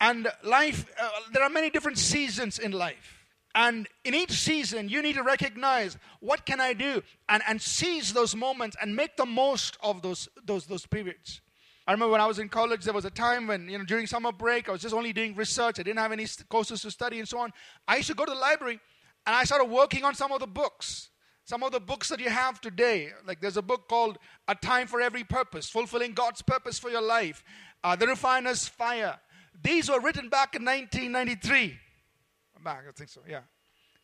And 0.00 0.28
life, 0.42 0.86
uh, 1.00 1.08
there 1.32 1.42
are 1.42 1.50
many 1.50 1.70
different 1.70 1.98
seasons 1.98 2.58
in 2.58 2.72
life. 2.72 3.15
And 3.56 3.88
in 4.04 4.14
each 4.14 4.32
season, 4.32 4.88
you 4.88 5.00
need 5.02 5.14
to 5.14 5.22
recognize 5.22 5.96
what 6.20 6.44
can 6.44 6.60
I 6.60 6.74
do 6.74 7.02
and, 7.28 7.42
and 7.48 7.60
seize 7.60 8.12
those 8.12 8.36
moments 8.36 8.76
and 8.80 8.94
make 8.94 9.16
the 9.16 9.26
most 9.26 9.78
of 9.82 10.02
those, 10.02 10.28
those, 10.44 10.66
those 10.66 10.86
periods. 10.86 11.40
I 11.86 11.92
remember 11.92 12.12
when 12.12 12.20
I 12.20 12.26
was 12.26 12.38
in 12.38 12.48
college, 12.48 12.84
there 12.84 12.92
was 12.92 13.06
a 13.06 13.10
time 13.10 13.46
when, 13.46 13.68
you 13.68 13.78
know, 13.78 13.84
during 13.84 14.06
summer 14.06 14.30
break, 14.30 14.68
I 14.68 14.72
was 14.72 14.82
just 14.82 14.94
only 14.94 15.12
doing 15.12 15.34
research. 15.34 15.80
I 15.80 15.84
didn't 15.84 15.98
have 15.98 16.12
any 16.12 16.26
courses 16.48 16.82
to 16.82 16.90
study 16.90 17.18
and 17.18 17.26
so 17.26 17.38
on. 17.38 17.52
I 17.88 17.96
used 17.96 18.08
to 18.08 18.14
go 18.14 18.26
to 18.26 18.32
the 18.32 18.38
library 18.38 18.78
and 19.26 19.34
I 19.34 19.44
started 19.44 19.70
working 19.70 20.04
on 20.04 20.14
some 20.14 20.32
of 20.32 20.40
the 20.40 20.46
books 20.46 21.08
some 21.46 21.62
of 21.62 21.70
the 21.70 21.78
books 21.78 22.08
that 22.08 22.18
you 22.18 22.28
have 22.28 22.60
today, 22.60 23.12
like 23.24 23.40
there's 23.40 23.56
a 23.56 23.62
book 23.62 23.88
called 23.88 24.18
A 24.48 24.54
Time 24.56 24.88
for 24.88 25.00
Every 25.00 25.22
Purpose, 25.22 25.68
Fulfilling 25.68 26.12
God's 26.12 26.42
Purpose 26.42 26.76
for 26.76 26.90
Your 26.90 27.00
Life, 27.00 27.44
uh, 27.84 27.94
The 27.94 28.08
Refiner's 28.08 28.66
Fire. 28.66 29.16
These 29.62 29.88
were 29.88 30.00
written 30.00 30.28
back 30.28 30.56
in 30.56 30.64
1993. 30.64 31.78
Back, 32.64 32.82
I 32.88 32.90
think 32.90 33.10
so, 33.10 33.20
yeah. 33.28 33.42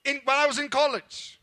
In, 0.05 0.21
while 0.25 0.39
I 0.39 0.47
was 0.47 0.59
in 0.59 0.69
college. 0.69 1.41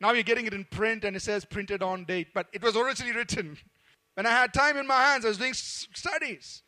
Now 0.00 0.12
you're 0.12 0.22
getting 0.22 0.46
it 0.46 0.52
in 0.52 0.64
print 0.64 1.04
and 1.04 1.16
it 1.16 1.20
says 1.20 1.44
printed 1.44 1.82
on 1.82 2.04
date, 2.04 2.28
but 2.34 2.46
it 2.52 2.62
was 2.62 2.76
originally 2.76 3.14
written. 3.14 3.56
When 4.14 4.26
I 4.26 4.30
had 4.30 4.54
time 4.54 4.76
in 4.76 4.86
my 4.86 5.02
hands, 5.02 5.24
I 5.24 5.28
was 5.28 5.38
doing 5.38 5.54
studies. 5.54 6.62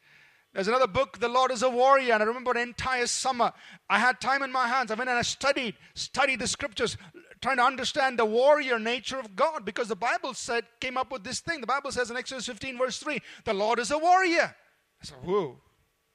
There's 0.52 0.66
another 0.66 0.88
book, 0.88 1.18
The 1.20 1.28
Lord 1.28 1.52
is 1.52 1.62
a 1.62 1.70
Warrior, 1.70 2.14
and 2.14 2.22
I 2.22 2.26
remember 2.26 2.50
an 2.50 2.56
entire 2.56 3.06
summer 3.06 3.52
I 3.88 3.98
had 3.98 4.20
time 4.20 4.42
in 4.42 4.50
my 4.50 4.66
hands. 4.66 4.90
I 4.90 4.94
went 4.94 5.10
and 5.10 5.18
I 5.18 5.22
studied, 5.22 5.74
studied 5.94 6.40
the 6.40 6.48
scriptures, 6.48 6.96
trying 7.42 7.58
to 7.58 7.62
understand 7.62 8.18
the 8.18 8.24
warrior 8.24 8.78
nature 8.78 9.18
of 9.18 9.36
God 9.36 9.64
because 9.64 9.88
the 9.88 9.96
Bible 9.96 10.34
said, 10.34 10.64
came 10.80 10.96
up 10.96 11.12
with 11.12 11.24
this 11.24 11.40
thing. 11.40 11.60
The 11.60 11.66
Bible 11.66 11.92
says 11.92 12.10
in 12.10 12.16
Exodus 12.16 12.46
15, 12.46 12.78
verse 12.78 12.98
3, 12.98 13.20
the 13.44 13.54
Lord 13.54 13.78
is 13.78 13.90
a 13.90 13.98
warrior. 13.98 14.56
I 15.00 15.04
said, 15.04 15.18
whoa, 15.22 15.58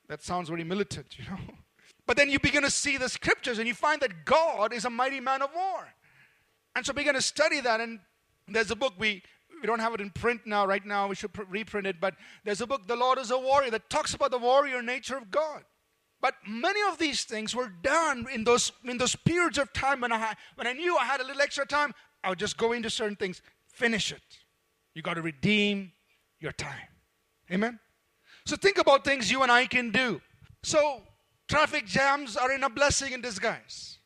that 0.09 0.23
sounds 0.23 0.49
very 0.49 0.63
militant, 0.63 1.07
you 1.17 1.25
know. 1.25 1.37
But 2.07 2.17
then 2.17 2.29
you 2.29 2.39
begin 2.39 2.63
to 2.63 2.71
see 2.71 2.97
the 2.97 3.09
scriptures 3.09 3.59
and 3.59 3.67
you 3.67 3.73
find 3.73 4.01
that 4.01 4.25
God 4.25 4.73
is 4.73 4.85
a 4.85 4.89
mighty 4.89 5.19
man 5.19 5.41
of 5.41 5.49
war. 5.55 5.87
And 6.75 6.85
so 6.85 6.93
begin 6.93 7.13
to 7.13 7.21
study 7.21 7.61
that. 7.61 7.79
And 7.79 7.99
there's 8.47 8.71
a 8.71 8.75
book, 8.75 8.93
we, 8.97 9.21
we 9.61 9.67
don't 9.67 9.79
have 9.79 9.93
it 9.93 10.01
in 10.01 10.09
print 10.09 10.41
now, 10.45 10.65
right 10.65 10.85
now, 10.85 11.07
we 11.07 11.15
should 11.15 11.31
reprint 11.49 11.87
it. 11.87 12.01
But 12.01 12.15
there's 12.43 12.61
a 12.61 12.67
book, 12.67 12.87
The 12.87 12.95
Lord 12.95 13.19
is 13.19 13.31
a 13.31 13.37
Warrior, 13.37 13.71
that 13.71 13.89
talks 13.89 14.13
about 14.13 14.31
the 14.31 14.39
warrior 14.39 14.81
nature 14.81 15.17
of 15.17 15.31
God. 15.31 15.63
But 16.21 16.35
many 16.47 16.79
of 16.89 16.99
these 16.99 17.23
things 17.23 17.55
were 17.55 17.71
done 17.81 18.27
in 18.31 18.43
those, 18.43 18.71
in 18.85 18.97
those 18.97 19.15
periods 19.15 19.57
of 19.57 19.73
time 19.73 20.01
when 20.01 20.11
I, 20.11 20.35
when 20.55 20.67
I 20.67 20.73
knew 20.73 20.95
I 20.95 21.05
had 21.05 21.19
a 21.19 21.23
little 21.23 21.41
extra 21.41 21.65
time, 21.65 21.93
I 22.23 22.29
would 22.29 22.39
just 22.39 22.57
go 22.57 22.73
into 22.73 22.89
certain 22.89 23.15
things, 23.15 23.41
finish 23.67 24.11
it. 24.11 24.21
You 24.93 25.01
got 25.01 25.15
to 25.15 25.21
redeem 25.21 25.93
your 26.39 26.51
time. 26.51 26.87
Amen? 27.51 27.79
So 28.45 28.55
think 28.55 28.77
about 28.77 29.03
things 29.03 29.31
you 29.31 29.41
and 29.41 29.51
I 29.51 29.65
can 29.65 29.89
do. 29.89 30.21
So 30.63 31.01
traffic 31.51 31.85
jams 31.85 32.37
are 32.37 32.51
in 32.51 32.63
a 32.63 32.69
blessing 32.69 33.13
in 33.13 33.21
disguise. 33.21 33.99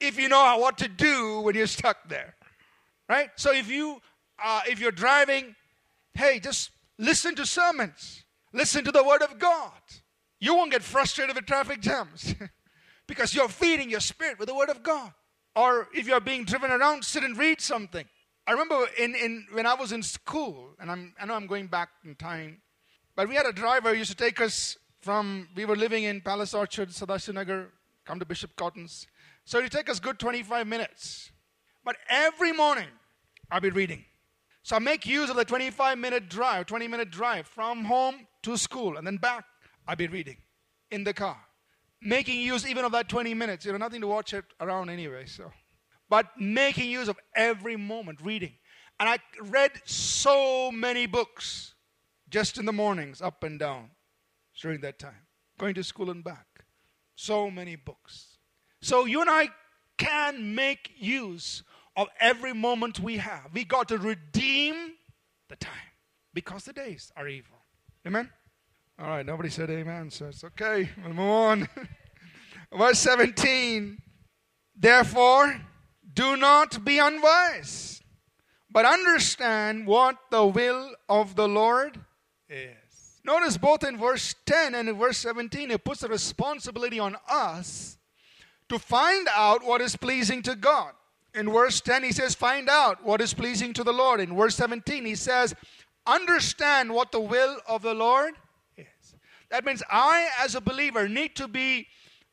If 0.00 0.18
you 0.18 0.28
know 0.28 0.58
what 0.58 0.78
to 0.78 0.88
do 0.88 1.40
when 1.40 1.54
you're 1.54 1.66
stuck 1.66 2.08
there. 2.08 2.34
Right? 3.08 3.30
So 3.36 3.52
if 3.52 3.70
you 3.70 4.00
uh, 4.42 4.60
if 4.68 4.80
you're 4.80 4.92
driving, 4.92 5.54
hey, 6.14 6.38
just 6.40 6.70
listen 6.98 7.34
to 7.36 7.46
sermons. 7.46 8.24
Listen 8.52 8.84
to 8.84 8.92
the 8.92 9.02
word 9.02 9.22
of 9.22 9.38
God. 9.38 9.72
You 10.42 10.56
won't 10.56 10.72
get 10.72 10.82
frustrated 10.82 11.36
with 11.36 11.46
traffic 11.46 11.80
jams 11.80 12.34
because 13.06 13.34
you're 13.34 13.48
feeding 13.48 13.88
your 13.88 14.00
spirit 14.00 14.40
with 14.40 14.48
the 14.48 14.54
Word 14.54 14.70
of 14.70 14.82
God. 14.82 15.12
Or 15.54 15.86
if 15.94 16.08
you're 16.08 16.18
being 16.20 16.44
driven 16.44 16.72
around, 16.72 17.04
sit 17.04 17.22
and 17.22 17.38
read 17.38 17.60
something. 17.60 18.04
I 18.46 18.50
remember 18.50 18.86
in, 18.98 19.14
in, 19.14 19.46
when 19.52 19.66
I 19.66 19.74
was 19.74 19.92
in 19.92 20.02
school, 20.02 20.70
and 20.80 20.90
I'm, 20.90 21.14
I 21.20 21.26
know 21.26 21.34
I'm 21.34 21.46
going 21.46 21.68
back 21.68 21.90
in 22.04 22.16
time, 22.16 22.60
but 23.14 23.28
we 23.28 23.36
had 23.36 23.46
a 23.46 23.52
driver 23.52 23.90
who 23.90 23.98
used 23.98 24.10
to 24.10 24.16
take 24.16 24.40
us 24.40 24.76
from, 25.02 25.48
we 25.54 25.64
were 25.64 25.76
living 25.76 26.04
in 26.04 26.20
Palace 26.20 26.54
Orchard, 26.54 26.88
Sadashivanagar, 26.90 27.66
come 28.04 28.18
to 28.20 28.24
Bishop 28.24 28.56
Cotton's. 28.56 29.06
So 29.44 29.60
he'd 29.60 29.72
take 29.72 29.90
us 29.90 29.98
good 29.98 30.18
25 30.18 30.66
minutes. 30.66 31.30
But 31.84 31.96
every 32.08 32.52
morning, 32.52 32.88
I'll 33.50 33.60
be 33.60 33.70
reading. 33.70 34.04
So 34.62 34.76
I 34.76 34.78
make 34.78 35.04
use 35.04 35.28
of 35.28 35.36
the 35.36 35.44
25 35.44 35.98
minute 35.98 36.28
drive, 36.28 36.66
20 36.66 36.86
minute 36.86 37.10
drive 37.10 37.48
from 37.48 37.84
home 37.84 38.26
to 38.44 38.56
school 38.56 38.96
and 38.96 39.06
then 39.06 39.16
back. 39.16 39.44
I'll 39.86 39.96
be 39.96 40.06
reading 40.06 40.36
in 40.92 41.02
the 41.02 41.12
car, 41.12 41.36
making 42.00 42.40
use 42.40 42.64
even 42.64 42.84
of 42.84 42.92
that 42.92 43.08
20 43.08 43.34
minutes. 43.34 43.64
You 43.64 43.72
know, 43.72 43.78
nothing 43.78 44.00
to 44.02 44.06
watch 44.06 44.32
it 44.32 44.44
around 44.60 44.88
anyway. 44.88 45.26
So, 45.26 45.50
but 46.08 46.26
making 46.38 46.88
use 46.88 47.08
of 47.08 47.18
every 47.34 47.76
moment, 47.76 48.20
reading. 48.22 48.52
And 49.00 49.08
I 49.08 49.18
read 49.40 49.72
so 49.84 50.70
many 50.70 51.06
books 51.06 51.74
just 52.28 52.58
in 52.58 52.66
the 52.66 52.72
mornings, 52.72 53.20
up 53.20 53.42
and 53.42 53.58
down, 53.58 53.90
during 54.62 54.80
that 54.80 54.98
time, 54.98 55.26
going 55.58 55.74
to 55.74 55.82
school 55.82 56.08
and 56.10 56.22
back. 56.22 56.46
So 57.16 57.50
many 57.50 57.76
books. 57.76 58.38
So 58.80 59.04
you 59.04 59.20
and 59.20 59.28
I 59.28 59.48
can 59.98 60.54
make 60.54 60.92
use 60.96 61.62
of 61.96 62.08
every 62.20 62.54
moment 62.54 63.00
we 63.00 63.18
have. 63.18 63.50
We 63.52 63.64
got 63.64 63.88
to 63.88 63.98
redeem 63.98 64.92
the 65.48 65.56
time 65.56 65.92
because 66.32 66.64
the 66.64 66.72
days 66.72 67.12
are 67.16 67.28
evil. 67.28 67.58
Amen? 68.06 68.30
All 68.98 69.08
right, 69.08 69.26
nobody 69.26 69.50
said 69.50 69.68
amen, 69.68 70.10
so 70.10 70.26
it's 70.26 70.44
okay. 70.44 70.88
We'll 71.02 71.14
move 71.14 71.28
on. 71.28 71.68
Verse 72.76 72.98
17. 73.00 73.98
Therefore, 74.76 75.60
do 76.14 76.36
not 76.36 76.84
be 76.84 76.98
unwise, 76.98 78.00
but 78.70 78.84
understand 78.84 79.86
what 79.86 80.16
the 80.30 80.46
will 80.46 80.94
of 81.08 81.34
the 81.34 81.48
Lord 81.48 82.00
is. 82.48 82.81
Notice 83.24 83.56
both 83.56 83.84
in 83.84 83.98
verse 83.98 84.34
10 84.46 84.74
and 84.74 84.88
in 84.88 84.98
verse 84.98 85.18
17, 85.18 85.70
it 85.70 85.84
puts 85.84 86.00
the 86.00 86.08
responsibility 86.08 86.98
on 86.98 87.16
us 87.28 87.98
to 88.68 88.78
find 88.78 89.28
out 89.34 89.64
what 89.64 89.80
is 89.80 89.96
pleasing 89.96 90.42
to 90.42 90.56
God. 90.56 90.92
In 91.34 91.50
verse 91.50 91.80
10, 91.80 92.02
he 92.02 92.12
says, 92.12 92.34
Find 92.34 92.68
out 92.68 93.04
what 93.04 93.20
is 93.20 93.32
pleasing 93.32 93.72
to 93.74 93.84
the 93.84 93.92
Lord. 93.92 94.20
In 94.20 94.36
verse 94.36 94.56
17, 94.56 95.04
he 95.04 95.14
says, 95.14 95.54
Understand 96.06 96.92
what 96.92 97.12
the 97.12 97.20
will 97.20 97.58
of 97.68 97.82
the 97.82 97.94
Lord 97.94 98.34
is. 98.76 99.14
that 99.50 99.64
means 99.64 99.82
I, 99.90 100.28
as 100.40 100.54
a 100.54 100.60
believer, 100.60 101.08
need 101.08 101.36
to 101.36 101.46
be 101.46 101.86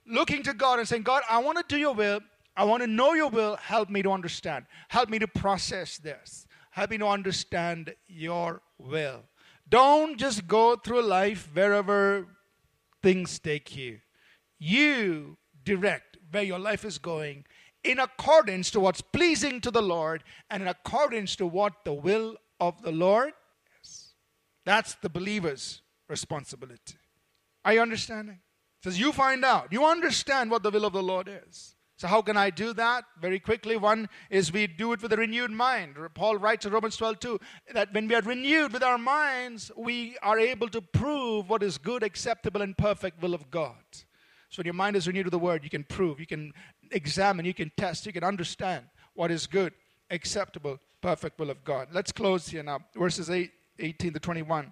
looking 0.07 0.41
to 0.43 0.53
God 0.53 0.79
and 0.79 0.87
saying, 0.87 1.03
God, 1.03 1.21
I 1.29 1.37
want 1.39 1.57
to 1.59 1.63
do 1.67 1.79
your 1.79 1.93
will. 1.93 2.21
I 2.57 2.65
want 2.65 2.81
to 2.81 2.87
know 2.87 3.13
your 3.13 3.29
will. 3.29 3.55
Help 3.57 3.89
me 3.89 4.01
to 4.01 4.11
understand. 4.11 4.65
Help 4.89 5.09
me 5.09 5.19
to 5.19 5.27
process 5.27 5.97
this. 5.97 6.47
Help 6.71 6.89
me 6.89 6.97
to 6.97 7.07
understand 7.07 7.93
your 8.07 8.61
will. 8.77 9.23
Don't 9.69 10.17
just 10.17 10.47
go 10.47 10.75
through 10.75 11.03
life 11.03 11.49
wherever 11.53 12.27
things 13.01 13.39
take 13.39 13.75
you. 13.75 13.99
You 14.57 15.37
direct 15.63 16.17
where 16.31 16.43
your 16.43 16.59
life 16.59 16.83
is 16.83 16.97
going 16.97 17.45
in 17.83 17.99
accordance 17.99 18.71
to 18.71 18.79
what's 18.79 19.01
pleasing 19.01 19.61
to 19.61 19.71
the 19.71 19.81
Lord 19.81 20.23
and 20.49 20.63
in 20.63 20.67
accordance 20.67 21.35
to 21.37 21.45
what 21.45 21.85
the 21.85 21.93
will 21.93 22.35
of 22.59 22.81
the 22.81 22.91
Lord 22.91 23.33
is. 23.81 24.15
That's 24.65 24.95
the 24.95 25.09
believer's 25.09 25.81
responsibility. 26.07 26.97
Are 27.63 27.73
you 27.73 27.81
understanding? 27.81 28.39
It 28.79 28.83
says, 28.83 28.99
You 28.99 29.11
find 29.11 29.45
out. 29.45 29.71
You 29.71 29.85
understand 29.85 30.51
what 30.51 30.63
the 30.63 30.71
will 30.71 30.85
of 30.85 30.93
the 30.93 31.03
Lord 31.03 31.29
is. 31.47 31.75
So, 31.99 32.07
how 32.07 32.21
can 32.21 32.37
I 32.37 32.49
do 32.49 32.71
that? 32.75 33.03
Very 33.19 33.41
quickly, 33.41 33.75
one 33.75 34.07
is 34.29 34.53
we 34.53 34.67
do 34.67 34.93
it 34.93 35.01
with 35.01 35.11
a 35.11 35.17
renewed 35.17 35.51
mind. 35.51 35.97
Paul 36.13 36.37
writes 36.37 36.65
in 36.65 36.71
Romans 36.71 36.95
12 36.95 37.19
2 37.19 37.39
that 37.73 37.93
when 37.93 38.07
we 38.07 38.15
are 38.15 38.21
renewed 38.21 38.71
with 38.71 38.83
our 38.83 38.97
minds, 38.97 39.69
we 39.75 40.17
are 40.21 40.39
able 40.39 40.69
to 40.69 40.79
prove 40.79 41.49
what 41.49 41.61
is 41.61 41.77
good, 41.77 42.01
acceptable, 42.01 42.61
and 42.61 42.77
perfect 42.77 43.21
will 43.21 43.33
of 43.33 43.51
God. 43.51 43.83
So, 44.49 44.59
when 44.59 44.65
your 44.65 44.75
mind 44.75 44.95
is 44.95 45.07
renewed 45.07 45.25
to 45.25 45.29
the 45.29 45.37
word, 45.37 45.65
you 45.65 45.69
can 45.69 45.83
prove, 45.83 46.21
you 46.21 46.25
can 46.25 46.53
examine, 46.89 47.45
you 47.45 47.53
can 47.53 47.69
test, 47.75 48.05
you 48.05 48.13
can 48.13 48.23
understand 48.23 48.85
what 49.13 49.29
is 49.29 49.45
good, 49.45 49.73
acceptable, 50.09 50.79
perfect 51.01 51.37
will 51.37 51.49
of 51.49 51.65
God. 51.65 51.89
Let's 51.91 52.13
close 52.13 52.47
here 52.47 52.63
now. 52.63 52.79
Verses 52.95 53.29
8, 53.29 53.51
18 53.77 54.13
to 54.13 54.19
21. 54.21 54.71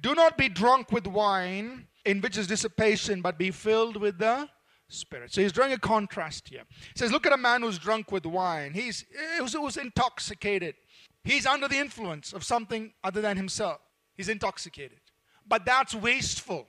Do 0.00 0.14
not 0.14 0.38
be 0.38 0.48
drunk 0.48 0.92
with 0.92 1.08
wine 1.08 1.88
in 2.04 2.20
which 2.20 2.38
is 2.38 2.46
dissipation, 2.46 3.20
but 3.20 3.36
be 3.36 3.50
filled 3.50 3.96
with 3.96 4.18
the 4.18 4.48
Spirit. 4.88 5.32
So 5.32 5.42
he's 5.42 5.52
drawing 5.52 5.72
a 5.72 5.78
contrast 5.78 6.48
here. 6.48 6.62
He 6.70 6.98
says, 6.98 7.12
Look 7.12 7.26
at 7.26 7.32
a 7.32 7.36
man 7.36 7.62
who's 7.62 7.78
drunk 7.78 8.10
with 8.10 8.24
wine. 8.24 8.72
He's 8.72 9.04
eh, 9.14 9.38
who's, 9.38 9.52
who's 9.52 9.76
intoxicated. 9.76 10.74
He's 11.24 11.46
under 11.46 11.68
the 11.68 11.76
influence 11.76 12.32
of 12.32 12.42
something 12.42 12.92
other 13.04 13.20
than 13.20 13.36
himself. 13.36 13.80
He's 14.16 14.28
intoxicated. 14.28 15.00
But 15.46 15.66
that's 15.66 15.94
wasteful. 15.94 16.68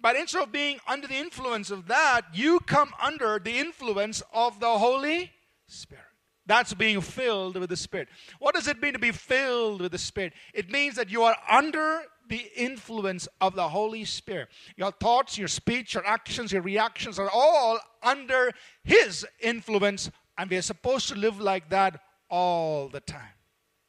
But 0.00 0.16
instead 0.16 0.42
of 0.42 0.50
being 0.50 0.80
under 0.88 1.06
the 1.06 1.16
influence 1.16 1.70
of 1.70 1.86
that, 1.86 2.22
you 2.32 2.58
come 2.60 2.92
under 3.00 3.38
the 3.38 3.56
influence 3.58 4.22
of 4.32 4.58
the 4.58 4.78
Holy 4.78 5.30
Spirit. 5.68 6.04
That's 6.44 6.74
being 6.74 7.00
filled 7.00 7.56
with 7.56 7.70
the 7.70 7.76
Spirit. 7.76 8.08
What 8.40 8.56
does 8.56 8.66
it 8.66 8.82
mean 8.82 8.94
to 8.94 8.98
be 8.98 9.12
filled 9.12 9.80
with 9.80 9.92
the 9.92 9.98
Spirit? 9.98 10.32
It 10.52 10.70
means 10.70 10.96
that 10.96 11.08
you 11.08 11.22
are 11.22 11.36
under 11.48 12.02
the 12.32 12.50
influence 12.56 13.28
of 13.42 13.54
the 13.54 13.68
Holy 13.68 14.06
Spirit. 14.06 14.48
Your 14.74 14.90
thoughts, 14.90 15.36
your 15.36 15.48
speech, 15.48 15.92
your 15.92 16.06
actions, 16.06 16.50
your 16.50 16.62
reactions 16.62 17.18
are 17.18 17.28
all 17.30 17.78
under 18.02 18.52
His 18.82 19.26
influence, 19.38 20.10
and 20.38 20.48
we 20.48 20.56
are 20.56 20.62
supposed 20.62 21.10
to 21.10 21.14
live 21.14 21.38
like 21.38 21.68
that 21.68 22.00
all 22.30 22.88
the 22.88 23.00
time. 23.00 23.36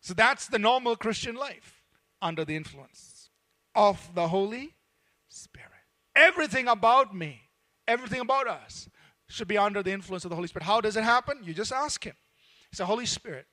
So 0.01 0.13
that's 0.13 0.47
the 0.47 0.59
normal 0.59 0.97
Christian 0.97 1.35
life 1.35 1.83
under 2.21 2.43
the 2.43 2.57
influence 2.57 3.29
of 3.75 4.13
the 4.13 4.27
Holy 4.27 4.73
Spirit. 5.29 5.69
Everything 6.13 6.67
about 6.67 7.15
me, 7.15 7.43
everything 7.87 8.19
about 8.19 8.49
us 8.49 8.89
should 9.29 9.47
be 9.47 9.57
under 9.57 9.81
the 9.81 9.93
influence 9.93 10.25
of 10.25 10.29
the 10.31 10.35
Holy 10.35 10.49
Spirit. 10.49 10.65
How 10.65 10.81
does 10.81 10.97
it 10.97 11.05
happen? 11.05 11.39
You 11.43 11.53
just 11.53 11.71
ask 11.71 12.03
Him. 12.03 12.17
Say, 12.73 12.83
Holy 12.83 13.05
Spirit, 13.05 13.47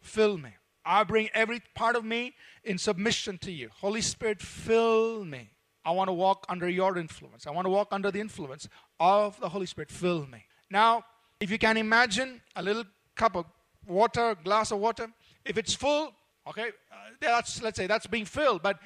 fill 0.00 0.38
me. 0.38 0.50
I 0.86 1.02
bring 1.02 1.28
every 1.34 1.60
part 1.74 1.96
of 1.96 2.04
me 2.04 2.34
in 2.62 2.78
submission 2.78 3.38
to 3.38 3.50
you. 3.50 3.70
Holy 3.80 4.00
Spirit, 4.00 4.40
fill 4.40 5.24
me. 5.24 5.50
I 5.84 5.90
want 5.90 6.08
to 6.08 6.12
walk 6.12 6.46
under 6.48 6.68
your 6.68 6.96
influence. 6.96 7.46
I 7.46 7.50
want 7.50 7.66
to 7.66 7.70
walk 7.70 7.88
under 7.90 8.10
the 8.10 8.20
influence 8.20 8.68
of 8.98 9.38
the 9.40 9.48
Holy 9.48 9.66
Spirit. 9.66 9.90
Fill 9.90 10.26
me. 10.26 10.44
Now, 10.70 11.04
if 11.40 11.50
you 11.50 11.58
can 11.58 11.76
imagine 11.76 12.40
a 12.54 12.62
little 12.62 12.84
cup 13.14 13.36
of 13.36 13.46
water, 13.86 14.36
glass 14.42 14.70
of 14.70 14.78
water, 14.78 15.08
if 15.44 15.58
it's 15.58 15.74
full, 15.74 16.12
okay, 16.48 16.68
uh, 16.92 16.94
that's 17.20 17.62
let's 17.62 17.76
say 17.76 17.86
that's 17.86 18.06
being 18.06 18.24
filled. 18.24 18.62
But 18.62 18.78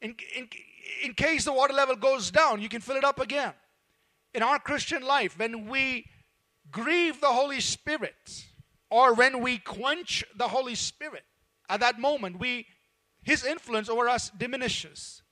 in, 0.00 0.14
in, 0.36 0.48
in 1.02 1.14
case 1.14 1.44
the 1.44 1.52
water 1.52 1.74
level 1.74 1.96
goes 1.96 2.30
down, 2.30 2.60
you 2.60 2.68
can 2.68 2.80
fill 2.80 2.96
it 2.96 3.04
up 3.04 3.20
again. 3.20 3.52
In 4.34 4.42
our 4.42 4.58
Christian 4.58 5.02
life, 5.02 5.38
when 5.38 5.68
we 5.68 6.06
grieve 6.70 7.20
the 7.20 7.28
Holy 7.28 7.60
Spirit, 7.60 8.44
or 8.90 9.14
when 9.14 9.40
we 9.40 9.58
quench 9.58 10.24
the 10.36 10.48
Holy 10.48 10.74
Spirit, 10.74 11.24
at 11.68 11.80
that 11.80 11.98
moment, 11.98 12.38
we, 12.38 12.66
his 13.22 13.44
influence 13.44 13.88
over 13.88 14.08
us 14.08 14.30
diminishes. 14.30 15.22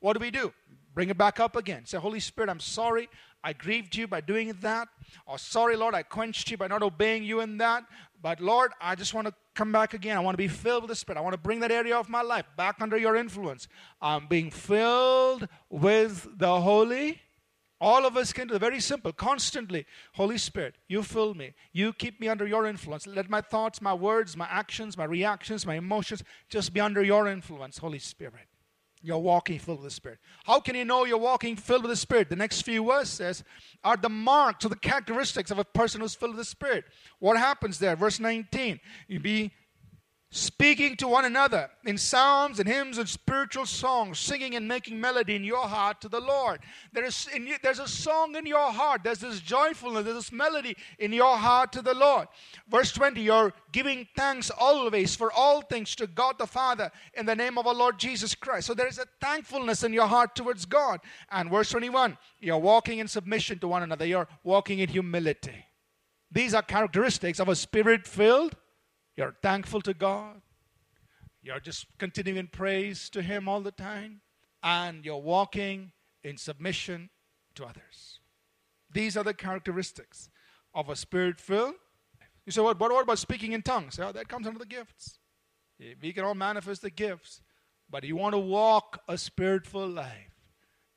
What 0.00 0.12
do 0.12 0.20
we 0.20 0.30
do? 0.30 0.52
Bring 0.94 1.10
it 1.10 1.18
back 1.18 1.40
up 1.40 1.56
again. 1.56 1.86
Say, 1.86 1.98
Holy 1.98 2.20
Spirit, 2.20 2.50
I'm 2.50 2.60
sorry 2.60 3.08
I 3.42 3.52
grieved 3.52 3.94
you 3.94 4.06
by 4.06 4.20
doing 4.20 4.56
that. 4.60 4.88
Or 5.26 5.38
sorry, 5.38 5.76
Lord, 5.76 5.94
I 5.94 6.02
quenched 6.02 6.50
you 6.50 6.56
by 6.56 6.66
not 6.66 6.82
obeying 6.82 7.22
you 7.24 7.40
in 7.40 7.58
that. 7.58 7.84
But 8.20 8.40
Lord, 8.40 8.72
I 8.80 8.94
just 8.94 9.14
want 9.14 9.28
to 9.28 9.34
come 9.54 9.70
back 9.70 9.94
again. 9.94 10.16
I 10.16 10.20
want 10.20 10.34
to 10.34 10.38
be 10.38 10.48
filled 10.48 10.82
with 10.82 10.88
the 10.88 10.96
Spirit. 10.96 11.18
I 11.18 11.22
want 11.22 11.34
to 11.34 11.40
bring 11.40 11.60
that 11.60 11.70
area 11.70 11.96
of 11.96 12.08
my 12.08 12.22
life 12.22 12.46
back 12.56 12.76
under 12.80 12.98
your 12.98 13.16
influence. 13.16 13.68
I'm 14.02 14.26
being 14.26 14.50
filled 14.50 15.48
with 15.70 16.26
the 16.36 16.60
Holy. 16.60 17.20
All 17.80 18.06
of 18.06 18.16
us 18.16 18.32
can 18.32 18.48
do. 18.48 18.58
Very 18.58 18.80
simple. 18.80 19.12
Constantly, 19.12 19.86
Holy 20.14 20.38
Spirit, 20.38 20.76
you 20.88 21.02
fill 21.02 21.34
me. 21.34 21.54
You 21.72 21.92
keep 21.92 22.20
me 22.20 22.28
under 22.28 22.46
your 22.46 22.66
influence. 22.66 23.06
Let 23.06 23.30
my 23.30 23.40
thoughts, 23.40 23.80
my 23.80 23.94
words, 23.94 24.36
my 24.36 24.48
actions, 24.50 24.96
my 24.96 25.04
reactions, 25.04 25.64
my 25.64 25.76
emotions 25.76 26.24
just 26.48 26.74
be 26.74 26.80
under 26.80 27.02
your 27.02 27.28
influence, 27.28 27.78
Holy 27.78 28.00
Spirit. 28.00 28.48
You're 29.00 29.18
walking 29.18 29.60
filled 29.60 29.78
with 29.78 29.90
the 29.90 29.94
Spirit. 29.94 30.18
How 30.44 30.58
can 30.58 30.74
you 30.74 30.84
know 30.84 31.04
you're 31.04 31.18
walking 31.18 31.54
filled 31.54 31.82
with 31.82 31.90
the 31.90 31.96
Spirit? 31.96 32.30
The 32.30 32.36
next 32.36 32.62
few 32.62 32.84
verses 32.84 33.44
are 33.84 33.96
the 33.96 34.08
marks 34.08 34.64
or 34.64 34.70
the 34.70 34.76
characteristics 34.76 35.52
of 35.52 35.58
a 35.58 35.64
person 35.64 36.00
who's 36.00 36.16
filled 36.16 36.32
with 36.32 36.44
the 36.44 36.50
Spirit. 36.50 36.84
What 37.20 37.36
happens 37.36 37.78
there? 37.78 37.94
Verse 37.94 38.18
19. 38.18 38.80
You 39.06 39.20
be 39.20 39.52
speaking 40.30 40.94
to 40.94 41.08
one 41.08 41.24
another 41.24 41.70
in 41.86 41.96
psalms 41.96 42.60
and 42.60 42.68
hymns 42.68 42.98
and 42.98 43.08
spiritual 43.08 43.64
songs, 43.64 44.18
singing 44.18 44.54
and 44.54 44.68
making 44.68 45.00
melody 45.00 45.34
in 45.34 45.42
your 45.42 45.66
heart 45.66 46.02
to 46.02 46.08
the 46.08 46.20
Lord. 46.20 46.60
There 46.92 47.04
is, 47.04 47.28
in, 47.34 47.48
there's 47.62 47.78
a 47.78 47.88
song 47.88 48.36
in 48.36 48.44
your 48.44 48.70
heart. 48.70 49.02
There's 49.02 49.20
this 49.20 49.40
joyfulness, 49.40 50.04
there's 50.04 50.16
this 50.16 50.32
melody 50.32 50.76
in 50.98 51.14
your 51.14 51.36
heart 51.36 51.72
to 51.72 51.82
the 51.82 51.94
Lord. 51.94 52.28
Verse 52.68 52.92
20, 52.92 53.22
you're 53.22 53.54
giving 53.72 54.06
thanks 54.16 54.50
always 54.50 55.16
for 55.16 55.32
all 55.32 55.62
things 55.62 55.94
to 55.96 56.06
God 56.06 56.38
the 56.38 56.46
Father 56.46 56.90
in 57.14 57.24
the 57.24 57.36
name 57.36 57.56
of 57.56 57.66
our 57.66 57.74
Lord 57.74 57.98
Jesus 57.98 58.34
Christ. 58.34 58.66
So 58.66 58.74
there 58.74 58.88
is 58.88 58.98
a 58.98 59.06
thankfulness 59.22 59.82
in 59.82 59.94
your 59.94 60.06
heart 60.06 60.34
towards 60.34 60.66
God. 60.66 61.00
And 61.30 61.50
verse 61.50 61.70
21, 61.70 62.18
you're 62.40 62.58
walking 62.58 62.98
in 62.98 63.08
submission 63.08 63.60
to 63.60 63.68
one 63.68 63.82
another. 63.82 64.04
You're 64.04 64.28
walking 64.44 64.80
in 64.80 64.90
humility. 64.90 65.64
These 66.30 66.52
are 66.52 66.60
characteristics 66.60 67.40
of 67.40 67.48
a 67.48 67.56
spirit 67.56 68.06
filled 68.06 68.54
you're 69.18 69.34
thankful 69.42 69.80
to 69.80 69.94
God. 69.94 70.40
You're 71.42 71.58
just 71.58 71.86
continuing 71.98 72.46
praise 72.46 73.10
to 73.10 73.20
Him 73.20 73.48
all 73.48 73.60
the 73.60 73.72
time. 73.72 74.20
And 74.62 75.04
you're 75.04 75.16
walking 75.16 75.90
in 76.22 76.36
submission 76.36 77.10
to 77.56 77.64
others. 77.64 78.20
These 78.92 79.16
are 79.16 79.24
the 79.24 79.34
characteristics 79.34 80.30
of 80.72 80.88
a 80.88 80.94
spirit 80.94 81.40
filled. 81.40 81.74
You 82.46 82.52
say, 82.52 82.60
what, 82.60 82.78
what 82.78 83.02
about 83.02 83.18
speaking 83.18 83.52
in 83.54 83.62
tongues? 83.62 83.98
Yeah, 83.98 84.12
that 84.12 84.28
comes 84.28 84.46
under 84.46 84.60
the 84.60 84.66
gifts. 84.66 85.18
We 86.00 86.12
can 86.12 86.22
all 86.22 86.36
manifest 86.36 86.82
the 86.82 86.90
gifts. 86.90 87.40
But 87.90 88.04
you 88.04 88.14
want 88.14 88.34
to 88.34 88.38
walk 88.38 89.00
a 89.08 89.18
spirit-filled 89.18 89.96
life. 89.96 90.30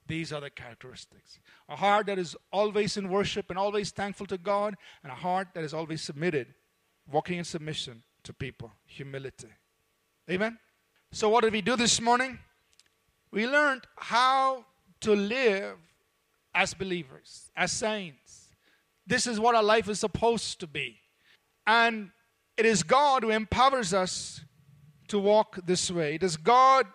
These 0.06 0.32
are 0.32 0.42
the 0.42 0.52
characteristics. 0.52 1.40
A 1.70 1.76
heart 1.76 2.06
that 2.06 2.20
is 2.20 2.36
always 2.54 2.98
in 2.98 3.10
worship 3.10 3.50
and 3.50 3.58
always 3.58 3.90
thankful 3.90 4.28
to 4.28 4.38
God, 4.38 4.76
and 5.02 5.12
a 5.12 5.16
heart 5.16 5.48
that 5.56 5.64
is 5.64 5.74
always 5.74 6.04
submitted, 6.04 6.54
walking 7.12 7.40
in 7.40 7.46
submission 7.46 8.04
to 8.24 8.34
people 8.34 8.72
humility. 8.86 9.48
Amen? 10.30 10.58
So, 11.12 11.30
what 11.30 11.44
did 11.44 11.54
we 11.54 11.62
do 11.62 11.76
this 11.76 12.00
morning? 12.00 12.40
We 13.32 13.48
learned 13.48 13.84
how 13.96 14.66
to 15.02 15.16
live 15.16 15.78
as 16.54 16.74
believers, 16.74 17.50
as 17.56 17.72
saints. 17.72 18.50
This 19.08 19.28
is 19.28 19.40
what 19.40 19.56
our 19.56 19.64
life 19.64 19.90
is 19.90 20.00
supposed 20.00 20.60
to 20.60 20.68
be. 20.68 20.98
And 21.66 22.12
it 22.58 22.66
is 22.66 22.84
God 22.84 23.24
who 23.24 23.30
empowers 23.30 23.94
us 23.94 24.42
to 25.08 25.20
walk 25.20 25.60
this 25.66 25.90
way. 25.90 26.16
It 26.16 26.24
is 26.24 26.38
God 26.38 26.86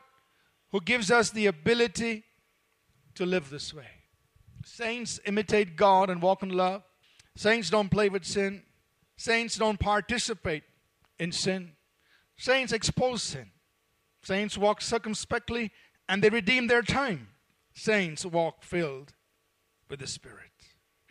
who 0.73 0.81
gives 0.81 1.11
us 1.11 1.31
the 1.31 1.47
ability 1.47 2.25
to 3.15 3.27
live 3.27 3.51
this 3.51 3.73
way. 3.75 3.89
Saints 4.65 5.21
imitate 5.27 5.77
God 5.77 6.11
and 6.11 6.21
walk 6.21 6.43
in 6.43 6.51
love. 6.51 6.83
Saints 7.35 7.71
don't 7.71 7.91
play 7.91 8.09
with 8.09 8.25
sin. 8.25 8.63
Saints 9.17 9.57
don't 9.57 9.79
participate 9.79 10.65
in 11.19 11.33
sin. 11.33 11.73
Saints 12.37 12.73
expose 12.73 13.23
sin. 13.23 13.51
Saints 14.23 14.59
walk 14.59 14.81
circumspectly 14.81 15.71
and 16.09 16.23
they 16.23 16.29
redeem 16.29 16.67
their 16.67 16.83
time. 16.83 17.29
Saints 17.75 18.25
walk 18.25 18.63
filled 18.63 19.15
with 19.89 20.01
the 20.01 20.07
Spirit. 20.07 20.51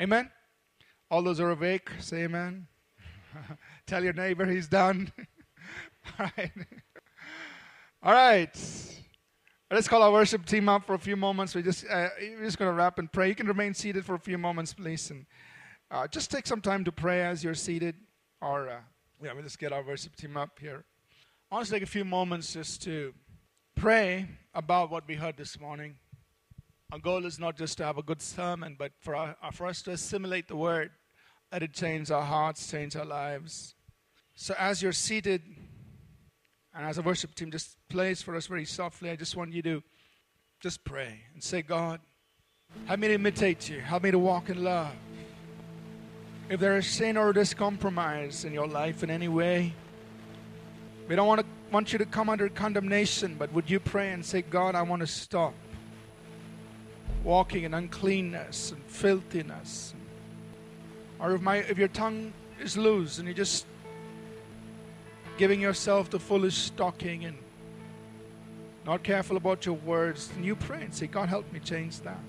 Amen? 0.01 0.31
All 1.09 1.21
those 1.21 1.39
are 1.39 1.51
awake, 1.51 1.89
say 1.99 2.23
amen. 2.23 2.67
Tell 3.87 4.03
your 4.03 4.13
neighbor 4.13 4.45
he's 4.45 4.67
done. 4.67 5.11
All 6.19 6.29
right. 6.37 6.51
All 8.03 8.13
right. 8.13 8.95
Let's 9.71 9.87
call 9.87 10.03
our 10.03 10.11
worship 10.11 10.45
team 10.45 10.69
up 10.69 10.85
for 10.85 10.93
a 10.93 10.99
few 10.99 11.15
moments. 11.15 11.55
We're 11.55 11.61
just, 11.61 11.85
uh, 11.89 12.09
we're 12.19 12.45
just 12.45 12.57
going 12.57 12.69
to 12.69 12.75
wrap 12.75 12.99
and 12.99 13.11
pray. 13.11 13.29
You 13.29 13.35
can 13.35 13.47
remain 13.47 13.73
seated 13.73 14.05
for 14.05 14.15
a 14.15 14.19
few 14.19 14.37
moments, 14.37 14.73
please. 14.73 15.09
And 15.09 15.25
uh, 15.89 16.07
just 16.07 16.29
take 16.29 16.45
some 16.45 16.61
time 16.61 16.83
to 16.83 16.91
pray 16.91 17.23
as 17.23 17.43
you're 17.43 17.55
seated 17.55 17.95
or. 18.41 18.69
Uh, 18.69 18.79
yeah, 19.24 19.34
we'll 19.34 19.43
just 19.43 19.59
get 19.59 19.72
our 19.72 19.84
worship 19.84 20.16
team 20.16 20.38
up 20.38 20.59
here. 20.59 20.84
I 21.51 21.55
want 21.55 21.68
to 21.68 21.72
take 21.72 21.84
a 21.84 21.88
few 21.88 22.05
moments 22.05 22.53
just 22.53 22.82
to 22.84 23.13
pray 23.76 24.28
about 24.53 24.91
what 24.91 25.07
we 25.07 25.16
heard 25.16 25.38
this 25.38 25.59
morning. 25.59 25.95
Our 26.91 26.99
goal 26.99 27.26
is 27.26 27.39
not 27.39 27.57
just 27.57 27.78
to 27.78 27.86
have 27.86 27.97
a 27.97 28.03
good 28.03 28.22
sermon, 28.22 28.76
but 28.78 28.91
for, 29.01 29.16
our, 29.16 29.36
uh, 29.41 29.51
for 29.51 29.68
us 29.68 29.82
to 29.84 29.91
assimilate 29.91 30.47
the 30.47 30.55
word, 30.55 30.91
let 31.51 31.63
it 31.63 31.74
change 31.74 32.11
our 32.11 32.22
hearts, 32.22 32.70
change 32.70 32.95
our 32.95 33.05
lives. 33.05 33.76
So 34.36 34.53
as 34.57 34.82
you're 34.82 34.91
seated, 34.91 35.41
and 36.74 36.86
as 36.86 36.97
a 36.97 37.01
worship 37.01 37.34
team 37.36 37.51
just 37.51 37.78
plays 37.89 38.22
for 38.22 38.36
us 38.36 38.47
very 38.47 38.66
softly, 38.66 39.09
I 39.09 39.16
just 39.16 39.36
want 39.36 39.53
you 39.53 39.61
to 39.63 39.84
just 40.59 40.84
pray 40.84 41.22
and 41.34 41.41
say, 41.41 41.61
God, 41.61 42.01
help 42.86 42.99
me 42.99 43.07
to 43.07 43.13
imitate 43.13 43.70
you, 43.70 43.80
help 43.80 44.03
me 44.03 44.11
to 44.11 44.20
walk 44.20 44.49
in 44.49 44.63
love. 44.63 44.93
If 46.47 46.59
there 46.59 46.77
is 46.77 46.85
sin 46.85 47.17
or 47.17 47.33
discompromise 47.33 48.45
in 48.45 48.53
your 48.53 48.67
life 48.67 49.01
in 49.03 49.09
any 49.09 49.27
way, 49.27 49.73
we 51.07 51.15
don't 51.15 51.27
want 51.27 51.41
to 51.41 51.47
want 51.71 51.91
you 51.91 51.99
to 51.99 52.05
come 52.05 52.29
under 52.29 52.47
condemnation, 52.49 53.35
but 53.37 53.51
would 53.51 53.69
you 53.69 53.79
pray 53.79 54.11
and 54.13 54.23
say, 54.23 54.43
God, 54.43 54.75
I 54.75 54.83
want 54.83 55.01
to 55.01 55.07
stop 55.07 55.53
walking 57.23 57.63
in 57.63 57.73
uncleanness 57.73 58.71
and 58.71 58.83
filthiness. 58.85 59.95
Or 61.19 61.33
if 61.33 61.41
my 61.41 61.57
if 61.57 61.77
your 61.77 61.87
tongue 61.87 62.31
is 62.61 62.77
loose 62.77 63.17
and 63.17 63.27
you're 63.27 63.35
just 63.35 63.65
giving 65.37 65.59
yourself 65.59 66.09
the 66.09 66.19
foolish 66.19 66.69
talking 66.71 67.25
and 67.25 67.35
not 68.85 69.01
careful 69.01 69.35
about 69.35 69.65
your 69.65 69.75
words, 69.75 70.27
then 70.27 70.43
you 70.43 70.55
pray 70.55 70.83
and 70.83 70.93
say, 70.93 71.07
God 71.07 71.27
help 71.27 71.51
me 71.51 71.59
change 71.59 71.99
that. 72.01 72.19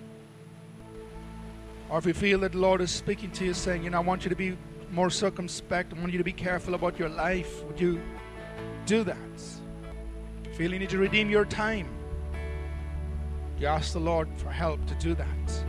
Or 1.89 1.99
if 1.99 2.07
you 2.07 2.14
feel 2.14 2.41
that 2.41 2.53
the 2.53 2.59
Lord 2.59 2.80
is 2.80 2.91
speaking 2.91 3.30
to 3.32 3.45
you, 3.45 3.55
saying, 3.55 3.84
You 3.84 3.91
know, 3.91 3.99
I 3.99 4.01
want 4.01 4.24
you 4.24 4.30
to 4.30 4.37
be 4.37 4.57
more 4.91 5.11
circumspect, 5.11 5.93
I 5.95 6.01
want 6.01 6.12
you 6.12 6.18
to 6.18 6.24
be 6.24 6.32
careful 6.32 6.74
about 6.74 6.99
your 6.99 7.09
life, 7.09 7.64
would 7.64 7.80
you 7.80 8.01
do 8.87 9.05
that? 9.05 9.16
Feel 10.55 10.72
you 10.72 10.78
need 10.78 10.91
to 10.91 10.99
redeem 10.99 11.30
your 11.30 11.45
time. 11.45 11.89
You 13.59 13.68
ask 13.68 13.93
the 13.93 14.01
Lord 14.01 14.28
for 14.37 14.51
help 14.51 14.84
to 14.87 14.95
do 14.97 15.14
that. 15.14 15.64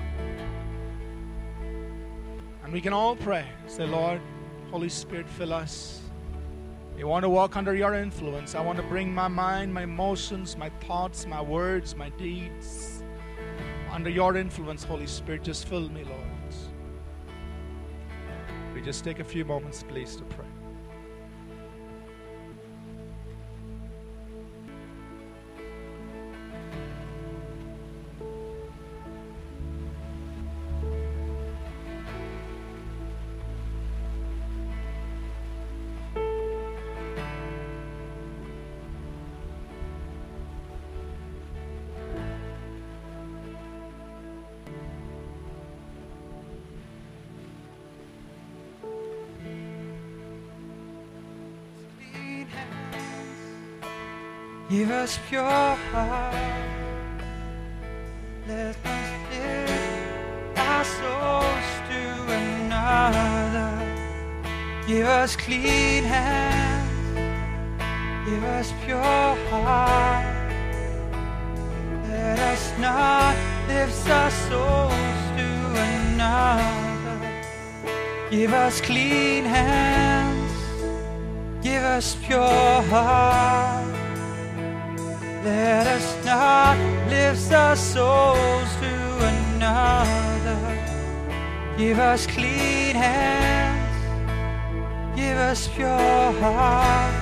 And 2.64 2.74
we 2.74 2.82
can 2.82 2.94
all 2.94 3.16
pray. 3.16 3.46
Say, 3.68 3.86
Lord, 3.86 4.20
Holy 4.72 4.90
Spirit, 4.90 5.30
fill 5.30 5.54
us. 5.54 6.02
We 6.96 7.04
want 7.04 7.24
to 7.24 7.30
walk 7.30 7.56
under 7.56 7.76
your 7.76 7.94
influence. 7.94 8.56
I 8.56 8.62
want 8.62 8.78
to 8.78 8.84
bring 8.84 9.14
my 9.14 9.28
mind, 9.28 9.74
my 9.74 9.84
emotions, 9.84 10.58
my 10.58 10.70
thoughts, 10.82 11.28
my 11.28 11.42
words, 11.42 11.96
my 11.96 12.10
deeds 12.10 12.97
under 13.98 14.12
your 14.12 14.38
influence, 14.38 14.84
Holy 14.84 15.08
Spirit, 15.08 15.44
just 15.44 15.68
fill 15.68 15.90
me, 15.90 16.04
Lord. 16.04 16.22
We 18.76 18.80
just 18.84 19.04
take 19.04 19.18
a 19.18 19.24
few 19.24 19.44
moments, 19.44 19.82
please, 19.82 20.16
to 20.18 20.24
pray. 20.26 20.47
Us 55.08 55.20
pure 55.30 55.42
heart. 55.92 56.36
Let 58.46 58.76
us 58.76 59.10
live 59.32 60.58
our 60.58 60.84
souls 60.84 61.70
to 61.90 62.02
another. 62.44 63.72
Give 64.86 65.08
us 65.08 65.38
clean 65.38 66.04
hands. 66.04 66.92
Give 68.28 68.44
us 68.44 68.74
pure 68.84 69.38
heart. 69.50 70.26
Let 72.10 72.40
us 72.40 72.74
not 72.78 73.38
lifts 73.70 74.10
our 74.10 74.32
souls 74.50 75.20
to 75.38 75.48
another. 75.88 77.18
Give 78.30 78.52
us 78.52 78.82
clean 78.82 79.46
hands, 79.46 80.52
give 81.64 81.84
us 81.84 82.18
pure 82.26 82.82
heart. 82.92 84.07
Let 85.48 85.88
us 85.88 86.26
not 86.26 86.78
lift 87.08 87.54
our 87.54 87.78
souls 87.78 88.70
to 88.82 88.94
another. 89.32 90.60
Give 91.78 92.00
us 92.00 92.28
clean 92.28 92.94
hands, 92.94 93.98
give 95.16 95.38
us 95.38 95.70
pure 95.70 96.32
heart. 96.42 97.14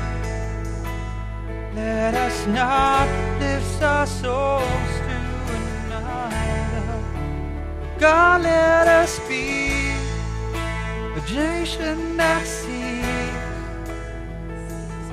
Let 1.76 2.16
us 2.16 2.48
not 2.48 3.08
lift 3.40 3.84
our 3.84 4.08
souls 4.08 4.92
to 5.08 5.20
another. 5.62 7.04
God, 8.00 8.42
let 8.42 8.88
us 8.88 9.20
be 9.30 9.92
a 11.16 11.22
generation 11.28 12.18
that 12.18 12.44
sees 12.48 13.06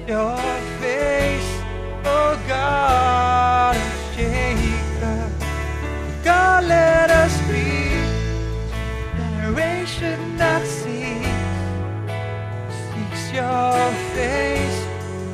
your 0.08 0.38
face, 0.80 1.51
oh 2.04 2.40
God 2.48 3.76
of 3.76 4.16
Jacob. 4.16 5.32
God, 6.24 6.64
let 6.64 7.10
us 7.10 7.34
be 7.48 7.92
generation 9.16 10.36
that 10.36 10.66
sees, 10.66 11.26
seeks 12.78 13.32
your 13.32 13.92
face, 14.14 14.78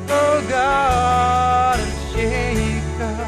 oh 0.09 0.45
God 0.49 1.79
of 1.79 1.93
Jacob. 2.13 3.27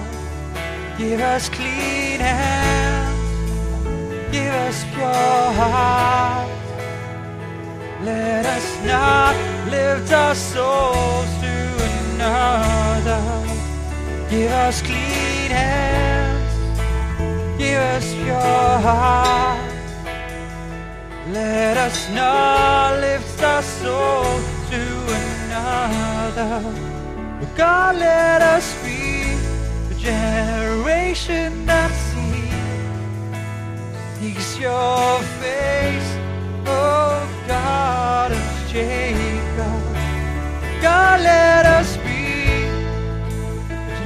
Give 0.97 1.19
us 1.19 1.49
clean 1.49 2.19
hands, 2.19 3.19
give 4.31 4.53
us 4.53 4.83
pure 4.93 5.53
hearts. 5.59 6.51
Let 8.03 8.45
us 8.45 8.85
not 8.85 9.35
lift 9.69 10.11
our 10.11 10.35
souls 10.35 11.40
another. 12.21 13.23
Uh, 13.33 14.29
give 14.29 14.51
us 14.51 14.81
clean 14.81 15.49
hands, 15.49 16.53
give 17.57 17.79
us 17.79 18.13
your 18.13 18.79
heart. 18.87 19.59
Let 21.29 21.77
us 21.77 22.09
not 22.09 22.99
lift 22.99 23.41
our 23.43 23.63
souls 23.63 24.45
to 24.69 24.81
another. 25.23 26.61
But 27.39 27.55
God, 27.55 27.95
let 27.95 28.41
us 28.41 28.67
be 28.83 29.23
a 29.89 29.95
generation 29.97 31.65
that 31.65 31.91
sees, 32.07 32.19
your 34.59 35.19
face, 35.41 36.11
oh 36.67 37.27
God 37.47 38.31
of 38.31 38.67
Jacob. 38.69 39.81
God, 40.81 41.21
let 41.21 41.65
us 41.65 41.97
be 41.97 42.10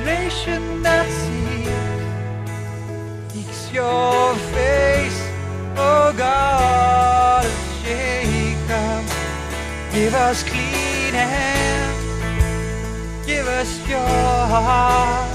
a 0.05 0.11
generation 0.11 0.83
that 0.83 1.07
seeks 3.31 3.71
your 3.73 4.35
face, 4.53 5.29
oh 5.77 6.13
God 6.15 7.45
of 7.45 7.83
Jacob. 7.83 9.03
Give 9.93 10.13
us 10.13 10.43
clean 10.43 11.13
hands, 11.13 12.05
give 13.25 13.47
us 13.47 13.79
your 13.87 13.99
heart. 13.99 15.31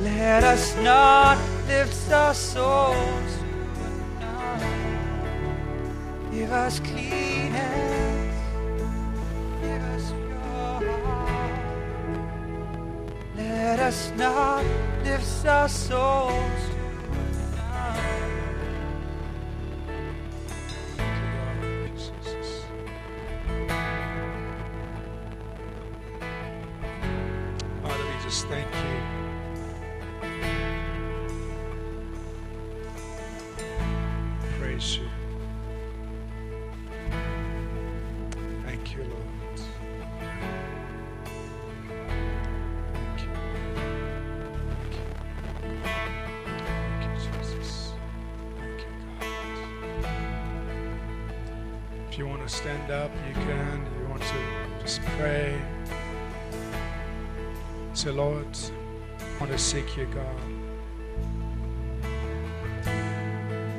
Let 0.00 0.44
us 0.44 0.74
not 0.76 1.38
lift 1.68 2.10
our 2.12 2.34
souls 2.34 3.38
to 3.38 3.44
another. 4.18 4.66
Give 6.32 6.52
us 6.52 6.80
clean 6.80 7.52
hands, 7.52 7.95
Let 13.56 13.80
us 13.80 14.12
not 14.18 14.62
lift 15.02 15.46
our 15.46 15.66
souls 15.66 16.75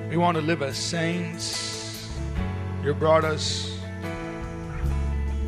We 0.10 0.16
want 0.16 0.38
to 0.38 0.42
live 0.42 0.62
as 0.62 0.78
saints. 0.78 2.10
You 2.82 2.94
brought 2.94 3.26
us. 3.26 3.78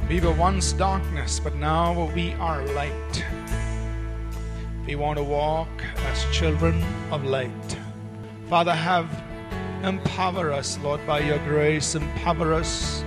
We 0.09 0.19
were 0.19 0.33
once 0.33 0.73
darkness, 0.73 1.39
but 1.39 1.55
now 1.55 2.11
we 2.13 2.33
are 2.33 2.65
light. 2.73 3.25
We 4.85 4.95
want 4.95 5.17
to 5.17 5.23
walk 5.23 5.69
as 6.07 6.25
children 6.35 6.83
of 7.09 7.23
light. 7.23 7.77
Father, 8.49 8.73
have 8.73 9.07
empower 9.83 10.51
us, 10.51 10.77
Lord, 10.79 11.05
by 11.07 11.19
your 11.19 11.39
grace. 11.39 11.95
Empower 11.95 12.53
us 12.53 13.03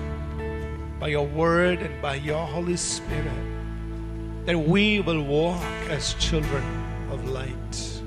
by 0.99 1.09
your 1.09 1.27
word 1.27 1.81
and 1.83 2.01
by 2.01 2.15
your 2.15 2.47
Holy 2.47 2.77
Spirit 2.77 3.53
that 4.47 4.59
we 4.59 5.01
will 5.01 5.23
walk 5.23 5.63
as 5.89 6.15
children 6.15 6.65
of 7.11 7.29
light, 7.29 8.03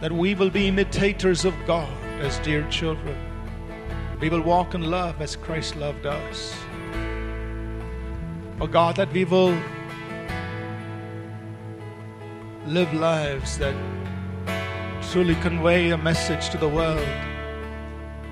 that 0.00 0.12
we 0.12 0.34
will 0.34 0.50
be 0.50 0.68
imitators 0.68 1.44
of 1.44 1.54
God 1.66 2.03
as 2.24 2.38
dear 2.38 2.66
children. 2.70 3.16
We 4.18 4.30
will 4.30 4.40
walk 4.40 4.74
in 4.74 4.90
love 4.90 5.20
as 5.20 5.36
Christ 5.36 5.76
loved 5.76 6.06
us. 6.06 6.54
Oh 8.60 8.66
God, 8.66 8.96
that 8.96 9.12
we 9.12 9.26
will 9.26 9.54
live 12.66 12.92
lives 12.94 13.58
that 13.58 13.74
truly 15.10 15.34
convey 15.36 15.90
a 15.90 15.98
message 15.98 16.48
to 16.48 16.56
the 16.56 16.68
world 16.68 17.06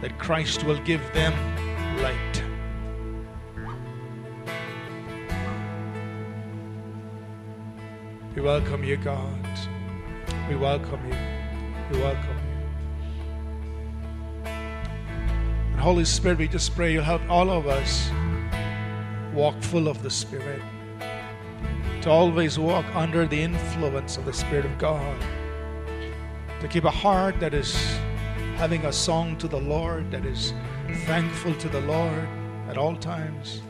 that 0.01 0.19
Christ 0.19 0.65
will 0.65 0.79
give 0.79 1.03
them 1.13 1.35
light. 2.03 2.43
We 8.35 8.41
welcome 8.41 8.83
you, 8.85 8.97
God. 8.97 9.47
We 10.49 10.57
welcome 10.57 11.01
you. 11.07 11.19
We 11.91 12.03
welcome 12.03 12.39
you. 12.47 12.52
Holy 15.83 16.05
Spirit, 16.05 16.39
we 16.39 16.47
just 16.47 16.77
pray 16.77 16.93
you'll 16.93 17.03
help 17.03 17.21
all 17.29 17.51
of 17.51 17.67
us 17.67 18.09
walk 19.35 19.61
full 19.61 19.89
of 19.89 20.01
the 20.01 20.11
Spirit, 20.11 20.63
to 22.03 22.09
always 22.09 22.57
walk 22.57 22.87
under 22.95 23.27
the 23.27 23.43
influence 23.43 24.17
of 24.17 24.25
the 24.25 24.33
Spirit 24.33 24.65
of 24.65 24.79
God, 24.79 25.21
to 26.61 26.69
keep 26.69 26.85
a 26.85 26.91
heart 26.91 27.41
that 27.41 27.53
is 27.53 27.75
having 28.55 28.85
a 28.87 28.93
song 28.93 29.37
to 29.39 29.49
the 29.49 29.59
Lord, 29.59 30.13
that 30.13 30.25
is 30.25 30.55
thankful 31.05 31.53
to 31.57 31.69
the 31.69 31.81
Lord 31.81 32.29
at 32.69 32.79
all 32.79 32.95
times, 32.95 33.61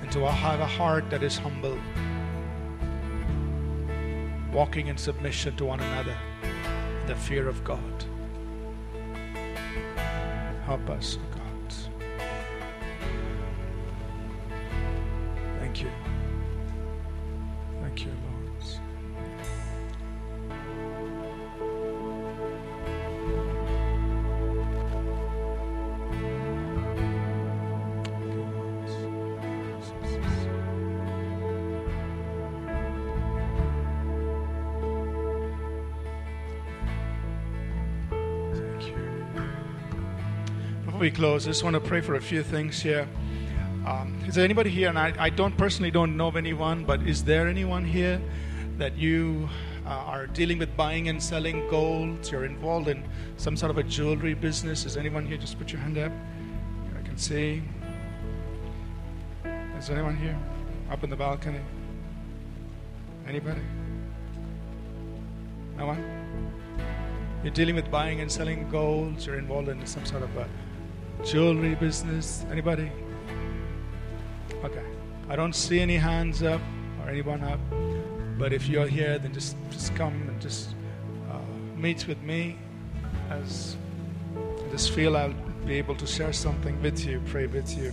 and 0.00 0.10
to 0.10 0.20
have 0.20 0.60
a 0.60 0.66
heart 0.66 1.10
that 1.10 1.22
is 1.22 1.36
humble. 1.36 1.78
Walking 4.54 4.86
in 4.86 4.96
submission 4.96 5.54
to 5.56 5.66
one 5.66 5.80
another 5.80 6.16
the 7.06 7.14
fear 7.14 7.46
of 7.46 7.62
God. 7.62 8.06
Help 10.68 10.90
close, 41.18 41.46
I 41.46 41.50
just 41.50 41.64
want 41.64 41.74
to 41.74 41.80
pray 41.80 42.00
for 42.00 42.14
a 42.14 42.20
few 42.20 42.44
things 42.44 42.80
here. 42.80 43.08
Um, 43.84 44.16
is 44.28 44.36
there 44.36 44.44
anybody 44.44 44.70
here? 44.70 44.88
And 44.88 44.96
I, 44.96 45.12
I 45.18 45.30
don't 45.30 45.56
personally 45.56 45.90
don't 45.90 46.16
know 46.16 46.28
of 46.28 46.36
anyone, 46.36 46.84
but 46.84 47.02
is 47.08 47.24
there 47.24 47.48
anyone 47.48 47.84
here 47.84 48.22
that 48.76 48.96
you 48.96 49.48
uh, 49.84 49.88
are 49.88 50.28
dealing 50.28 50.58
with 50.58 50.76
buying 50.76 51.08
and 51.08 51.20
selling 51.20 51.68
gold? 51.68 52.30
You're 52.30 52.44
involved 52.44 52.86
in 52.86 53.02
some 53.36 53.56
sort 53.56 53.72
of 53.72 53.78
a 53.78 53.82
jewelry 53.82 54.34
business. 54.34 54.86
Is 54.86 54.96
anyone 54.96 55.26
here? 55.26 55.36
Just 55.36 55.58
put 55.58 55.72
your 55.72 55.80
hand 55.80 55.98
up. 55.98 56.12
I 56.96 57.04
can 57.04 57.18
see. 57.18 57.64
Is 59.76 59.90
anyone 59.90 60.16
here? 60.16 60.38
Up 60.88 61.02
in 61.02 61.10
the 61.10 61.16
balcony? 61.16 61.62
Anybody? 63.26 63.62
No 65.76 65.86
one? 65.86 66.78
You're 67.42 67.54
dealing 67.54 67.74
with 67.74 67.90
buying 67.90 68.20
and 68.20 68.30
selling 68.30 68.70
gold. 68.70 69.26
You're 69.26 69.38
involved 69.38 69.68
in 69.68 69.84
some 69.84 70.06
sort 70.06 70.22
of 70.22 70.36
a 70.36 70.48
jewelry 71.24 71.74
business. 71.74 72.44
Anybody? 72.50 72.90
Okay. 74.64 74.84
I 75.28 75.36
don't 75.36 75.54
see 75.54 75.80
any 75.80 75.96
hands 75.96 76.42
up 76.42 76.60
or 77.02 77.10
anyone 77.10 77.42
up. 77.42 77.60
But 78.38 78.52
if 78.52 78.68
you're 78.68 78.86
here, 78.86 79.18
then 79.18 79.32
just, 79.34 79.56
just 79.70 79.94
come 79.94 80.14
and 80.28 80.40
just 80.40 80.74
uh, 81.30 81.38
meet 81.76 82.06
with 82.06 82.22
me 82.22 82.56
as 83.30 83.76
I 84.36 84.70
just 84.70 84.92
feel 84.92 85.16
I'll 85.16 85.34
be 85.66 85.74
able 85.74 85.96
to 85.96 86.06
share 86.06 86.32
something 86.32 86.80
with 86.82 87.04
you, 87.04 87.20
pray 87.26 87.46
with 87.46 87.76
you. 87.76 87.92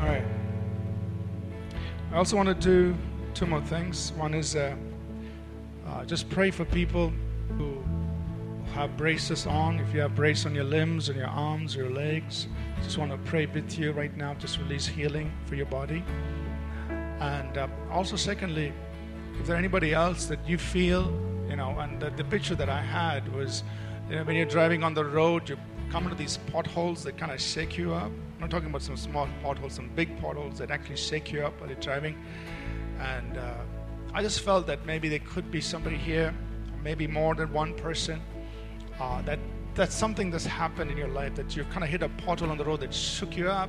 All 0.00 0.06
right. 0.06 0.24
I 2.12 2.16
also 2.16 2.36
want 2.36 2.48
to 2.48 2.54
do 2.54 2.94
two 3.32 3.46
more 3.46 3.62
things. 3.62 4.12
One 4.12 4.34
is 4.34 4.54
uh, 4.54 4.76
uh, 5.96 6.04
just 6.04 6.28
pray 6.28 6.50
for 6.50 6.64
people 6.64 7.10
who 7.56 7.82
have 8.74 8.96
braces 8.96 9.46
on. 9.46 9.78
If 9.78 9.94
you 9.94 10.00
have 10.00 10.14
brace 10.14 10.44
on 10.44 10.54
your 10.54 10.64
limbs 10.64 11.08
and 11.08 11.16
your 11.16 11.28
arms, 11.28 11.74
your 11.74 11.88
legs, 11.90 12.48
just 12.82 12.98
want 12.98 13.10
to 13.12 13.18
pray 13.30 13.46
with 13.46 13.78
you 13.78 13.92
right 13.92 14.14
now. 14.14 14.34
Just 14.34 14.58
release 14.58 14.86
healing 14.86 15.32
for 15.46 15.54
your 15.54 15.66
body. 15.66 16.04
And 17.20 17.56
uh, 17.56 17.68
also, 17.90 18.16
secondly, 18.16 18.72
if 19.40 19.46
there 19.46 19.56
anybody 19.56 19.94
else 19.94 20.26
that 20.26 20.46
you 20.46 20.58
feel, 20.58 21.04
you 21.48 21.56
know, 21.56 21.78
and 21.78 22.00
the, 22.00 22.10
the 22.10 22.24
picture 22.24 22.54
that 22.56 22.68
I 22.68 22.82
had 22.82 23.32
was, 23.34 23.62
you 24.10 24.16
know, 24.16 24.24
when 24.24 24.36
you're 24.36 24.44
driving 24.44 24.82
on 24.82 24.92
the 24.92 25.04
road, 25.04 25.48
you 25.48 25.56
come 25.90 26.04
into 26.04 26.16
these 26.16 26.38
potholes 26.52 27.02
that 27.04 27.16
kind 27.16 27.32
of 27.32 27.40
shake 27.40 27.78
you 27.78 27.94
up. 27.94 28.10
I'm 28.34 28.40
not 28.40 28.50
talking 28.50 28.68
about 28.68 28.82
some 28.82 28.98
small 28.98 29.26
potholes, 29.42 29.72
some 29.72 29.88
big 29.94 30.20
potholes 30.20 30.58
that 30.58 30.70
actually 30.70 30.96
shake 30.96 31.32
you 31.32 31.42
up 31.42 31.58
while 31.58 31.70
you're 31.70 31.80
driving. 31.80 32.22
And 33.00 33.38
uh, 33.38 33.54
I 34.16 34.22
just 34.22 34.40
felt 34.40 34.66
that 34.68 34.86
maybe 34.86 35.10
there 35.10 35.18
could 35.18 35.50
be 35.50 35.60
somebody 35.60 35.98
here, 35.98 36.32
maybe 36.82 37.06
more 37.06 37.34
than 37.34 37.52
one 37.52 37.74
person, 37.74 38.18
uh, 38.98 39.20
that 39.22 39.38
that's 39.74 39.94
something 39.94 40.30
that's 40.30 40.46
happened 40.46 40.90
in 40.90 40.96
your 40.96 41.08
life 41.08 41.34
that 41.34 41.54
you've 41.54 41.68
kind 41.68 41.84
of 41.84 41.90
hit 41.90 42.02
a 42.02 42.08
pothole 42.08 42.48
on 42.48 42.56
the 42.56 42.64
road 42.64 42.80
that 42.80 42.94
shook 42.94 43.36
you 43.36 43.50
up, 43.50 43.68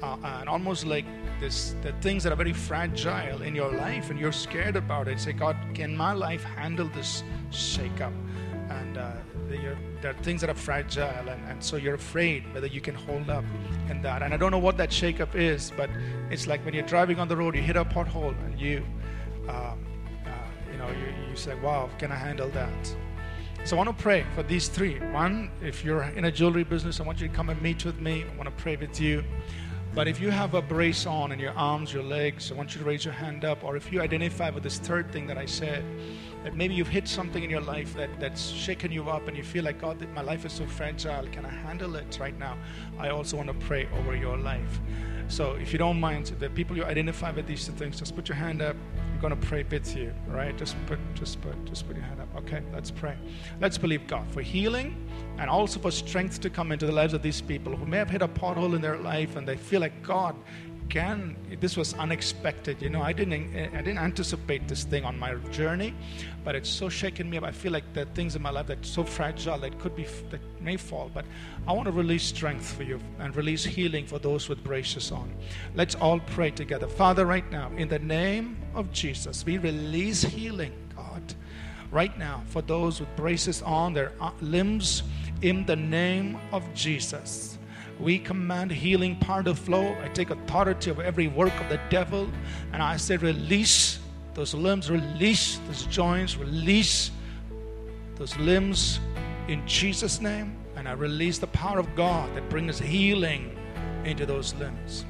uh, 0.00 0.16
and 0.22 0.48
almost 0.48 0.86
like 0.86 1.04
this 1.40 1.74
the 1.82 1.90
things 2.00 2.22
that 2.22 2.32
are 2.32 2.36
very 2.36 2.52
fragile 2.52 3.42
in 3.42 3.52
your 3.56 3.72
life, 3.72 4.10
and 4.10 4.20
you're 4.20 4.30
scared 4.30 4.76
about 4.76 5.08
it. 5.08 5.18
Say, 5.18 5.32
God, 5.32 5.56
can 5.74 5.96
my 5.96 6.12
life 6.12 6.44
handle 6.44 6.88
this 6.94 7.24
shake 7.50 8.00
up? 8.00 8.12
And 8.70 8.96
uh, 8.96 9.10
there 10.00 10.12
are 10.12 10.22
things 10.22 10.40
that 10.42 10.50
are 10.50 10.54
fragile, 10.54 11.28
and, 11.28 11.50
and 11.50 11.64
so 11.64 11.76
you're 11.76 11.94
afraid 11.94 12.44
whether 12.54 12.68
you 12.68 12.80
can 12.80 12.94
hold 12.94 13.28
up 13.28 13.44
in 13.90 14.02
that. 14.02 14.22
And 14.22 14.32
I 14.32 14.36
don't 14.36 14.52
know 14.52 14.58
what 14.58 14.76
that 14.76 14.92
shake-up 14.92 15.34
is, 15.34 15.72
but 15.76 15.90
it's 16.30 16.46
like 16.46 16.64
when 16.64 16.74
you're 16.74 16.86
driving 16.86 17.18
on 17.18 17.26
the 17.26 17.36
road, 17.36 17.56
you 17.56 17.62
hit 17.62 17.76
a 17.76 17.84
pothole, 17.84 18.36
and 18.44 18.60
you, 18.60 18.86
um, 19.48 19.86
uh, 20.26 20.30
you 20.70 20.78
know, 20.78 20.88
you, 20.88 21.30
you 21.30 21.36
say, 21.36 21.54
"Wow, 21.60 21.90
can 21.98 22.12
I 22.12 22.16
handle 22.16 22.48
that?" 22.50 22.96
So 23.64 23.76
I 23.76 23.78
want 23.78 23.96
to 23.96 24.02
pray 24.02 24.26
for 24.34 24.42
these 24.42 24.68
three. 24.68 24.98
One, 25.10 25.50
if 25.62 25.84
you're 25.84 26.02
in 26.02 26.26
a 26.26 26.30
jewelry 26.30 26.64
business, 26.64 27.00
I 27.00 27.02
want 27.02 27.20
you 27.20 27.28
to 27.28 27.34
come 27.34 27.48
and 27.48 27.60
meet 27.62 27.84
with 27.84 27.98
me. 27.98 28.24
I 28.30 28.36
want 28.36 28.44
to 28.54 28.62
pray 28.62 28.76
with 28.76 29.00
you. 29.00 29.24
But 29.94 30.08
if 30.08 30.20
you 30.20 30.30
have 30.30 30.54
a 30.54 30.60
brace 30.60 31.06
on 31.06 31.30
in 31.30 31.38
your 31.38 31.52
arms, 31.52 31.92
your 31.92 32.02
legs, 32.02 32.50
I 32.50 32.56
want 32.56 32.74
you 32.74 32.80
to 32.80 32.86
raise 32.86 33.04
your 33.04 33.14
hand 33.14 33.44
up. 33.44 33.62
Or 33.62 33.76
if 33.76 33.92
you 33.92 34.00
identify 34.02 34.50
with 34.50 34.64
this 34.64 34.78
third 34.78 35.12
thing 35.12 35.26
that 35.28 35.38
I 35.38 35.46
said, 35.46 35.84
that 36.42 36.56
maybe 36.56 36.74
you've 36.74 36.88
hit 36.88 37.06
something 37.06 37.44
in 37.44 37.48
your 37.48 37.60
life 37.60 37.94
that, 37.94 38.10
that's 38.18 38.50
shaken 38.50 38.90
you 38.90 39.08
up 39.08 39.28
and 39.28 39.36
you 39.36 39.44
feel 39.44 39.62
like, 39.62 39.80
God, 39.80 40.04
my 40.12 40.20
life 40.20 40.44
is 40.44 40.52
so 40.52 40.66
fragile. 40.66 41.26
Can 41.28 41.46
I 41.46 41.48
handle 41.48 41.94
it 41.94 42.18
right 42.20 42.36
now? 42.36 42.58
I 42.98 43.10
also 43.10 43.36
want 43.36 43.48
to 43.48 43.66
pray 43.66 43.88
over 43.96 44.16
your 44.16 44.36
life. 44.36 44.80
So 45.28 45.52
if 45.52 45.72
you 45.72 45.78
don't 45.78 46.00
mind, 46.00 46.26
the 46.40 46.50
people 46.50 46.76
you 46.76 46.84
identify 46.84 47.30
with 47.30 47.46
these 47.46 47.64
two 47.64 47.72
things, 47.72 48.00
just 48.00 48.16
put 48.16 48.28
your 48.28 48.36
hand 48.36 48.62
up. 48.62 48.76
I'm 49.14 49.20
going 49.20 49.40
to 49.40 49.46
pray 49.46 49.64
with 49.70 49.96
you. 49.96 50.12
right? 50.26 50.56
Just 50.58 50.74
put, 50.86 50.98
just 51.14 51.40
put, 51.40 51.64
just 51.66 51.86
put 51.86 51.94
your 51.94 52.04
hand 52.04 52.20
up. 52.20 52.28
Okay, 52.36 52.62
let's 52.72 52.90
pray. 52.90 53.16
Let's 53.60 53.78
believe 53.78 54.08
God 54.08 54.28
for 54.32 54.42
healing 54.42 55.08
and 55.38 55.48
also 55.48 55.78
for 55.78 55.92
strength 55.92 56.40
to 56.40 56.50
come 56.50 56.72
into 56.72 56.84
the 56.84 56.92
lives 56.92 57.14
of 57.14 57.22
these 57.22 57.40
people 57.40 57.76
who 57.76 57.86
may 57.86 57.98
have 57.98 58.10
hit 58.10 58.22
a 58.22 58.28
pothole 58.28 58.74
in 58.74 58.80
their 58.80 58.96
life 58.96 59.36
and 59.36 59.46
they 59.46 59.56
feel 59.56 59.80
like 59.80 60.02
God 60.02 60.34
can 60.88 61.36
this 61.60 61.76
was 61.76 61.94
unexpected 61.94 62.80
you 62.80 62.88
know 62.88 63.02
i 63.02 63.12
didn't 63.12 63.34
i 63.56 63.82
didn't 63.82 63.98
anticipate 63.98 64.66
this 64.68 64.84
thing 64.84 65.04
on 65.04 65.18
my 65.18 65.34
journey 65.50 65.94
but 66.44 66.54
it's 66.54 66.68
so 66.68 66.90
shaken 66.90 67.28
me 67.30 67.38
up. 67.38 67.44
I 67.44 67.52
feel 67.52 67.72
like 67.72 67.84
are 67.96 68.04
things 68.06 68.36
in 68.36 68.42
my 68.42 68.50
life 68.50 68.66
that's 68.66 68.88
so 68.88 69.02
fragile 69.02 69.58
that 69.58 69.78
could 69.78 69.96
be 69.96 70.06
that 70.30 70.40
may 70.60 70.76
fall 70.76 71.10
but 71.12 71.24
i 71.66 71.72
want 71.72 71.86
to 71.86 71.92
release 71.92 72.22
strength 72.22 72.72
for 72.72 72.82
you 72.82 73.00
and 73.18 73.34
release 73.36 73.64
healing 73.64 74.06
for 74.06 74.18
those 74.18 74.48
with 74.48 74.62
braces 74.62 75.10
on. 75.10 75.32
Let's 75.74 75.94
all 75.94 76.20
pray 76.20 76.50
together. 76.50 76.86
Father 76.86 77.26
right 77.26 77.50
now 77.50 77.70
in 77.76 77.88
the 77.88 77.98
name 77.98 78.56
of 78.74 78.92
jesus 78.92 79.44
we 79.46 79.58
release 79.58 80.22
healing 80.22 80.72
god 80.96 81.22
right 81.90 82.16
now 82.18 82.42
for 82.46 82.62
those 82.62 83.00
with 83.00 83.14
braces 83.16 83.62
on 83.62 83.94
their 83.94 84.12
uh, 84.20 84.30
limbs 84.40 85.02
in 85.42 85.64
the 85.66 85.76
name 85.76 86.38
of 86.52 86.62
jesus 86.74 87.53
we 88.00 88.18
command 88.18 88.70
healing 88.70 89.16
power 89.18 89.42
to 89.42 89.54
flow. 89.54 89.96
I 90.02 90.08
take 90.08 90.30
authority 90.30 90.90
of 90.90 91.00
every 91.00 91.28
work 91.28 91.52
of 91.60 91.68
the 91.68 91.80
devil 91.90 92.28
and 92.72 92.82
I 92.82 92.96
say, 92.96 93.16
release 93.16 93.98
those 94.34 94.54
limbs, 94.54 94.90
release 94.90 95.58
those 95.66 95.84
joints, 95.84 96.36
release 96.36 97.10
those 98.16 98.36
limbs 98.38 99.00
in 99.48 99.66
Jesus' 99.66 100.20
name. 100.20 100.56
And 100.76 100.88
I 100.88 100.92
release 100.92 101.38
the 101.38 101.46
power 101.46 101.78
of 101.78 101.94
God 101.94 102.34
that 102.34 102.48
brings 102.50 102.78
healing 102.78 103.56
into 104.04 104.26
those 104.26 104.54
limbs. 104.54 105.04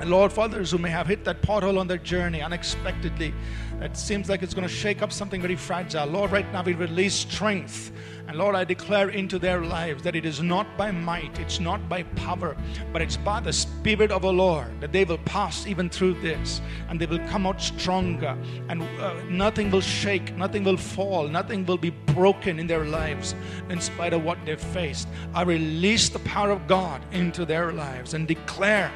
And 0.00 0.10
Lord, 0.10 0.32
for 0.32 0.42
others 0.42 0.70
who 0.70 0.78
may 0.78 0.90
have 0.90 1.06
hit 1.06 1.24
that 1.24 1.40
pothole 1.42 1.78
on 1.78 1.86
their 1.86 1.98
journey 1.98 2.42
unexpectedly, 2.42 3.32
it 3.80 3.96
seems 3.96 4.28
like 4.28 4.42
it's 4.42 4.54
going 4.54 4.66
to 4.66 4.72
shake 4.72 5.02
up 5.02 5.12
something 5.12 5.40
very 5.40 5.56
fragile. 5.56 6.06
Lord, 6.06 6.30
right 6.30 6.50
now 6.52 6.62
we 6.62 6.74
release 6.74 7.14
strength 7.14 7.92
and 8.26 8.38
Lord, 8.38 8.54
I 8.54 8.64
declare 8.64 9.10
into 9.10 9.38
their 9.38 9.60
lives 9.60 10.02
that 10.02 10.16
it 10.16 10.24
is 10.24 10.40
not 10.40 10.78
by 10.78 10.90
might, 10.90 11.38
it's 11.38 11.60
not 11.60 11.88
by 11.90 12.04
power, 12.16 12.56
but 12.92 13.02
it's 13.02 13.18
by 13.18 13.40
the 13.40 13.52
Spirit 13.52 14.10
of 14.10 14.22
the 14.22 14.32
Lord 14.32 14.80
that 14.80 14.92
they 14.92 15.04
will 15.04 15.18
pass 15.18 15.66
even 15.66 15.90
through 15.90 16.14
this 16.14 16.62
and 16.88 16.98
they 16.98 17.06
will 17.06 17.18
come 17.28 17.46
out 17.46 17.60
stronger 17.60 18.36
and 18.70 18.82
uh, 18.82 19.14
nothing 19.28 19.70
will 19.70 19.82
shake, 19.82 20.34
nothing 20.36 20.64
will 20.64 20.78
fall, 20.78 21.28
nothing 21.28 21.66
will 21.66 21.76
be 21.76 21.90
broken 21.90 22.58
in 22.58 22.66
their 22.66 22.86
lives 22.86 23.34
in 23.68 23.80
spite 23.80 24.14
of 24.14 24.24
what 24.24 24.38
they've 24.46 24.60
faced. 24.60 25.06
I 25.34 25.42
release 25.42 26.08
the 26.08 26.20
power 26.20 26.50
of 26.50 26.66
God 26.66 27.02
into 27.12 27.44
their 27.44 27.72
lives 27.72 28.14
and 28.14 28.26
declare 28.26 28.90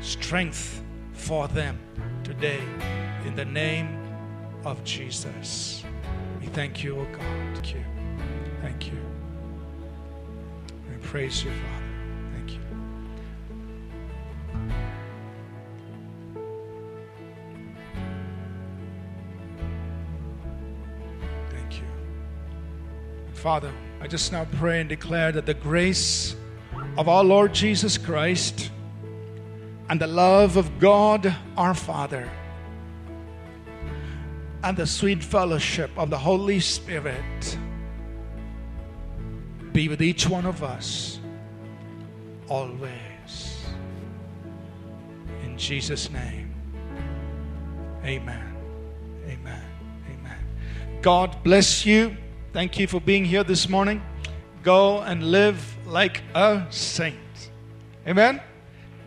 strength 0.00 0.82
for 1.12 1.48
them 1.48 1.78
today 2.24 2.60
in 3.24 3.34
the 3.34 3.44
name 3.44 3.98
of 4.64 4.82
Jesus. 4.84 5.84
We 6.40 6.46
thank 6.46 6.84
you, 6.84 7.00
O 7.00 7.04
God. 7.04 7.20
Thank 7.54 7.74
you. 7.74 7.84
Thank 8.62 8.86
you. 8.86 8.98
We 10.90 10.96
praise 10.98 11.44
you, 11.44 11.50
Father. 11.50 11.84
Thank 12.34 12.52
you. 12.52 12.60
Thank 21.50 21.74
you. 21.76 21.86
Father, 23.32 23.72
I 24.00 24.06
just 24.06 24.32
now 24.32 24.46
pray 24.58 24.80
and 24.80 24.88
declare 24.88 25.32
that 25.32 25.46
the 25.46 25.54
grace 25.54 26.36
of 26.96 27.08
our 27.08 27.24
Lord 27.24 27.52
Jesus 27.52 27.98
Christ 27.98 28.70
and 29.88 30.00
the 30.00 30.06
love 30.06 30.56
of 30.56 30.78
God 30.78 31.34
our 31.56 31.74
Father 31.74 32.28
and 34.62 34.76
the 34.76 34.86
sweet 34.86 35.22
fellowship 35.22 35.90
of 35.96 36.10
the 36.10 36.18
Holy 36.18 36.60
Spirit 36.60 37.58
be 39.72 39.88
with 39.88 40.02
each 40.02 40.28
one 40.28 40.44
of 40.44 40.62
us 40.62 41.20
always. 42.48 43.64
In 45.44 45.56
Jesus' 45.56 46.10
name, 46.10 46.54
amen. 48.04 48.56
Amen. 49.28 49.62
Amen. 50.10 50.38
God 51.02 51.42
bless 51.44 51.84
you. 51.84 52.16
Thank 52.52 52.78
you 52.78 52.86
for 52.86 53.00
being 53.00 53.24
here 53.24 53.44
this 53.44 53.68
morning. 53.68 54.02
Go 54.62 55.00
and 55.00 55.30
live 55.30 55.76
like 55.86 56.22
a 56.34 56.66
saint. 56.70 57.16
Amen. 58.06 58.40